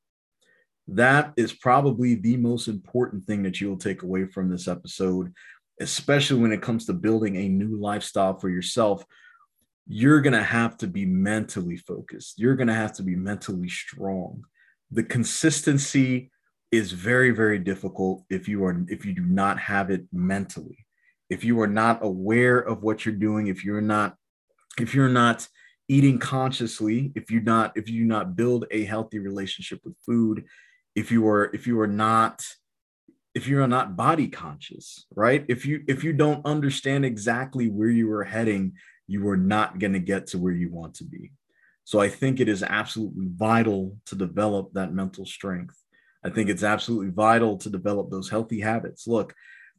that 0.89 1.33
is 1.37 1.53
probably 1.53 2.15
the 2.17 2.37
most 2.37 2.69
important 2.69 3.27
thing 3.27 3.43
that 3.45 3.61
you'll 3.61 3.77
take 3.77 4.03
away 4.03 4.27
from 4.27 4.51
this 4.51 4.69
episode, 4.69 5.33
especially 5.81 6.41
when 6.41 6.53
it 6.53 6.63
comes 6.63 6.87
to 6.87 6.93
building 6.93 7.37
a 7.37 7.49
new 7.49 7.79
lifestyle 7.79 8.39
for 8.39 8.49
yourself. 8.49 9.05
You're 9.87 10.21
going 10.21 10.33
to 10.33 10.43
have 10.43 10.77
to 10.79 10.87
be 10.87 11.05
mentally 11.07 11.77
focused. 11.77 12.39
You're 12.39 12.57
going 12.57 12.69
to 12.69 12.75
have 12.75 12.93
to 12.95 13.03
be 13.03 13.17
mentally 13.17 13.69
strong. 13.69 14.45
The 14.91 15.03
consistency 15.03 16.31
is 16.73 16.91
very 16.91 17.31
very 17.31 17.59
difficult 17.59 18.25
if 18.31 18.49
you 18.49 18.65
are 18.65 18.85
if 18.89 19.05
you 19.05 19.13
do 19.13 19.25
not 19.27 19.59
have 19.59 19.91
it 19.91 20.07
mentally. 20.11 20.87
If 21.29 21.45
you 21.45 21.61
are 21.61 21.69
not 21.69 22.03
aware 22.03 22.59
of 22.59 22.83
what 22.83 23.05
you're 23.05 23.15
doing, 23.15 23.47
if 23.47 23.65
you're 23.65 23.83
not 23.83 24.17
if 24.79 24.95
you're 24.95 25.09
not 25.09 25.47
eating 25.89 26.19
consciously, 26.19 27.13
if 27.15 27.31
you 27.31 27.41
not 27.41 27.73
if 27.77 27.89
you 27.89 28.05
not 28.05 28.37
build 28.37 28.65
a 28.71 28.85
healthy 28.85 29.19
relationship 29.19 29.81
with 29.85 29.95
food, 30.05 30.45
if 30.95 31.11
you 31.11 31.27
are 31.29 31.51
if 31.55 31.67
you 31.67 31.81
are 31.81 31.87
not 31.87 32.45
if 33.35 33.47
you 33.47 33.63
are 33.63 33.69
not 33.69 33.97
body 33.97 34.29
conscious 34.29 35.07
right? 35.15 35.45
If 35.49 35.65
you 35.65 35.83
if 35.89 36.05
you 36.05 36.13
don't 36.13 36.45
understand 36.45 37.05
exactly 37.05 37.69
where 37.69 37.89
you 37.89 38.11
are 38.13 38.25
heading 38.25 38.75
you 39.07 39.29
are 39.29 39.37
not 39.37 39.79
going 39.79 39.93
to 39.93 39.99
get 39.99 40.29
to 40.29 40.39
where 40.39 40.53
you 40.53 40.71
want 40.71 40.95
to 40.95 41.05
be. 41.05 41.33
So 41.85 42.01
i 42.01 42.09
think 42.09 42.41
it 42.41 42.49
is 42.49 42.63
absolutely 42.63 43.29
vital 43.35 43.97
to 44.07 44.15
develop 44.15 44.73
that 44.75 44.93
mental 44.93 45.27
strength. 45.27 45.77
I 46.25 46.31
think 46.31 46.49
it's 46.49 46.63
absolutely 46.63 47.11
vital 47.11 47.57
to 47.59 47.71
develop 47.71 48.11
those 48.11 48.31
healthy 48.31 48.61
habits. 48.61 49.07
Look 49.07 49.35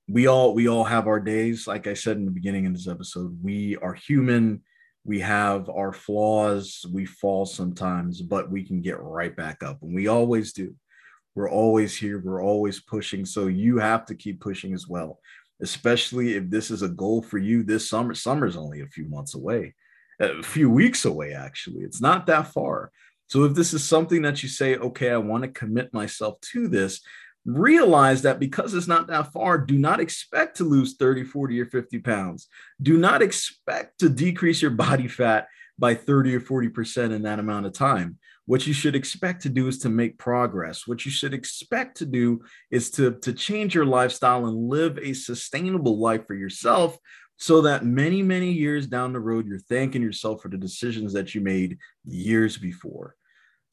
we 0.07 0.27
all 0.27 0.53
we 0.53 0.67
all 0.67 0.83
have 0.83 1.07
our 1.07 1.19
days. 1.19 1.67
Like 1.67 1.87
i 1.87 1.93
said 1.93 2.17
in 2.17 2.25
the 2.25 2.31
beginning 2.31 2.65
of 2.65 2.73
this 2.73 2.87
episode 2.87 3.37
we 3.41 3.77
are 3.77 3.93
human. 3.93 4.63
We 5.05 5.19
have 5.19 5.69
our 5.69 5.91
flaws. 5.91 6.85
We 6.91 7.05
fall 7.05 7.45
sometimes 7.45 8.21
but 8.21 8.49
we 8.49 8.63
can 8.63 8.81
get 8.81 8.99
right 8.99 9.35
back 9.35 9.63
up 9.63 9.81
and 9.83 9.93
we 9.93 10.07
always 10.07 10.53
do 10.53 10.75
we're 11.35 11.49
always 11.49 11.97
here. 11.97 12.21
We're 12.23 12.43
always 12.43 12.79
pushing. 12.79 13.25
So 13.25 13.47
you 13.47 13.77
have 13.79 14.05
to 14.07 14.15
keep 14.15 14.39
pushing 14.39 14.73
as 14.73 14.87
well, 14.87 15.19
especially 15.61 16.35
if 16.35 16.49
this 16.49 16.71
is 16.71 16.81
a 16.81 16.89
goal 16.89 17.21
for 17.21 17.37
you 17.37 17.63
this 17.63 17.89
summer. 17.89 18.13
Summer's 18.13 18.55
only 18.55 18.81
a 18.81 18.87
few 18.87 19.05
months 19.05 19.35
away, 19.35 19.73
a 20.19 20.43
few 20.43 20.69
weeks 20.69 21.05
away, 21.05 21.33
actually. 21.33 21.81
It's 21.81 22.01
not 22.01 22.27
that 22.27 22.47
far. 22.47 22.91
So 23.27 23.43
if 23.45 23.55
this 23.55 23.73
is 23.73 23.83
something 23.83 24.21
that 24.23 24.43
you 24.43 24.49
say, 24.49 24.75
okay, 24.75 25.09
I 25.09 25.17
want 25.17 25.43
to 25.43 25.49
commit 25.49 25.93
myself 25.93 26.39
to 26.51 26.67
this, 26.67 27.01
realize 27.45 28.21
that 28.21 28.39
because 28.39 28.73
it's 28.73 28.87
not 28.87 29.07
that 29.07 29.33
far, 29.33 29.57
do 29.57 29.77
not 29.77 29.99
expect 29.99 30.57
to 30.57 30.63
lose 30.63 30.95
30, 30.95 31.23
40, 31.23 31.59
or 31.61 31.65
50 31.65 31.99
pounds. 31.99 32.47
Do 32.81 32.97
not 32.97 33.21
expect 33.21 33.99
to 33.99 34.09
decrease 34.09 34.61
your 34.61 34.71
body 34.71 35.07
fat 35.07 35.47
by 35.79 35.95
30 35.95 36.35
or 36.35 36.41
40% 36.41 37.11
in 37.11 37.23
that 37.23 37.39
amount 37.39 37.65
of 37.65 37.73
time. 37.73 38.17
What 38.45 38.67
you 38.67 38.73
should 38.73 38.95
expect 38.95 39.41
to 39.43 39.49
do 39.49 39.67
is 39.67 39.79
to 39.79 39.89
make 39.89 40.17
progress. 40.17 40.85
What 40.85 41.05
you 41.05 41.11
should 41.11 41.33
expect 41.33 41.97
to 41.97 42.05
do 42.05 42.41
is 42.71 42.91
to, 42.91 43.17
to 43.21 43.33
change 43.33 43.73
your 43.73 43.85
lifestyle 43.85 44.45
and 44.45 44.69
live 44.69 44.97
a 44.97 45.13
sustainable 45.13 45.99
life 45.99 46.27
for 46.27 46.35
yourself, 46.35 46.97
so 47.37 47.61
that 47.61 47.85
many, 47.85 48.21
many 48.21 48.51
years 48.51 48.87
down 48.87 49.11
the 49.11 49.19
road, 49.19 49.47
you're 49.47 49.59
thanking 49.59 50.01
yourself 50.01 50.41
for 50.41 50.49
the 50.49 50.57
decisions 50.57 51.13
that 51.13 51.33
you 51.33 51.41
made 51.41 51.77
years 52.05 52.57
before. 52.57 53.15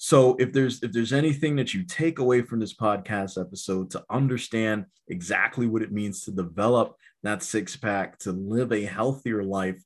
So 0.02 0.34
if 0.38 0.52
there's 0.54 0.82
if 0.82 0.92
there's 0.92 1.12
anything 1.12 1.56
that 1.56 1.74
you 1.74 1.84
take 1.84 2.20
away 2.20 2.40
from 2.40 2.58
this 2.58 2.74
podcast 2.74 3.38
episode 3.38 3.90
to 3.90 4.02
understand 4.08 4.86
exactly 5.08 5.66
what 5.66 5.82
it 5.82 5.92
means 5.92 6.24
to 6.24 6.30
develop 6.30 6.96
that 7.22 7.42
six 7.42 7.76
pack, 7.76 8.18
to 8.20 8.32
live 8.32 8.72
a 8.72 8.86
healthier 8.86 9.44
life, 9.44 9.80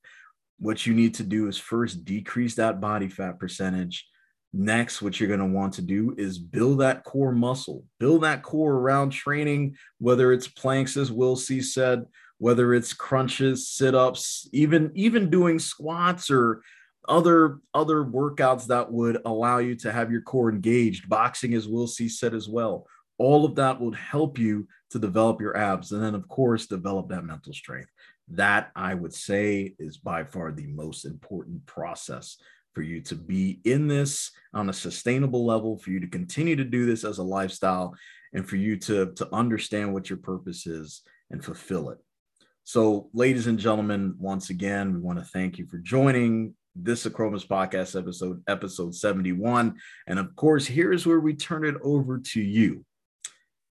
what 0.59 0.87
you 0.87 0.95
need 0.95 1.15
to 1.15 1.23
do 1.23 1.49
is 1.49 1.59
first 1.59 2.05
decrease 2.05 2.55
that 2.57 2.81
body 2.81 3.09
fat 3.09 3.39
percentage. 3.39 4.07
Next, 4.53 5.03
what 5.03 5.19
you're 5.19 5.29
going 5.29 5.41
to 5.41 5.47
want 5.47 5.75
to 5.75 5.83
do 5.83 6.15
is 6.17 6.39
build 6.39 6.81
that 6.81 7.03
core 7.03 7.33
muscle, 7.33 7.85
build 7.99 8.23
that 8.23 8.43
core 8.43 8.75
around 8.75 9.11
training, 9.11 9.77
whether 9.99 10.33
it's 10.33 10.47
planks, 10.47 10.97
as 10.97 11.11
Will 11.11 11.35
C 11.35 11.61
said, 11.61 12.05
whether 12.39 12.73
it's 12.73 12.93
crunches, 12.93 13.69
sit-ups, 13.69 14.49
even 14.53 14.93
even 14.95 15.29
doing 15.29 15.59
squats 15.59 16.31
or 16.31 16.63
other 17.09 17.59
other 17.75 18.05
workouts 18.05 18.67
that 18.67 18.91
would 18.91 19.21
allow 19.25 19.59
you 19.59 19.75
to 19.75 19.93
have 19.93 20.11
your 20.11 20.23
core 20.23 20.51
engaged 20.51 21.09
boxing 21.09 21.55
as 21.55 21.69
Will 21.69 21.87
C 21.87 22.09
said 22.09 22.35
as 22.35 22.49
well 22.49 22.87
all 23.19 23.45
of 23.45 23.55
that 23.55 23.81
would 23.81 23.95
help 23.95 24.39
you 24.39 24.67
to 24.91 24.99
develop 24.99 25.41
your 25.41 25.57
abs 25.57 25.93
and 25.93 26.03
then 26.03 26.15
of 26.15 26.27
course 26.29 26.67
develop 26.67 27.09
that 27.09 27.25
mental 27.25 27.53
strength 27.53 27.91
that 28.29 28.71
i 28.75 28.95
would 28.95 29.13
say 29.13 29.75
is 29.79 29.99
by 29.99 30.25
far 30.25 30.53
the 30.53 30.67
most 30.67 31.05
important 31.05 31.65
process 31.67 32.37
for 32.75 32.83
you 32.83 33.01
to 33.01 33.15
be 33.15 33.61
in 33.65 33.87
this 33.87 34.31
on 34.53 34.69
a 34.69 34.73
sustainable 34.73 35.45
level 35.45 35.79
for 35.79 35.91
you 35.91 36.01
to 36.01 36.09
continue 36.09 36.57
to 36.57 36.65
do 36.65 36.87
this 36.87 37.05
as 37.05 37.19
a 37.19 37.23
lifestyle 37.23 37.95
and 38.33 38.49
for 38.49 38.57
you 38.57 38.77
to 38.77 39.13
to 39.13 39.29
understand 39.33 39.93
what 39.93 40.09
your 40.09 40.19
purpose 40.19 40.67
is 40.67 41.03
and 41.31 41.45
fulfill 41.45 41.91
it 41.91 41.99
so 42.65 43.09
ladies 43.13 43.47
and 43.47 43.59
gentlemen 43.59 44.15
once 44.19 44.51
again 44.51 44.95
we 44.95 45.01
want 45.01 45.19
to 45.19 45.25
thank 45.27 45.59
you 45.59 45.67
for 45.67 45.79
joining 45.79 46.55
this 46.77 47.07
Achromous 47.07 47.47
podcast 47.47 47.99
episode, 47.99 48.43
episode 48.49 48.95
71. 48.95 49.77
And 50.07 50.19
of 50.19 50.35
course, 50.35 50.67
here's 50.67 51.07
where 51.07 51.21
we 51.21 51.35
turn 51.35 51.65
it 51.65 51.77
over 51.83 52.19
to 52.19 52.41
you. 52.41 52.85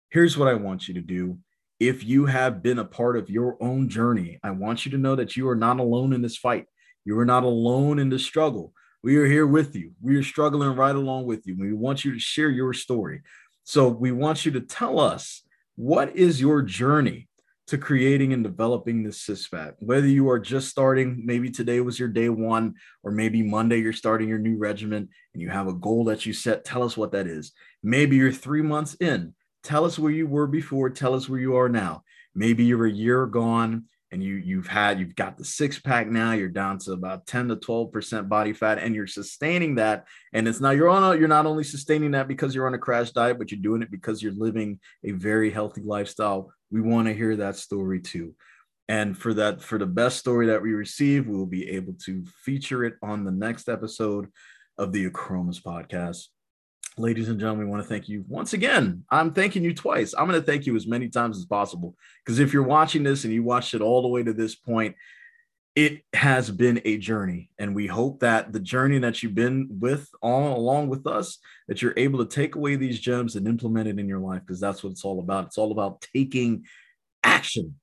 Here's 0.10 0.38
what 0.38 0.48
I 0.48 0.54
want 0.54 0.88
you 0.88 0.94
to 0.96 1.02
do. 1.02 1.40
If 1.82 2.04
you 2.04 2.28
have 2.28 2.62
been 2.62 2.78
a 2.78 2.86
part 2.86 3.18
of 3.18 3.28
your 3.28 3.58
own 3.60 3.90
journey, 3.90 4.38
I 4.44 4.52
want 4.52 4.86
you 4.86 4.92
to 4.92 5.00
know 5.00 5.16
that 5.16 5.36
you 5.36 5.50
are 5.50 5.56
not 5.56 5.80
alone 5.80 6.14
in 6.14 6.22
this 6.22 6.38
fight. 6.38 6.68
You 7.06 7.18
are 7.18 7.26
not 7.26 7.44
alone 7.44 7.98
in 7.98 8.10
the 8.10 8.20
struggle. 8.20 8.72
We 9.02 9.18
are 9.18 9.26
here 9.26 9.48
with 9.48 9.76
you. 9.76 9.94
We 10.00 10.16
are 10.16 10.22
struggling 10.22 10.76
right 10.76 10.96
along 10.96 11.26
with 11.26 11.48
you. 11.48 11.58
We 11.58 11.74
want 11.74 12.06
you 12.06 12.14
to 12.14 12.20
share 12.20 12.52
your 12.52 12.74
story. 12.74 13.22
So 13.64 13.88
we 13.88 14.12
want 14.12 14.46
you 14.46 14.52
to 14.52 14.62
tell 14.62 15.00
us 15.00 15.42
what 15.76 16.16
is 16.16 16.40
your 16.40 16.62
journey? 16.62 17.28
to 17.68 17.78
creating 17.78 18.34
and 18.34 18.44
developing 18.44 19.02
this 19.02 19.22
six 19.22 19.48
pack. 19.48 19.76
Whether 19.80 20.08
you 20.08 20.30
are 20.30 20.40
just 20.40 20.68
starting, 20.68 21.22
maybe 21.26 21.50
today 21.50 21.80
was 21.80 21.98
your 21.98 22.10
day 22.10 22.28
one, 22.28 22.74
or 23.02 23.12
maybe 23.14 23.42
Monday 23.42 23.80
you're 23.80 23.94
starting 23.94 24.28
your 24.28 24.40
new 24.40 24.58
regiment 24.58 25.10
and 25.34 25.42
you 25.42 25.48
have 25.48 25.68
a 25.68 25.74
goal 25.74 26.04
that 26.06 26.26
you 26.26 26.34
set, 26.34 26.66
tell 26.66 26.84
us 26.84 26.98
what 26.98 27.14
that 27.14 27.28
is. 27.28 27.54
Maybe 27.82 28.18
you're 28.18 28.34
three 28.34 28.62
months 28.62 28.96
in, 28.96 29.34
tell 29.64 29.86
us 29.86 30.00
where 30.00 30.12
you 30.12 30.28
were 30.28 30.48
before, 30.48 30.90
tell 30.90 31.14
us 31.14 31.30
where 31.30 31.40
you 31.40 31.56
are 31.56 31.70
now. 31.70 32.04
Maybe 32.34 32.64
you're 32.64 32.86
a 32.86 32.92
year 32.92 33.26
gone 33.26 33.86
and 34.12 34.22
you 34.22 34.36
you've 34.36 34.68
had 34.68 35.00
you've 35.00 35.16
got 35.16 35.38
the 35.38 35.46
six 35.46 35.80
pack 35.80 36.08
now 36.08 36.34
you're 36.34 36.50
down 36.50 36.78
to 36.78 36.92
about 36.92 37.26
10 37.28 37.48
to 37.48 37.56
12 37.56 37.92
percent 37.92 38.30
body 38.30 38.54
fat 38.54 38.78
and 38.78 38.94
you're 38.94 39.08
sustaining 39.08 39.76
that. 39.76 40.06
And 40.34 40.48
it's 40.48 40.60
now 40.60 40.72
you're 40.72 40.90
on 40.90 41.04
a, 41.04 41.18
you're 41.18 41.28
not 41.28 41.46
only 41.46 41.64
sustaining 41.64 42.12
that 42.12 42.28
because 42.28 42.54
you're 42.54 42.68
on 42.68 42.74
a 42.74 42.80
crash 42.80 43.12
diet 43.12 43.38
but 43.38 43.52
you're 43.52 43.62
doing 43.62 43.82
it 43.82 43.92
because 43.92 44.22
you're 44.22 44.34
living 44.34 44.80
a 45.04 45.12
very 45.12 45.50
healthy 45.50 45.82
lifestyle. 45.82 46.52
We 46.72 46.82
want 46.82 47.08
to 47.08 47.14
hear 47.14 47.36
that 47.38 47.56
story 47.56 48.02
too. 48.02 48.36
And 48.90 49.18
for 49.18 49.34
that 49.36 49.62
for 49.62 49.78
the 49.78 49.86
best 49.86 50.18
story 50.18 50.48
that 50.48 50.62
we 50.62 50.74
receive 50.74 51.28
we 51.28 51.36
will 51.36 51.46
be 51.46 51.70
able 51.70 51.94
to 52.06 52.26
feature 52.44 52.84
it 52.84 52.96
on 53.02 53.24
the 53.24 53.32
next 53.32 53.70
episode 53.70 54.28
of 54.78 54.92
the 54.92 55.10
Achromous 55.10 55.62
podcast 55.62 56.28
ladies 56.98 57.30
and 57.30 57.40
gentlemen, 57.40 57.66
we 57.66 57.72
want 57.72 57.84
to 57.84 57.90
thank 57.90 58.10
you 58.10 58.26
once 58.28 58.54
again. 58.54 59.04
I'm 59.10 59.34
thanking 59.34 59.64
you 59.64 59.74
twice. 59.74 60.14
I'm 60.14 60.28
going 60.28 60.40
to 60.40 60.46
thank 60.46 60.66
you 60.66 60.76
as 60.76 60.88
many 60.88 61.10
times 61.10 61.38
as 61.38 61.46
possible 61.46 61.96
because 62.24 62.40
if 62.40 62.54
you're 62.54 62.64
watching 62.64 63.04
this 63.04 63.24
and 63.24 63.34
you 63.34 63.44
watched 63.44 63.74
it 63.74 63.82
all 63.82 64.02
the 64.02 64.08
way 64.08 64.24
to 64.24 64.34
this 64.34 64.56
point, 64.56 64.96
it 65.76 66.02
has 66.14 66.52
been 66.52 66.82
a 66.84 66.98
journey. 66.98 67.50
And 67.58 67.74
we 67.74 67.88
hope 67.88 68.20
that 68.20 68.52
the 68.52 68.60
journey 68.60 69.00
that 69.00 69.24
you've 69.24 69.36
been 69.36 69.68
with 69.80 70.10
all 70.22 70.58
along 70.58 70.90
with 70.90 71.08
us, 71.08 71.38
that 71.70 71.82
you're 71.82 71.94
able 71.96 72.20
to 72.20 72.26
take 72.26 72.56
away 72.56 72.76
these 72.76 73.00
gems 73.00 73.36
and 73.36 73.48
implement 73.48 73.88
it 73.88 73.98
in 73.98 74.08
your 74.08 74.20
life 74.20 74.42
because 74.42 74.60
that's 74.60 74.84
what 74.84 74.92
it's 74.92 75.06
all 75.06 75.20
about. 75.20 75.46
It's 75.46 75.58
all 75.58 75.72
about 75.72 76.02
taking 76.14 76.66
action. 77.24 77.76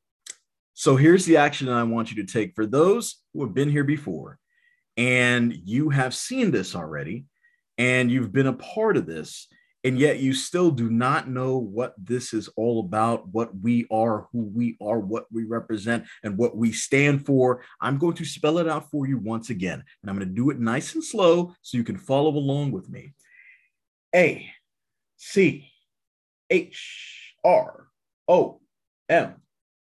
So 0.75 0.97
here's 0.97 1.25
the 1.25 1.39
action 1.39 1.67
that 1.69 1.77
I 1.77 1.83
want 1.83 2.11
you 2.13 2.25
to 2.25 2.31
take 2.31 2.55
for 2.55 2.67
those 2.67 3.23
who 3.33 3.43
have 3.43 3.55
been 3.55 3.71
here 3.71 3.85
before 3.85 4.39
and 4.99 5.55
you 5.65 5.89
have 5.91 6.15
seen 6.15 6.51
this 6.51 6.77
already 6.77 7.25
and 7.79 8.11
you've 8.11 8.33
been 8.33 8.49
a 8.49 8.53
part 8.53 8.97
of 8.97 9.07
this 9.07 9.49
and 9.85 9.99
yet 9.99 10.19
you 10.19 10.35
still 10.35 10.71
do 10.71 10.91
not 10.91 11.29
know 11.29 11.57
what 11.57 11.95
this 11.97 12.35
is 12.35 12.49
all 12.57 12.81
about, 12.81 13.29
what 13.29 13.57
we 13.61 13.87
are, 13.91 14.27
who 14.33 14.51
we 14.55 14.77
are, 14.83 14.99
what 14.99 15.27
we 15.31 15.45
represent, 15.45 16.05
and 16.25 16.37
what 16.37 16.57
we 16.57 16.73
stand 16.73 17.25
for. 17.25 17.63
I'm 17.81 17.97
going 17.97 18.15
to 18.17 18.25
spell 18.25 18.59
it 18.59 18.69
out 18.69 18.91
for 18.91 19.07
you 19.07 19.19
once 19.19 19.51
again, 19.51 19.83
and 20.03 20.11
I'm 20.11 20.17
going 20.17 20.29
to 20.29 20.35
do 20.35 20.51
it 20.51 20.59
nice 20.59 20.95
and 20.95 21.05
slow 21.05 21.55
so 21.63 21.79
you 21.79 21.85
can 21.85 21.97
follow 21.97 22.31
along 22.31 22.73
with 22.73 22.89
me. 22.89 23.15
A 24.15 24.51
C 25.17 25.71
H 26.51 27.35
R 27.45 27.87
O 28.27 28.61
M 29.09 29.37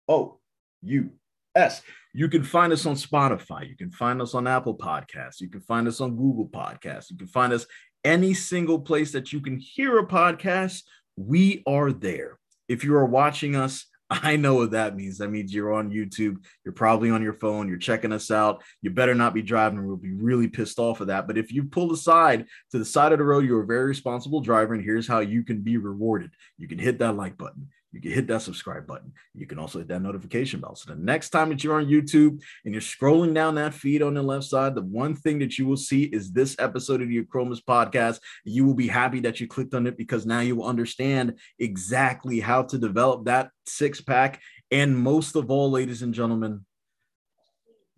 O 0.08 0.38
U 0.82 1.10
S. 1.54 1.82
You 2.12 2.28
can 2.28 2.44
find 2.44 2.72
us 2.72 2.86
on 2.86 2.94
Spotify. 2.94 3.68
You 3.68 3.76
can 3.76 3.90
find 3.90 4.22
us 4.22 4.34
on 4.34 4.46
Apple 4.46 4.76
Podcasts. 4.76 5.40
You 5.40 5.50
can 5.50 5.60
find 5.60 5.86
us 5.86 6.00
on 6.00 6.16
Google 6.16 6.48
Podcasts. 6.48 7.10
You 7.10 7.16
can 7.18 7.26
find 7.26 7.52
us 7.52 7.66
any 8.06 8.32
single 8.32 8.78
place 8.78 9.10
that 9.12 9.32
you 9.32 9.40
can 9.40 9.58
hear 9.58 9.98
a 9.98 10.06
podcast. 10.06 10.84
We 11.16 11.64
are 11.66 11.90
there. 11.90 12.38
If 12.68 12.84
you 12.84 12.94
are 12.94 13.04
watching 13.04 13.56
us, 13.56 13.84
I 14.10 14.36
know 14.36 14.54
what 14.54 14.70
that 14.70 14.94
means. 14.94 15.18
That 15.18 15.30
means 15.30 15.52
you're 15.52 15.74
on 15.74 15.90
YouTube. 15.90 16.36
You're 16.64 16.72
probably 16.72 17.10
on 17.10 17.20
your 17.20 17.32
phone. 17.32 17.68
You're 17.68 17.78
checking 17.78 18.12
us 18.12 18.30
out. 18.30 18.62
You 18.80 18.90
better 18.90 19.16
not 19.16 19.34
be 19.34 19.42
driving. 19.42 19.84
We'll 19.84 19.96
be 19.96 20.12
really 20.12 20.46
pissed 20.46 20.78
off 20.78 21.00
of 21.00 21.08
that. 21.08 21.26
But 21.26 21.36
if 21.36 21.52
you 21.52 21.64
pull 21.64 21.92
aside 21.92 22.46
to 22.70 22.78
the 22.78 22.84
side 22.84 23.10
of 23.10 23.18
the 23.18 23.24
road, 23.24 23.44
you're 23.44 23.64
a 23.64 23.66
very 23.66 23.86
responsible 23.86 24.40
driver. 24.40 24.74
And 24.74 24.84
here's 24.84 25.08
how 25.08 25.18
you 25.18 25.42
can 25.42 25.62
be 25.62 25.76
rewarded 25.76 26.30
you 26.58 26.68
can 26.68 26.78
hit 26.78 27.00
that 27.00 27.16
like 27.16 27.36
button 27.36 27.68
you 27.92 28.00
can 28.00 28.10
hit 28.10 28.26
that 28.26 28.42
subscribe 28.42 28.86
button. 28.86 29.12
You 29.34 29.46
can 29.46 29.58
also 29.58 29.78
hit 29.78 29.88
that 29.88 30.02
notification 30.02 30.60
bell. 30.60 30.74
So 30.74 30.92
the 30.92 31.00
next 31.00 31.30
time 31.30 31.48
that 31.48 31.64
you're 31.64 31.78
on 31.78 31.86
YouTube 31.86 32.42
and 32.64 32.74
you're 32.74 32.80
scrolling 32.80 33.32
down 33.34 33.54
that 33.54 33.74
feed 33.74 34.02
on 34.02 34.14
the 34.14 34.22
left 34.22 34.44
side, 34.44 34.74
the 34.74 34.82
one 34.82 35.14
thing 35.14 35.38
that 35.38 35.58
you 35.58 35.66
will 35.66 35.76
see 35.76 36.04
is 36.04 36.32
this 36.32 36.56
episode 36.58 37.00
of 37.00 37.08
the 37.08 37.22
Achromous 37.22 37.60
podcast. 37.62 38.20
You 38.44 38.66
will 38.66 38.74
be 38.74 38.88
happy 38.88 39.20
that 39.20 39.40
you 39.40 39.46
clicked 39.46 39.74
on 39.74 39.86
it 39.86 39.96
because 39.96 40.26
now 40.26 40.40
you 40.40 40.56
will 40.56 40.66
understand 40.66 41.38
exactly 41.58 42.40
how 42.40 42.64
to 42.64 42.76
develop 42.76 43.24
that 43.26 43.50
six 43.66 44.00
pack. 44.00 44.40
And 44.70 44.96
most 44.96 45.36
of 45.36 45.50
all, 45.50 45.70
ladies 45.70 46.02
and 46.02 46.12
gentlemen, 46.12 46.64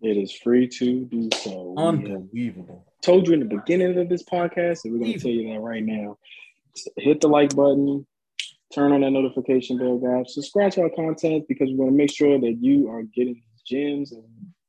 it 0.01 0.15
is 0.15 0.31
free 0.31 0.67
to 0.67 1.05
do 1.05 1.29
so. 1.35 1.73
Unbelievable. 1.77 2.85
Told 3.01 3.27
you 3.27 3.33
in 3.33 3.39
the 3.41 3.45
beginning 3.45 3.97
of 3.97 4.07
this 4.07 4.23
podcast, 4.23 4.85
and 4.85 4.93
we're 4.93 4.99
going 4.99 5.13
to 5.13 5.19
tell 5.19 5.31
you 5.31 5.51
that 5.53 5.59
right 5.59 5.83
now. 5.83 6.17
Hit 6.95 7.19
the 7.19 7.27
like 7.27 7.53
button, 7.55 8.05
turn 8.73 8.91
on 8.91 9.01
that 9.01 9.11
notification 9.11 9.77
bell, 9.77 9.97
guys. 9.97 10.33
Subscribe 10.33 10.71
to 10.73 10.83
our 10.83 10.89
content 10.89 11.45
because 11.47 11.69
we 11.69 11.75
want 11.75 11.91
to 11.91 11.97
make 11.97 12.11
sure 12.11 12.39
that 12.39 12.57
you 12.61 12.89
are 12.89 13.03
getting 13.03 13.41
gems 13.65 14.11
and 14.11 14.23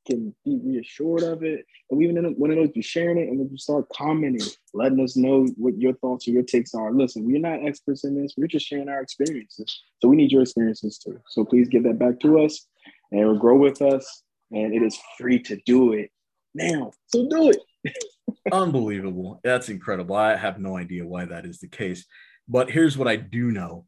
can 0.07 0.34
be 0.44 0.59
reassured 0.64 1.22
of 1.22 1.42
it. 1.42 1.64
And 1.90 1.98
we 1.98 2.09
even 2.09 2.22
want 2.36 2.53
to 2.53 2.57
know 2.57 2.64
if 2.64 2.74
you're 2.74 2.82
sharing 2.82 3.18
it 3.18 3.28
and 3.28 3.38
when 3.38 3.51
you 3.51 3.59
start 3.59 3.86
commenting, 3.94 4.46
letting 4.74 5.01
us 5.01 5.16
know 5.16 5.46
what 5.57 5.78
your 5.78 5.94
thoughts 5.94 6.26
or 6.26 6.32
your 6.32 6.42
takes 6.42 6.74
are. 6.74 6.92
Listen, 6.92 7.24
we're 7.24 7.38
not 7.38 7.66
experts 7.66 8.05
in 8.05 8.20
this. 8.20 8.34
We're 8.36 8.46
just 8.46 8.66
sharing 8.66 8.88
our 8.88 9.01
experiences. 9.01 9.82
So 10.01 10.09
we 10.09 10.16
need 10.16 10.32
your 10.32 10.42
experiences 10.42 10.98
too. 10.98 11.20
So 11.28 11.44
please 11.44 11.68
give 11.68 11.84
that 11.84 11.98
back 11.98 12.20
to 12.20 12.40
us 12.40 12.66
and 13.12 13.38
grow 13.40 13.57
with 13.57 13.82
us. 13.82 14.22
And 14.53 14.74
it 14.74 14.82
is 14.82 14.98
free 15.18 15.38
to 15.40 15.61
do 15.64 15.92
it 15.92 16.11
now. 16.55 16.92
So 17.07 17.28
do 17.28 17.51
it. 17.51 17.94
Unbelievable. 18.53 19.40
That's 19.44 19.68
incredible. 19.68 20.16
I 20.16 20.36
have 20.36 20.59
no 20.59 20.76
idea 20.76 21.07
why 21.07 21.26
that 21.26 21.44
is 21.44 21.59
the 21.61 21.68
case. 21.68 22.05
But 22.48 22.70
here's 22.70 22.98
what 22.98 23.07
I 23.07 23.16
do 23.16 23.53
know 23.53 23.86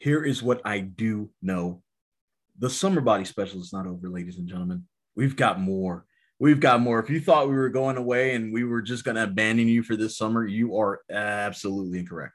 here 0.00 0.24
is 0.24 0.42
what 0.42 0.62
I 0.64 0.80
do 0.80 1.30
know. 1.42 1.82
The 2.58 2.70
summer 2.70 3.02
body 3.02 3.24
special 3.24 3.60
is 3.60 3.72
not 3.72 3.86
over, 3.86 4.08
ladies 4.08 4.38
and 4.38 4.48
gentlemen. 4.48 4.84
We've 5.14 5.36
got 5.36 5.60
more. 5.60 6.06
We've 6.38 6.58
got 6.58 6.80
more. 6.80 6.98
If 7.00 7.10
you 7.10 7.20
thought 7.20 7.50
we 7.50 7.54
were 7.54 7.68
going 7.68 7.98
away 7.98 8.34
and 8.34 8.50
we 8.50 8.64
were 8.64 8.80
just 8.80 9.04
going 9.04 9.16
to 9.16 9.24
abandon 9.24 9.68
you 9.68 9.82
for 9.82 9.96
this 9.96 10.16
summer, 10.16 10.46
you 10.46 10.78
are 10.78 11.02
absolutely 11.10 11.98
incorrect. 11.98 12.32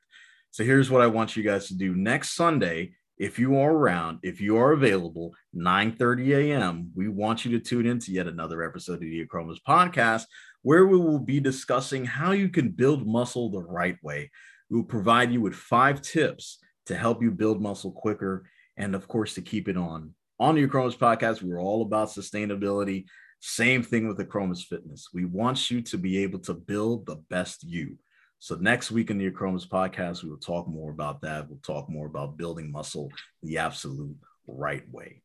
So 0.51 0.63
here's 0.63 0.91
what 0.91 1.01
I 1.01 1.07
want 1.07 1.36
you 1.36 1.41
guys 1.41 1.68
to 1.70 1.76
do. 1.76 1.95
Next 1.95 2.36
Sunday, 2.36 2.93
if 3.18 3.39
you 3.39 3.57
are 3.57 3.72
around, 3.74 4.20
if 4.22 4.39
you 4.39 4.57
are 4.57 4.74
available, 4.74 5.34
9:30 5.55 6.51
a.m., 6.51 6.91
we 6.95 7.07
want 7.07 7.45
you 7.45 7.51
to 7.57 7.59
tune 7.59 7.88
in 7.88 7.97
to 7.99 8.11
yet 8.11 8.28
another 8.28 8.63
episode 8.63 8.95
of 8.95 8.99
the 8.99 9.26
Achromous 9.26 9.57
podcast, 9.68 10.26
where 10.61 10.86
we 10.86 10.97
will 10.97 11.20
be 11.20 11.39
discussing 11.39 12.05
how 12.05 12.32
you 12.32 12.49
can 12.49 12.70
build 12.70 13.07
muscle 13.07 13.49
the 13.49 13.63
right 13.63 13.97
way. 14.03 14.30
We 14.70 14.78
will 14.78 14.86
provide 14.86 15.32
you 15.32 15.41
with 15.41 15.55
five 15.55 16.01
tips 16.01 16.59
to 16.86 16.95
help 16.95 17.21
you 17.21 17.31
build 17.31 17.61
muscle 17.61 17.91
quicker 17.91 18.49
and 18.77 18.95
of 18.95 19.07
course 19.07 19.36
to 19.36 19.41
keep 19.41 19.67
it 19.67 19.77
on 19.77 20.13
on 20.39 20.57
your 20.57 20.67
Chromas 20.67 20.97
podcast, 20.97 21.41
we're 21.41 21.61
all 21.61 21.81
about 21.81 22.09
sustainability. 22.09 23.05
Same 23.39 23.83
thing 23.83 24.07
with 24.07 24.17
the 24.17 24.25
Chromas 24.25 24.63
Fitness. 24.65 25.09
We 25.13 25.25
want 25.25 25.71
you 25.71 25.81
to 25.83 25.97
be 25.97 26.17
able 26.19 26.39
to 26.39 26.53
build 26.53 27.05
the 27.05 27.17
best 27.29 27.63
you. 27.63 27.97
So 28.39 28.55
next 28.55 28.91
week 28.91 29.09
in 29.09 29.17
the 29.17 29.31
Chromas 29.31 29.67
podcast, 29.67 30.23
we 30.23 30.29
will 30.29 30.38
talk 30.38 30.67
more 30.67 30.91
about 30.91 31.21
that. 31.21 31.49
We'll 31.49 31.59
talk 31.59 31.89
more 31.89 32.07
about 32.07 32.38
building 32.38 32.71
muscle 32.71 33.11
the 33.43 33.59
absolute 33.59 34.17
right 34.47 34.83
way. 34.91 35.21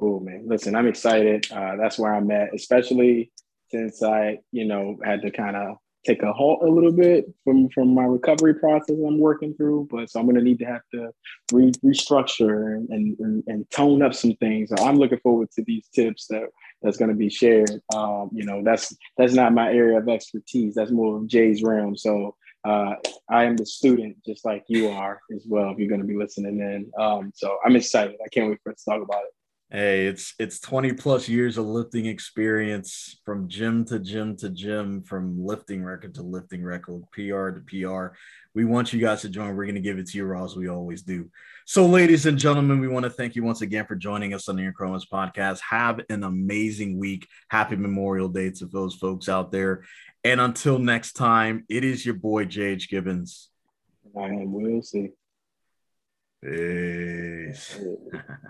Oh 0.00 0.18
man, 0.18 0.44
listen, 0.46 0.74
I'm 0.74 0.88
excited. 0.88 1.50
Uh, 1.52 1.76
that's 1.76 1.98
where 1.98 2.14
I'm 2.14 2.30
at, 2.30 2.54
especially 2.54 3.30
since 3.70 4.02
I, 4.02 4.38
you 4.50 4.64
know, 4.64 4.98
had 5.04 5.22
to 5.22 5.30
kind 5.30 5.56
of 5.56 5.76
take 6.04 6.22
a 6.22 6.32
halt 6.32 6.62
a 6.62 6.70
little 6.70 6.92
bit 6.92 7.26
from 7.44 7.68
from 7.70 7.94
my 7.94 8.04
recovery 8.04 8.54
process 8.54 8.96
I'm 8.96 9.18
working 9.18 9.54
through. 9.54 9.88
But 9.90 10.10
so 10.10 10.20
I'm 10.20 10.26
to 10.36 10.42
need 10.42 10.58
to 10.60 10.66
have 10.66 10.82
to 10.92 11.10
re- 11.52 11.72
restructure 11.84 12.76
and, 12.76 13.18
and 13.18 13.44
and 13.46 13.70
tone 13.70 14.02
up 14.02 14.14
some 14.14 14.34
things. 14.36 14.70
So 14.70 14.84
I'm 14.84 14.96
looking 14.96 15.20
forward 15.20 15.50
to 15.52 15.64
these 15.64 15.88
tips 15.88 16.26
that 16.28 16.44
that's 16.82 16.96
to 17.10 17.16
be 17.16 17.30
shared. 17.30 17.80
Um, 17.94 18.30
you 18.32 18.44
know, 18.44 18.62
that's 18.62 18.94
that's 19.16 19.34
not 19.34 19.54
my 19.54 19.72
area 19.72 19.98
of 19.98 20.08
expertise. 20.08 20.74
That's 20.74 20.90
more 20.90 21.16
of 21.16 21.26
Jay's 21.26 21.62
realm. 21.62 21.96
So 21.96 22.36
uh, 22.64 22.94
I 23.28 23.44
am 23.44 23.56
the 23.56 23.66
student, 23.66 24.16
just 24.24 24.44
like 24.44 24.64
you 24.68 24.88
are 24.88 25.20
as 25.34 25.44
well. 25.46 25.70
If 25.70 25.78
you're 25.78 25.88
to 26.00 26.06
be 26.06 26.16
listening 26.16 26.60
in, 26.60 26.90
um, 26.98 27.32
so 27.34 27.58
I'm 27.64 27.76
excited. 27.76 28.16
I 28.24 28.28
can't 28.28 28.48
wait 28.48 28.58
for 28.62 28.72
us 28.72 28.82
to 28.84 28.90
talk 28.90 29.02
about 29.02 29.22
it. 29.24 29.34
Hey, 29.74 30.06
it's 30.06 30.34
it's 30.38 30.60
20 30.60 30.92
plus 30.92 31.28
years 31.28 31.58
of 31.58 31.66
lifting 31.66 32.06
experience 32.06 33.20
from 33.24 33.48
gym 33.48 33.84
to 33.86 33.98
gym 33.98 34.36
to 34.36 34.48
gym, 34.50 35.02
from 35.02 35.44
lifting 35.44 35.82
record 35.82 36.14
to 36.14 36.22
lifting 36.22 36.62
record, 36.62 37.02
PR 37.10 37.48
to 37.48 37.60
PR. 37.66 38.14
We 38.54 38.66
want 38.66 38.92
you 38.92 39.00
guys 39.00 39.22
to 39.22 39.28
join. 39.28 39.56
We're 39.56 39.64
going 39.64 39.74
to 39.74 39.80
give 39.80 39.98
it 39.98 40.06
to 40.10 40.18
you 40.18 40.26
raw 40.26 40.44
as 40.44 40.54
we 40.54 40.68
always 40.68 41.02
do. 41.02 41.28
So, 41.66 41.86
ladies 41.86 42.24
and 42.26 42.38
gentlemen, 42.38 42.78
we 42.78 42.86
want 42.86 43.02
to 43.02 43.10
thank 43.10 43.34
you 43.34 43.42
once 43.42 43.62
again 43.62 43.84
for 43.84 43.96
joining 43.96 44.32
us 44.32 44.48
on 44.48 44.54
the 44.54 44.62
Chromas 44.62 45.08
podcast. 45.12 45.58
Have 45.68 46.02
an 46.08 46.22
amazing 46.22 46.96
week. 47.00 47.26
Happy 47.48 47.74
Memorial 47.74 48.28
Day 48.28 48.50
to 48.50 48.66
those 48.66 48.94
folks 48.94 49.28
out 49.28 49.50
there. 49.50 49.82
And 50.22 50.40
until 50.40 50.78
next 50.78 51.14
time, 51.14 51.64
it 51.68 51.82
is 51.82 52.06
your 52.06 52.14
boy 52.14 52.44
JH 52.44 52.88
Gibbons. 52.88 53.48
I 54.16 54.26
am 54.26 54.52
Will 54.52 54.82
C. 54.82 55.08
Peace. 56.40 57.80